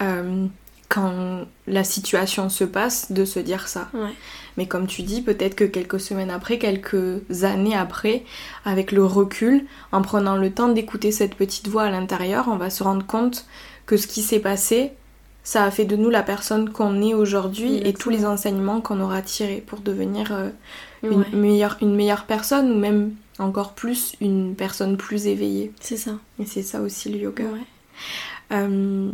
Euh, 0.00 0.46
quand 0.88 1.46
la 1.66 1.84
situation 1.84 2.50
se 2.50 2.64
passe 2.64 3.12
de 3.12 3.24
se 3.24 3.38
dire 3.38 3.66
ça. 3.66 3.88
Mais 4.58 4.66
comme 4.66 4.86
tu 4.86 5.02
dis, 5.02 5.22
peut-être 5.22 5.54
que 5.54 5.64
quelques 5.64 6.00
semaines 6.00 6.30
après, 6.30 6.58
quelques 6.58 7.22
années 7.44 7.74
après, 7.74 8.24
avec 8.66 8.92
le 8.92 9.02
recul, 9.02 9.64
en 9.90 10.02
prenant 10.02 10.36
le 10.36 10.52
temps 10.52 10.68
d'écouter 10.68 11.10
cette 11.10 11.34
petite 11.34 11.68
voix 11.68 11.84
à 11.84 11.90
l'intérieur, 11.90 12.48
on 12.48 12.56
va 12.56 12.68
se 12.68 12.82
rendre 12.82 13.06
compte 13.06 13.46
que 13.86 13.96
ce 13.96 14.06
qui 14.06 14.20
s'est 14.20 14.40
passé, 14.40 14.92
ça 15.44 15.64
a 15.64 15.70
fait 15.70 15.84
de 15.84 15.96
nous 15.96 16.10
la 16.10 16.22
personne 16.22 16.70
qu'on 16.70 17.02
est 17.02 17.14
aujourd'hui 17.14 17.78
et 17.78 17.92
tous 17.92 18.10
les 18.10 18.24
enseignements 18.24 18.80
qu'on 18.80 19.00
aura 19.00 19.22
tirés 19.22 19.62
pour 19.66 19.80
devenir 19.80 20.32
euh, 20.32 20.50
une, 21.02 21.24
meilleure, 21.32 21.76
une 21.80 21.94
meilleure 21.94 22.24
personne 22.26 22.70
ou 22.70 22.78
même 22.78 23.14
encore 23.38 23.72
plus 23.72 24.14
une 24.20 24.54
personne 24.54 24.96
plus 24.96 25.26
éveillée. 25.26 25.72
C'est 25.80 25.96
ça. 25.96 26.12
Et 26.38 26.46
c'est 26.46 26.62
ça 26.62 26.80
aussi 26.80 27.08
le 27.08 27.18
yoga. 27.18 27.44
Euh, 28.52 29.10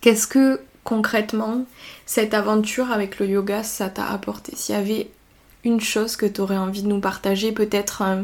qu'est-ce 0.00 0.26
que 0.26 0.60
concrètement 0.84 1.64
cette 2.06 2.34
aventure 2.34 2.92
avec 2.92 3.18
le 3.18 3.26
yoga 3.26 3.64
ça 3.64 3.88
t'a 3.88 4.06
apporté? 4.06 4.52
S'il 4.54 4.74
y 4.76 4.78
avait 4.78 5.10
une 5.64 5.80
chose 5.80 6.16
que 6.16 6.26
tu 6.26 6.40
aurais 6.40 6.56
envie 6.58 6.82
de 6.82 6.88
nous 6.88 7.00
partager, 7.00 7.50
peut-être 7.50 8.02
euh, 8.02 8.22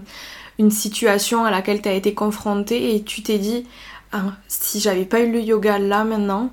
une 0.60 0.70
situation 0.70 1.44
à 1.44 1.50
laquelle 1.50 1.82
tu 1.82 1.88
as 1.88 1.94
été 1.94 2.14
confrontée 2.14 2.94
et 2.94 3.02
tu 3.02 3.22
t'es 3.22 3.38
dit 3.38 3.66
ah, 4.12 4.36
si 4.46 4.78
j'avais 4.78 5.04
pas 5.04 5.20
eu 5.20 5.32
le 5.32 5.40
yoga 5.40 5.78
là 5.78 6.04
maintenant, 6.04 6.50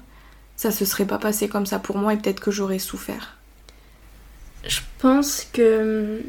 ça 0.55 0.71
se 0.71 0.85
serait 0.85 1.05
pas 1.05 1.17
passé 1.17 1.47
comme 1.47 1.65
ça 1.65 1.79
pour 1.79 1.97
moi 1.97 2.13
et 2.13 2.17
peut-être 2.17 2.39
que 2.39 2.51
j'aurais 2.51 2.79
souffert. 2.79 3.37
Je 4.65 4.79
pense 4.99 5.47
que 5.51 6.21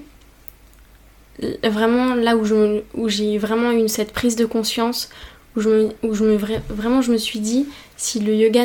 vraiment 1.64 2.14
là 2.14 2.36
où 2.36 2.44
je 2.44 2.82
où 2.94 3.08
j'ai 3.08 3.38
vraiment 3.38 3.72
eu 3.72 3.88
cette 3.88 4.12
prise 4.12 4.36
de 4.36 4.46
conscience 4.46 5.10
où 5.54 5.60
je 5.60 5.68
me, 5.68 5.88
où 6.02 6.14
je 6.14 6.24
me 6.24 6.36
vraiment 6.68 7.02
je 7.02 7.12
me 7.12 7.18
suis 7.18 7.40
dit 7.40 7.66
si 7.96 8.20
le 8.20 8.34
yoga 8.34 8.64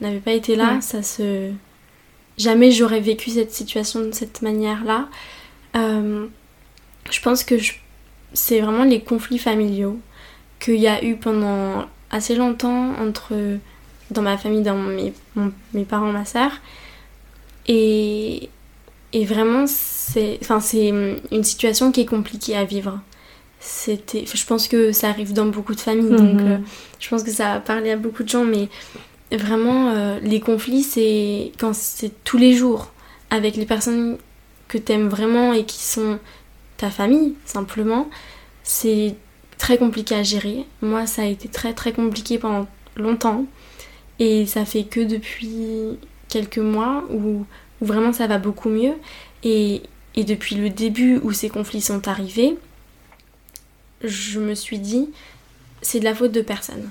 n'avait 0.00 0.20
pas 0.20 0.32
été 0.32 0.56
là 0.56 0.80
ça 0.80 1.02
se 1.02 1.50
jamais 2.38 2.70
j'aurais 2.70 3.00
vécu 3.00 3.30
cette 3.30 3.52
situation 3.52 4.00
de 4.00 4.12
cette 4.12 4.40
manière 4.40 4.84
là 4.84 5.08
euh, 5.76 6.26
je 7.10 7.20
pense 7.20 7.44
que 7.44 7.56
c'est 8.32 8.60
vraiment 8.60 8.84
les 8.84 9.00
conflits 9.00 9.38
familiaux 9.38 9.98
qu'il 10.58 10.76
y 10.76 10.88
a 10.88 11.04
eu 11.04 11.16
pendant 11.16 11.84
assez 12.10 12.34
longtemps 12.34 12.94
entre 12.98 13.58
dans 14.10 14.22
ma 14.22 14.38
famille 14.38 14.62
dans 14.62 14.76
mes, 14.76 15.12
mes 15.74 15.84
parents 15.84 16.12
ma 16.12 16.24
soeur 16.24 16.52
et 17.66 18.48
et 19.16 19.24
vraiment, 19.24 19.64
c'est 19.66 20.38
enfin, 20.42 20.60
une 21.32 21.44
situation 21.44 21.90
qui 21.90 22.02
est 22.02 22.06
compliquée 22.06 22.54
à 22.54 22.64
vivre. 22.64 23.00
C'était, 23.60 24.24
je 24.26 24.44
pense 24.44 24.68
que 24.68 24.92
ça 24.92 25.08
arrive 25.08 25.32
dans 25.32 25.46
beaucoup 25.46 25.74
de 25.74 25.80
familles, 25.80 26.10
donc 26.10 26.40
mhm. 26.40 26.46
euh, 26.46 26.58
je 27.00 27.08
pense 27.08 27.22
que 27.22 27.30
ça 27.30 27.54
a 27.54 27.60
parlé 27.60 27.90
à 27.90 27.96
beaucoup 27.96 28.22
de 28.22 28.28
gens, 28.28 28.44
mais 28.44 28.68
vraiment, 29.32 29.88
euh, 29.88 30.18
les 30.20 30.40
conflits, 30.40 30.82
c'est 30.82 31.52
quand 31.58 31.74
c'est 31.74 32.12
tous 32.24 32.36
les 32.36 32.52
jours 32.52 32.92
avec 33.30 33.56
les 33.56 33.64
personnes 33.64 34.18
que 34.68 34.76
t'aimes 34.76 35.08
vraiment 35.08 35.54
et 35.54 35.64
qui 35.64 35.82
sont 35.82 36.18
ta 36.76 36.90
famille, 36.90 37.34
simplement, 37.46 38.10
c'est 38.62 39.14
très 39.56 39.78
compliqué 39.78 40.14
à 40.14 40.22
gérer. 40.22 40.66
Moi, 40.82 41.06
ça 41.06 41.22
a 41.22 41.24
été 41.24 41.48
très 41.48 41.72
très 41.72 41.92
compliqué 41.92 42.36
pendant 42.36 42.66
longtemps, 42.96 43.46
et 44.18 44.46
ça 44.46 44.64
fait 44.64 44.84
que 44.84 45.00
depuis 45.00 45.98
quelques 46.28 46.58
mois 46.58 47.04
où 47.10 47.44
vraiment 47.80 48.12
ça 48.12 48.26
va 48.26 48.38
beaucoup 48.38 48.68
mieux. 48.68 48.94
Et, 49.42 49.82
depuis 50.16 50.54
le 50.54 50.70
début 50.70 51.18
où 51.18 51.32
ces 51.32 51.50
conflits 51.50 51.82
sont 51.82 52.08
arrivés, 52.08 52.56
je 54.02 54.40
me 54.40 54.54
suis 54.54 54.78
dit, 54.78 55.10
c'est 55.82 56.00
de 56.00 56.04
la 56.04 56.14
faute 56.14 56.32
de 56.32 56.40
personne. 56.40 56.90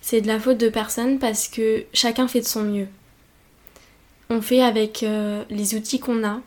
C'est 0.00 0.22
de 0.22 0.26
la 0.26 0.40
faute 0.40 0.56
de 0.56 0.70
personne 0.70 1.18
parce 1.18 1.48
que 1.48 1.84
chacun 1.92 2.26
fait 2.26 2.40
de 2.40 2.46
son 2.46 2.62
mieux. 2.62 2.88
On 4.30 4.40
fait 4.40 4.62
avec 4.62 5.02
euh, 5.02 5.44
les 5.50 5.74
outils 5.74 6.00
qu'on 6.00 6.24
a 6.24 6.40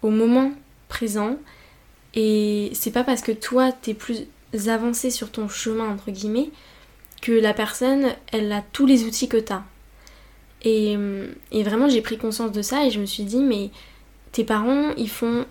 au 0.00 0.08
moment 0.08 0.50
présent 0.88 1.36
et 2.14 2.70
c'est 2.72 2.90
pas 2.90 3.04
parce 3.04 3.20
que 3.20 3.32
toi 3.32 3.70
t'es 3.70 3.92
plus 3.92 4.26
avancé 4.66 5.10
sur 5.10 5.30
ton 5.30 5.46
chemin 5.48 5.90
entre 5.90 6.10
guillemets 6.10 6.48
que 7.20 7.32
la 7.32 7.54
personne 7.54 8.12
elle 8.32 8.52
a 8.52 8.62
tous 8.72 8.86
les 8.86 9.04
outils 9.04 9.28
que 9.28 9.36
t'as. 9.36 9.62
Et, 10.62 10.96
vraiment, 11.52 11.88
j'ai 11.88 12.02
pris 12.02 12.18
conscience 12.18 12.52
de 12.52 12.62
ça 12.62 12.84
et 12.84 12.90
je 12.90 13.00
me 13.00 13.06
suis 13.06 13.22
dit, 13.22 13.42
mais 13.42 13.70
tes 14.32 14.44
parents, 14.44 14.90
ils 14.96 15.10
font 15.10 15.46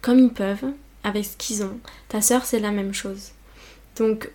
comme 0.00 0.18
ils 0.18 0.32
peuvent, 0.32 0.72
avec 1.04 1.24
ce 1.24 1.36
qu'ils 1.36 1.62
ont. 1.62 1.78
Ta 2.08 2.20
sœur, 2.20 2.44
c'est 2.44 2.58
la 2.58 2.72
même 2.72 2.92
chose. 2.92 3.30
Donc, 3.96 4.30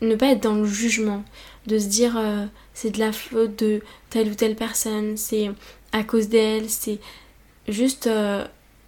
ne 0.00 0.14
pas 0.14 0.28
être 0.28 0.42
dans 0.42 0.54
le 0.54 0.66
jugement, 0.66 1.24
de 1.66 1.78
se 1.78 1.86
dire 1.86 2.16
euh, 2.16 2.46
c'est 2.74 2.90
de 2.90 2.98
la 2.98 3.12
faute 3.12 3.58
de 3.58 3.82
telle 4.10 4.30
ou 4.30 4.34
telle 4.34 4.54
personne, 4.54 5.16
c'est 5.16 5.50
à 5.92 6.04
cause 6.04 6.28
d'elle, 6.28 6.68
c'est 6.70 7.00
juste 7.66 8.06
euh, 8.06 8.46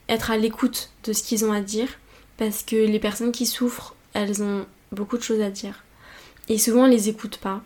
être 0.08 0.30
à 0.30 0.36
l'écoute 0.36 0.90
de 1.04 1.12
ce 1.12 1.22
qu'ils 1.22 1.44
ont 1.44 1.52
à 1.52 1.60
dire, 1.60 1.88
parce 2.36 2.62
que 2.62 2.76
les 2.76 3.00
personnes 3.00 3.32
qui 3.32 3.46
souffrent, 3.46 3.94
elles 4.12 4.42
ont 4.42 4.66
beaucoup 4.92 5.16
de 5.16 5.22
choses 5.22 5.40
à 5.40 5.50
dire. 5.50 5.84
Et 6.50 6.58
souvent, 6.58 6.82
on 6.82 6.88
les 6.88 7.08
écoute 7.08 7.38
pas. 7.38 7.62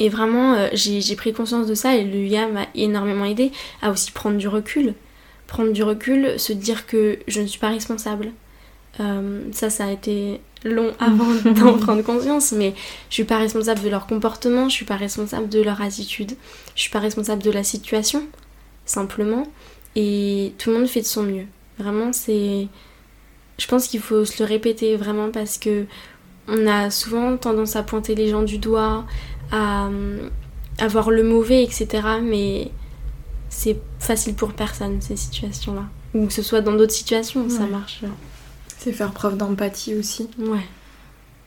Et 0.00 0.08
vraiment, 0.08 0.54
euh, 0.54 0.68
j'ai 0.72 1.16
pris 1.16 1.32
conscience 1.32 1.66
de 1.66 1.74
ça 1.74 1.96
et 1.96 2.04
le 2.04 2.18
yoga 2.18 2.48
m'a 2.48 2.66
énormément 2.74 3.24
aidé 3.24 3.52
à 3.80 3.90
aussi 3.90 4.10
prendre 4.10 4.36
du 4.36 4.48
recul. 4.48 4.94
Prendre 5.46 5.72
du 5.72 5.82
recul, 5.82 6.38
se 6.38 6.52
dire 6.52 6.86
que 6.86 7.18
je 7.28 7.40
ne 7.40 7.46
suis 7.46 7.60
pas 7.60 7.70
responsable. 7.70 8.32
Euh, 8.98 9.44
ça, 9.52 9.70
ça 9.70 9.86
a 9.86 9.92
été 9.92 10.40
long 10.64 10.92
avant 10.98 11.32
d'en 11.52 11.78
prendre 11.78 12.02
conscience, 12.02 12.50
mais 12.52 12.74
je 13.08 13.14
suis 13.14 13.24
pas 13.24 13.38
responsable 13.38 13.82
de 13.82 13.88
leur 13.88 14.08
comportement, 14.08 14.68
je 14.68 14.74
suis 14.74 14.84
pas 14.84 14.96
responsable 14.96 15.48
de 15.48 15.62
leur 15.62 15.80
attitude, 15.80 16.32
je 16.74 16.82
suis 16.82 16.90
pas 16.90 16.98
responsable 16.98 17.42
de 17.42 17.52
la 17.52 17.62
situation, 17.62 18.24
simplement. 18.84 19.44
Et 19.94 20.54
tout 20.58 20.70
le 20.70 20.78
monde 20.78 20.88
fait 20.88 21.02
de 21.02 21.06
son 21.06 21.22
mieux. 21.22 21.46
Vraiment, 21.78 22.12
c'est. 22.12 22.66
Je 23.58 23.66
pense 23.66 23.86
qu'il 23.86 24.00
faut 24.00 24.24
se 24.24 24.42
le 24.42 24.48
répéter 24.48 24.96
vraiment 24.96 25.30
parce 25.30 25.56
que 25.56 25.86
on 26.50 26.66
a 26.66 26.90
souvent 26.90 27.36
tendance 27.36 27.76
à 27.76 27.82
pointer 27.82 28.14
les 28.14 28.28
gens 28.28 28.42
du 28.42 28.58
doigt, 28.58 29.04
à, 29.52 29.88
avoir 30.78 31.10
le 31.10 31.22
mauvais, 31.22 31.62
etc. 31.62 31.88
Mais 32.22 32.70
c'est 33.48 33.78
facile 33.98 34.34
pour 34.34 34.52
personne 34.52 35.00
ces 35.00 35.16
situations-là. 35.16 35.84
Ou 36.14 36.26
que 36.26 36.32
ce 36.32 36.42
soit 36.42 36.60
dans 36.60 36.72
d'autres 36.72 36.92
situations, 36.92 37.48
ça 37.48 37.66
marche. 37.66 38.00
C'est 38.78 38.92
faire 38.92 39.12
preuve 39.12 39.36
d'empathie 39.36 39.94
aussi. 39.94 40.28
Ouais. 40.38 40.66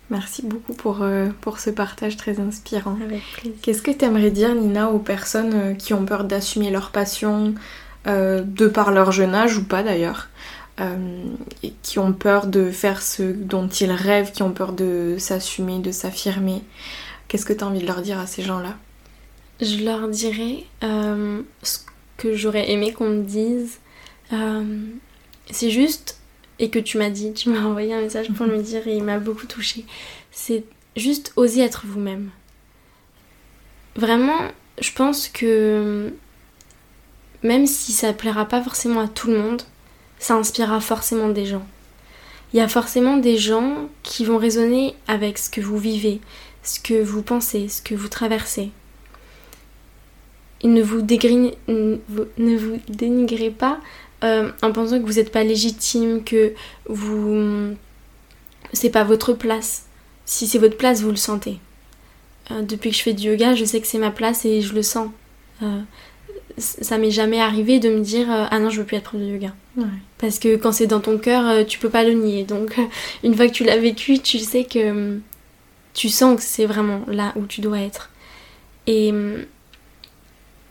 Merci 0.10 0.43
beaucoup 0.45 0.74
pour, 0.74 1.01
euh, 1.01 1.30
pour 1.41 1.60
ce 1.60 1.70
partage 1.70 2.18
très 2.18 2.39
inspirant. 2.39 2.97
Avec 3.04 3.24
plaisir. 3.34 3.58
Qu'est-ce 3.62 3.82
que 3.82 3.91
tu 3.91 4.06
aimerais 4.06 4.32
dire, 4.32 4.54
Nina, 4.54 4.89
aux 4.91 4.99
personnes 4.99 5.54
euh, 5.54 5.74
qui 5.74 5.93
ont 5.93 6.06
peur 6.06 6.26
d'assumer 6.26 6.70
leur 6.70 6.91
passion, 6.91 7.56
euh, 8.06 8.43
de 8.45 8.68
par 8.68 8.91
leur 8.91 9.12
jeune 9.12 9.34
âge 9.34 9.58
ou 9.58 9.64
pas 9.64 9.82
d'ailleurs, 9.82 10.28
et 10.80 11.74
qui 11.84 11.99
ont 11.99 12.13
peur 12.13 12.47
de 12.47 12.71
faire 12.71 13.01
ce 13.01 13.24
dont 13.24 13.67
ils 13.67 13.91
rêvent, 13.91 14.32
qui 14.32 14.41
ont 14.41 14.51
peur 14.51 14.74
de 14.74 15.15
s'assumer, 15.19 15.80
de 15.80 15.91
s'affirmer 15.91 16.63
Qu'est-ce 17.34 17.47
que 17.47 17.53
tu 17.53 17.63
as 17.63 17.67
envie 17.67 17.80
de 17.80 17.88
leur 17.88 18.03
dire 18.03 18.19
à 18.19 18.28
ces 18.28 18.43
gens-là? 18.43 18.78
Je 19.59 19.84
leur 19.84 20.07
dirais 20.07 20.65
euh, 20.84 21.41
ce 21.63 21.80
que 22.15 22.36
j'aurais 22.36 22.69
aimé 22.69 22.93
qu'on 22.93 23.09
me 23.09 23.24
dise. 23.24 23.80
Euh, 24.32 24.63
c'est 25.49 25.71
juste, 25.71 26.19
et 26.59 26.69
que 26.69 26.78
tu 26.78 26.99
m'as 26.99 27.09
dit, 27.09 27.34
tu 27.34 27.49
m'as 27.49 27.61
envoyé 27.65 27.91
un 27.95 28.01
message 28.01 28.32
pour 28.34 28.45
me 28.45 28.61
dire 28.61 28.88
et 28.88 28.95
il 28.95 29.03
m'a 29.03 29.17
beaucoup 29.17 29.47
touché. 29.47 29.84
C'est 30.30 30.63
juste 30.95 31.34
oser 31.36 31.61
être 31.61 31.88
vous-même. 31.88 32.30
Vraiment, 33.95 34.38
je 34.80 34.91
pense 34.91 35.28
que 35.28 36.13
même 37.41 37.65
si 37.65 37.93
ça 37.93 38.13
plaira 38.13 38.45
pas 38.47 38.61
forcément 38.61 39.01
à 39.01 39.07
tout 39.07 39.32
le 39.32 39.39
monde, 39.39 39.63
ça 40.24 40.36
inspirera 40.36 40.80
forcément 40.80 41.28
des 41.28 41.45
gens. 41.45 41.65
Il 42.53 42.57
y 42.57 42.61
a 42.61 42.69
forcément 42.69 43.17
des 43.17 43.38
gens 43.38 43.89
qui 44.03 44.24
vont 44.24 44.38
résonner 44.38 44.95
avec 45.07 45.38
ce 45.38 45.49
que 45.49 45.59
vous 45.59 45.78
vivez, 45.78 46.21
ce 46.63 46.80
que 46.80 47.03
vous 47.03 47.21
pensez, 47.21 47.67
ce 47.67 47.82
que 47.82 47.93
vous 47.93 48.07
traversez. 48.07 48.71
Ne 50.63 50.82
vous, 50.82 51.01
ne 51.01 52.78
dénigrez 52.88 53.49
pas 53.49 53.82
euh, 54.24 54.49
en 54.61 54.71
pensant 54.71 54.97
que 54.97 55.05
vous 55.05 55.15
n'êtes 55.15 55.32
pas 55.32 55.43
légitime, 55.43 56.24
que 56.24 56.53
vous 56.86 57.76
c'est 58.71 58.89
pas 58.89 59.03
votre 59.03 59.34
place. 59.34 59.88
Si 60.26 60.47
c'est 60.47 60.57
votre 60.57 60.78
place, 60.78 61.01
vous 61.01 61.09
le 61.09 61.17
sentez. 61.17 61.59
Euh, 62.51 62.61
depuis 62.61 62.91
que 62.91 62.95
je 62.95 63.01
fais 63.01 63.13
du 63.13 63.28
yoga, 63.28 63.55
je 63.55 63.65
sais 63.65 63.82
que 63.82 63.88
c'est 63.88 63.97
ma 63.97 64.11
place 64.11 64.45
et 64.45 64.61
je 64.61 64.74
le 64.74 64.84
sens. 64.84 65.09
Euh, 65.63 65.82
ça 66.57 66.97
m'est 66.97 67.11
jamais 67.11 67.41
arrivé 67.41 67.80
de 67.80 67.89
me 67.89 67.99
dire 67.99 68.28
ah 68.30 68.59
non 68.59 68.69
je 68.69 68.80
veux 68.80 68.86
plus 68.86 68.95
être 68.95 69.03
prof 69.03 69.19
de 69.19 69.26
yoga 69.26 69.53
parce 70.24 70.39
que 70.39 70.55
quand 70.55 70.71
c'est 70.71 70.88
dans 70.88 71.01
ton 71.01 71.17
cœur 71.17 71.65
tu 71.65 71.80
peux 71.80 71.89
pas 71.89 72.03
le 72.05 72.13
nier 72.13 72.45
donc 72.45 72.80
une 73.24 73.36
fois 73.36 73.47
que 73.47 73.53
tu 73.53 73.65
l'as 73.65 73.78
vécu 73.78 74.19
tu 74.19 74.39
sais 74.39 74.63
que 74.63 75.19
tu 75.93 76.09
sens 76.09 76.38
que 76.38 76.43
c'est 76.43 76.65
vraiment 76.65 77.01
là 77.07 77.34
où 77.36 77.45
tu 77.45 77.61
dois 77.61 77.80
être. 77.80 78.09
Et, 78.88 79.13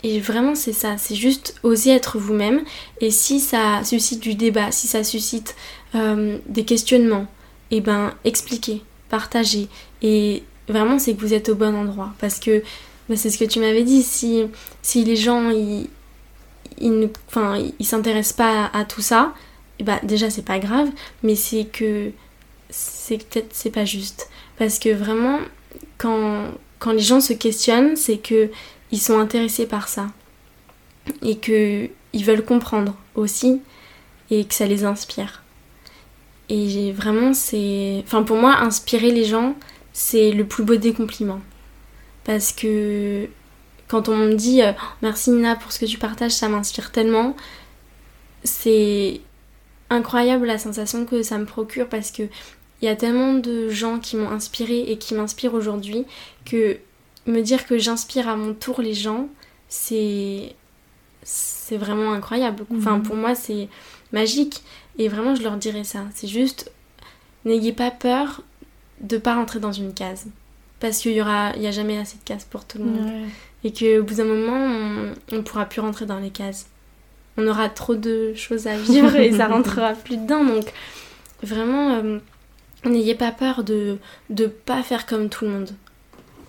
et 0.02 0.20
vraiment, 0.20 0.54
c'est 0.54 0.72
ça. 0.72 0.98
C'est 0.98 1.14
juste 1.14 1.54
oser 1.62 1.90
être 1.90 2.18
vous-même. 2.18 2.62
Et 3.00 3.10
si 3.10 3.40
ça 3.40 3.82
suscite 3.84 4.20
du 4.20 4.34
débat, 4.34 4.72
si 4.72 4.86
ça 4.86 5.04
suscite 5.04 5.54
euh, 5.94 6.38
des 6.46 6.64
questionnements, 6.64 7.26
et 7.70 7.76
eh 7.76 7.80
ben 7.80 8.12
expliquer, 8.24 8.82
partager. 9.08 9.68
Et 10.02 10.42
vraiment, 10.68 10.98
c'est 10.98 11.14
que 11.14 11.20
vous 11.20 11.32
êtes 11.32 11.48
au 11.48 11.54
bon 11.54 11.74
endroit. 11.74 12.12
Parce 12.18 12.38
que 12.38 12.62
bah, 13.08 13.16
c'est 13.16 13.30
ce 13.30 13.38
que 13.38 13.44
tu 13.44 13.60
m'avais 13.60 13.82
dit. 13.82 14.02
Si, 14.02 14.44
si 14.82 15.04
les 15.04 15.16
gens 15.16 15.48
ils, 15.50 15.88
ils, 16.82 17.10
enfin, 17.28 17.62
ils 17.78 17.86
s'intéressent 17.86 18.36
pas 18.36 18.70
à, 18.72 18.84
tout 18.84 19.00
ça, 19.00 19.34
et 19.78 19.84
bah 19.84 20.00
déjà 20.02 20.30
c'est 20.30 20.44
pas 20.44 20.58
grave, 20.58 20.88
mais 21.22 21.34
c'est 21.34 21.64
que 21.64 22.10
c'est 22.70 23.18
peut-être 23.18 23.48
c'est 23.52 23.70
pas 23.70 23.84
juste. 23.84 24.28
Parce 24.58 24.78
que 24.78 24.90
vraiment, 24.90 25.38
quand, 25.98 26.48
quand 26.78 26.92
les 26.92 27.00
gens 27.00 27.20
se 27.20 27.32
questionnent, 27.32 27.96
c'est 27.96 28.18
que 28.18 28.50
ils 28.90 29.00
sont 29.00 29.18
intéressés 29.18 29.66
par 29.66 29.88
ça. 29.88 30.08
Et 31.22 31.36
que 31.36 31.88
ils 32.12 32.24
veulent 32.24 32.44
comprendre 32.44 32.94
aussi 33.14 33.60
et 34.30 34.44
que 34.44 34.54
ça 34.54 34.66
les 34.66 34.84
inspire. 34.84 35.42
Et 36.48 36.92
vraiment, 36.92 37.32
c'est. 37.34 38.02
Enfin, 38.04 38.22
pour 38.22 38.36
moi, 38.36 38.56
inspirer 38.58 39.10
les 39.10 39.24
gens, 39.24 39.54
c'est 39.92 40.32
le 40.32 40.44
plus 40.44 40.64
beau 40.64 40.76
des 40.76 40.92
compliments. 40.92 41.40
Parce 42.24 42.52
que 42.52 43.28
quand 43.92 44.08
on 44.08 44.16
me 44.16 44.32
dit 44.32 44.62
euh, 44.62 44.72
merci 45.02 45.30
Nina 45.30 45.54
pour 45.54 45.70
ce 45.70 45.78
que 45.78 45.84
tu 45.84 45.98
partages, 45.98 46.32
ça 46.32 46.48
m'inspire 46.48 46.92
tellement, 46.92 47.36
c'est 48.42 49.20
incroyable 49.90 50.46
la 50.46 50.56
sensation 50.56 51.04
que 51.04 51.22
ça 51.22 51.36
me 51.36 51.44
procure 51.44 51.90
parce 51.90 52.10
que 52.10 52.22
il 52.22 52.86
y 52.86 52.88
a 52.88 52.96
tellement 52.96 53.34
de 53.34 53.68
gens 53.68 53.98
qui 53.98 54.16
m'ont 54.16 54.30
inspiré 54.30 54.80
et 54.80 54.96
qui 54.96 55.14
m'inspirent 55.14 55.52
aujourd'hui 55.52 56.06
que 56.46 56.78
me 57.26 57.42
dire 57.42 57.66
que 57.66 57.76
j'inspire 57.76 58.30
à 58.30 58.34
mon 58.34 58.54
tour 58.54 58.80
les 58.80 58.94
gens, 58.94 59.28
c'est 59.68 60.56
c'est 61.22 61.76
vraiment 61.76 62.12
incroyable. 62.12 62.64
Enfin, 62.74 62.96
mhm. 62.96 63.02
pour 63.02 63.14
moi, 63.14 63.34
c'est 63.34 63.68
magique. 64.10 64.62
Et 64.98 65.08
vraiment, 65.08 65.34
je 65.34 65.42
leur 65.42 65.56
dirais 65.56 65.84
ça. 65.84 66.06
C'est 66.14 66.26
juste, 66.26 66.72
n'ayez 67.44 67.72
pas 67.72 67.90
peur 67.90 68.42
de 69.00 69.18
pas 69.18 69.36
rentrer 69.36 69.60
dans 69.60 69.70
une 69.70 69.94
case. 69.94 70.26
Parce 70.80 70.98
qu'il 70.98 71.12
y 71.12 71.20
aura, 71.20 71.52
il 71.54 71.62
y 71.62 71.68
a 71.68 71.70
jamais 71.70 71.98
assez 71.98 72.18
de 72.18 72.24
cases 72.24 72.44
pour 72.44 72.64
tout 72.64 72.78
le 72.78 72.84
monde. 72.84 73.28
Et 73.64 73.72
qu'au 73.72 74.02
bout 74.02 74.14
d'un 74.14 74.24
moment, 74.24 75.12
on, 75.30 75.36
ne 75.36 75.40
pourra 75.42 75.66
plus 75.66 75.80
rentrer 75.80 76.06
dans 76.06 76.18
les 76.18 76.30
cases. 76.30 76.66
On 77.36 77.46
aura 77.46 77.68
trop 77.68 77.94
de 77.94 78.34
choses 78.34 78.66
à 78.66 78.76
vivre 78.76 79.14
et 79.16 79.32
ça 79.32 79.46
rentrera 79.48 79.92
plus 79.92 80.16
dedans. 80.16 80.44
Donc, 80.44 80.72
vraiment, 81.42 81.94
euh, 81.94 82.18
n'ayez 82.84 83.14
pas 83.14 83.30
peur 83.30 83.64
de 83.64 83.98
ne 84.30 84.46
pas 84.46 84.82
faire 84.82 85.06
comme 85.06 85.28
tout 85.28 85.44
le 85.44 85.50
monde. 85.52 85.70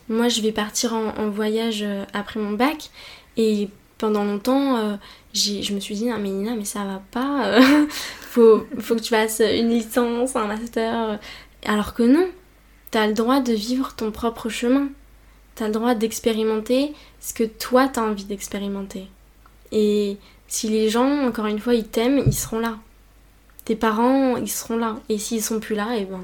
Moi, 0.09 0.27
je 0.27 0.41
vais 0.41 0.51
partir 0.51 0.93
en 0.93 1.29
voyage 1.29 1.81
euh, 1.83 2.03
après 2.13 2.39
mon 2.39 2.51
bac 2.51 2.89
et 3.37 3.69
pendant 3.97 4.25
longtemps, 4.25 4.75
euh, 4.75 4.95
je 5.33 5.73
me 5.73 5.79
suis 5.79 5.95
dit, 5.95 6.05
non 6.05 6.17
mais 6.19 6.29
Nina, 6.29 6.55
mais 6.55 6.65
ça 6.65 6.83
va 6.83 7.01
pas, 7.11 7.45
euh, 7.47 7.87
faut, 8.21 8.67
faut 8.79 8.95
que 8.95 9.01
tu 9.01 9.09
fasses 9.09 9.39
une 9.41 9.69
licence, 9.69 10.35
un 10.35 10.45
master. 10.45 11.19
Alors 11.65 11.93
que 11.93 12.03
non, 12.03 12.27
t'as 12.91 13.07
le 13.07 13.13
droit 13.13 13.39
de 13.39 13.53
vivre 13.53 13.95
ton 13.95 14.11
propre 14.11 14.49
chemin. 14.49 14.89
T'as 15.55 15.67
le 15.67 15.73
droit 15.73 15.95
d'expérimenter 15.95 16.93
ce 17.19 17.33
que 17.33 17.43
toi 17.43 17.87
t'as 17.87 18.01
envie 18.01 18.25
d'expérimenter. 18.25 19.07
Et 19.71 20.17
si 20.47 20.69
les 20.69 20.89
gens, 20.89 21.25
encore 21.27 21.47
une 21.47 21.59
fois, 21.59 21.73
ils 21.73 21.87
t'aiment, 21.87 22.21
ils 22.25 22.33
seront 22.33 22.59
là. 22.59 22.77
Tes 23.65 23.75
parents, 23.75 24.37
ils 24.37 24.49
seront 24.49 24.77
là. 24.77 24.97
Et 25.09 25.17
s'ils 25.17 25.41
sont 25.41 25.59
plus 25.59 25.75
là, 25.75 25.95
et 25.95 26.01
eh 26.01 26.05
ben, 26.05 26.21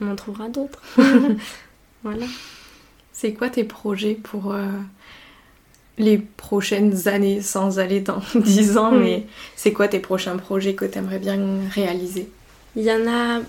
on 0.00 0.10
en 0.10 0.16
trouvera 0.16 0.48
d'autres. 0.48 0.82
voilà. 2.02 2.26
C'est 3.12 3.32
quoi 3.32 3.48
tes 3.48 3.64
projets 3.64 4.14
pour 4.14 4.52
euh, 4.52 4.66
les 5.98 6.18
prochaines 6.18 7.08
années 7.08 7.40
sans 7.42 7.78
aller 7.78 8.00
dans 8.00 8.22
10 8.34 8.76
ans, 8.76 8.92
hmm. 8.92 9.00
mais 9.00 9.26
c'est 9.56 9.72
quoi 9.72 9.88
tes 9.88 10.00
prochains 10.00 10.36
projets 10.36 10.74
que 10.74 10.84
tu 10.84 10.98
aimerais 10.98 11.18
bien 11.18 11.38
réaliser? 11.70 12.28
Il 12.76 12.82
y 12.82 12.92
en 12.92 13.06
a 13.06 13.40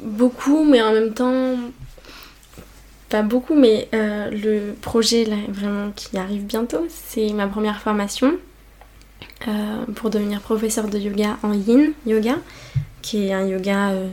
beaucoup, 0.00 0.64
mais 0.64 0.82
en 0.82 0.92
même 0.92 1.14
temps, 1.14 1.56
pas 3.10 3.22
beaucoup, 3.22 3.54
mais 3.54 3.88
euh, 3.92 4.30
le 4.30 4.72
projet 4.80 5.24
là, 5.24 5.36
vraiment 5.48 5.90
qui 5.94 6.16
arrive 6.16 6.44
bientôt, 6.44 6.86
c'est 6.88 7.32
ma 7.32 7.48
première 7.48 7.80
formation 7.80 8.34
euh, 9.48 9.84
pour 9.96 10.10
devenir 10.10 10.40
professeur 10.40 10.88
de 10.88 10.98
yoga 10.98 11.36
en 11.42 11.52
yin 11.52 11.92
yoga, 12.06 12.36
qui 13.02 13.26
est 13.26 13.32
un 13.32 13.46
yoga 13.46 13.90
euh, 13.90 14.08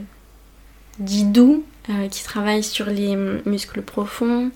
dit 1.00 1.26
doux, 1.26 1.64
qui 2.12 2.22
travaille 2.22 2.64
sur 2.64 2.88
les 2.88 3.16
muscles 3.46 3.82
profonds, 3.82 4.52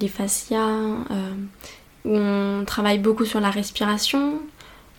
les 0.00 0.06
fascias 0.06 0.76
on 2.04 2.62
travaille 2.64 3.00
beaucoup 3.00 3.24
sur 3.24 3.40
la 3.40 3.50
respiration, 3.50 4.38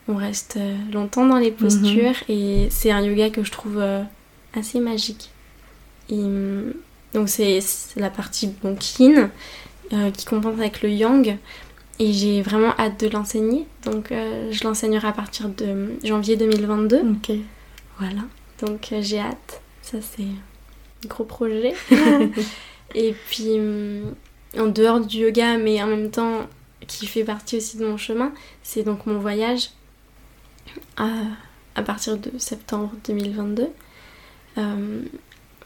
on 0.06 0.16
reste 0.16 0.58
longtemps 0.92 1.24
dans 1.24 1.38
les 1.38 1.52
postures 1.52 2.16
mhm. 2.28 2.34
et 2.36 2.68
c'est 2.70 2.90
un 2.90 3.00
yoga 3.00 3.30
que 3.30 3.42
je 3.44 3.50
trouve 3.50 3.82
assez 4.54 4.78
magique. 4.78 5.30
Mm, 6.10 6.72
donc 7.14 7.28
c'est 7.28 7.60
la 7.96 8.10
partie 8.10 8.54
yin 8.98 9.30
euh, 9.92 10.10
qui 10.10 10.24
compense 10.24 10.58
avec 10.58 10.82
le 10.82 10.90
yang 10.90 11.38
et 11.98 12.12
j'ai 12.12 12.40
vraiment 12.42 12.72
hâte 12.78 13.00
de 13.00 13.08
l'enseigner. 13.08 13.66
Donc 13.84 14.08
je 14.10 14.64
l'enseignerai 14.64 15.08
à 15.08 15.12
partir 15.12 15.48
de 15.48 15.96
janvier 16.02 16.36
2022. 16.36 17.00
Ok. 17.00 17.36
Voilà, 17.98 18.22
donc 18.62 18.94
j'ai 19.00 19.18
hâte. 19.18 19.60
Ça 19.82 19.98
c'est 20.00 20.22
un 20.22 21.08
gros 21.08 21.24
projet. 21.24 21.74
et 22.94 23.14
puis 23.28 23.58
mm, 23.58 24.14
en 24.58 24.66
dehors 24.66 25.00
du 25.00 25.18
yoga 25.18 25.58
mais 25.58 25.82
en 25.82 25.86
même 25.86 26.10
temps 26.10 26.46
qui 26.86 27.06
fait 27.06 27.24
partie 27.24 27.56
aussi 27.56 27.76
de 27.76 27.86
mon 27.86 27.96
chemin, 27.96 28.32
c'est 28.62 28.82
donc 28.82 29.06
mon 29.06 29.18
voyage 29.18 29.70
à, 30.96 31.08
à, 31.74 31.82
partir 31.82 32.16
de 32.16 32.30
septembre 32.38 32.92
2022. 33.06 33.68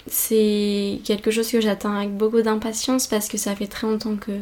Euh, 0.06 0.10
c'est 0.10 1.00
quelque 1.04 1.30
chose 1.30 1.50
que 1.50 1.60
j'attends 1.60 1.96
avec 1.96 2.16
beaucoup 2.16 2.42
d'impatience 2.42 3.06
parce 3.06 3.28
que 3.28 3.38
ça 3.38 3.54
fait 3.56 3.66
très 3.66 3.86
longtemps 3.86 4.16
que, 4.16 4.32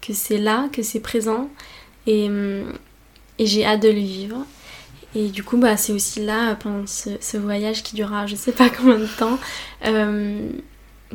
que 0.00 0.12
c'est 0.12 0.38
là, 0.38 0.68
que 0.72 0.82
c'est 0.82 1.00
présent. 1.00 1.48
Et, 2.06 2.30
et 3.38 3.46
j'ai 3.46 3.64
hâte 3.64 3.82
de 3.82 3.88
le 3.88 3.98
vivre. 3.98 4.46
Et 5.16 5.28
du 5.28 5.42
coup, 5.42 5.56
bah, 5.56 5.78
c'est 5.78 5.92
aussi 5.92 6.24
là, 6.26 6.56
pendant 6.56 6.86
ce, 6.86 7.36
voyage 7.38 7.82
qui 7.82 7.96
durera 7.96 8.26
je 8.26 8.36
sais 8.36 8.52
pas 8.52 8.68
combien 8.76 8.98
de 8.98 9.06
temps, 9.06 9.38
euh, 9.86 10.50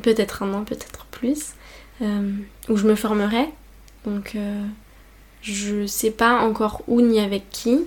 peut-être 0.01 0.41
un 0.41 0.53
an, 0.55 0.63
peut-être 0.63 1.05
plus, 1.11 1.53
euh, 2.01 2.32
où 2.67 2.78
je 2.78 2.88
me 2.88 2.95
formerai. 2.95 3.45
Donc 4.05 4.34
euh, 4.34 4.65
je 5.43 5.86
sais 5.86 6.09
pas 6.09 6.41
encore 6.41 6.82
où 6.88 6.99
ni 7.01 7.19
avec 7.19 7.51
qui, 7.51 7.82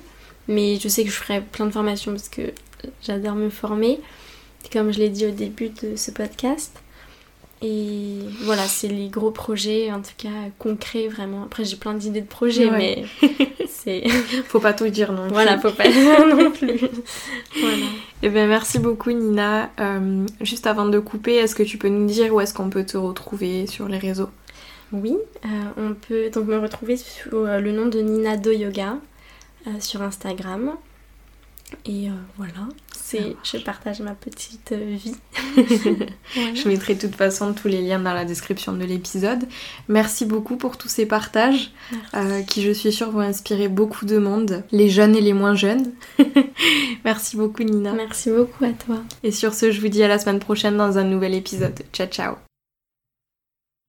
mais 0.47 0.79
je 0.79 0.87
sais 0.87 1.03
que 1.03 1.11
je 1.11 1.17
ferai 1.17 1.41
plein 1.41 1.67
de 1.67 1.73
formations 1.73 2.13
parce 2.13 2.29
que 2.29 2.53
j'adore 3.03 3.35
me 3.35 3.51
former, 3.51 3.99
comme 4.73 4.93
je 4.93 4.99
l'ai 4.99 5.09
dit 5.09 5.27
au 5.27 5.31
début 5.31 5.71
de 5.71 5.97
ce 5.97 6.11
podcast. 6.11 6.73
Et 7.63 8.19
voilà, 8.43 8.63
c'est 8.65 8.89
les 8.89 9.09
gros 9.09 9.31
projets, 9.31 9.91
en 9.91 10.01
tout 10.01 10.13
cas 10.19 10.29
concrets 10.59 11.09
vraiment. 11.09 11.45
Après, 11.45 11.65
j'ai 11.65 11.77
plein 11.77 11.95
d'idées 11.95 12.21
de 12.21 12.27
projets, 12.27 12.71
mais 12.71 13.05
c'est. 13.69 14.07
faut 14.49 14.61
pas 14.61 14.75
tout 14.75 14.89
dire 14.89 15.13
non 15.13 15.25
plus. 15.25 15.33
Voilà, 15.33 15.59
faut 15.59 15.71
pas 15.71 15.89
dire 15.89 16.27
non 16.27 16.51
plus. 16.51 16.79
voilà. 17.61 17.87
Eh 18.23 18.29
bien, 18.29 18.47
merci 18.47 18.79
beaucoup, 18.79 19.13
Nina. 19.13 19.71
Euh, 19.81 20.27
juste 20.43 20.67
avant 20.67 20.87
de 20.87 20.99
couper, 20.99 21.37
est-ce 21.37 21.55
que 21.55 21.63
tu 21.63 21.79
peux 21.79 21.89
nous 21.89 22.07
dire 22.07 22.35
où 22.35 22.41
est-ce 22.41 22.53
qu'on 22.53 22.69
peut 22.69 22.85
te 22.85 22.99
retrouver 22.99 23.67
sur 23.67 23.89
les 23.89 23.99
réseaux? 23.99 24.29
Oui, 24.95 25.17
euh, 25.45 25.49
on 25.77 25.95
peut 25.95 26.31
donc 26.31 26.47
me 26.47 26.57
retrouver 26.57 26.97
sous 26.97 27.37
euh, 27.37 27.59
le 27.59 27.73
nom 27.73 27.87
de 27.87 27.99
Nina 28.01 28.37
Do 28.37 28.53
Yoga 28.53 28.99
euh, 29.67 29.71
sur 29.81 30.03
Instagram. 30.03 30.77
Et 31.87 32.09
voilà, 32.37 32.69
c'est 33.15 33.59
je 33.59 33.63
partage 33.63 34.01
ma 34.01 34.15
petite 34.15 34.73
vie. 34.73 35.15
Je 36.55 36.69
mettrai 36.69 36.95
de 36.95 37.01
toute 37.01 37.15
façon 37.15 37.53
tous 37.53 37.69
les 37.69 37.83
liens 37.83 38.01
dans 38.01 38.13
la 38.13 38.25
description 38.25 38.73
de 38.73 38.85
l'épisode. 38.85 39.45
Merci 39.89 40.27
beaucoup 40.27 40.57
pour 40.57 40.77
tous 40.77 40.89
ces 40.89 41.07
partages 41.07 41.71
qui, 42.49 42.63
je 42.63 42.71
suis 42.71 42.93
sûre, 42.93 43.11
vont 43.11 43.21
inspirer 43.21 43.69
beaucoup 43.69 44.05
de 44.05 44.19
monde, 44.19 44.65
les 44.73 44.89
jeunes 44.89 45.15
et 45.17 45.21
les 45.21 45.33
moins 45.33 45.55
jeunes. 45.55 45.93
Merci 47.05 47.37
beaucoup, 47.37 47.63
Nina. 47.63 47.93
Merci 47.93 48.31
beaucoup 48.31 48.65
à 48.65 48.73
toi. 48.73 48.97
Et 49.23 49.31
sur 49.31 49.55
ce, 49.55 49.71
je 49.71 49.81
vous 49.81 49.89
dis 49.89 50.03
à 50.03 50.09
la 50.09 50.19
semaine 50.19 50.41
prochaine 50.41 50.77
dans 50.77 50.99
un 50.99 51.05
nouvel 51.05 51.35
épisode. 51.35 51.81
Ciao, 51.93 52.07
ciao. 52.07 52.44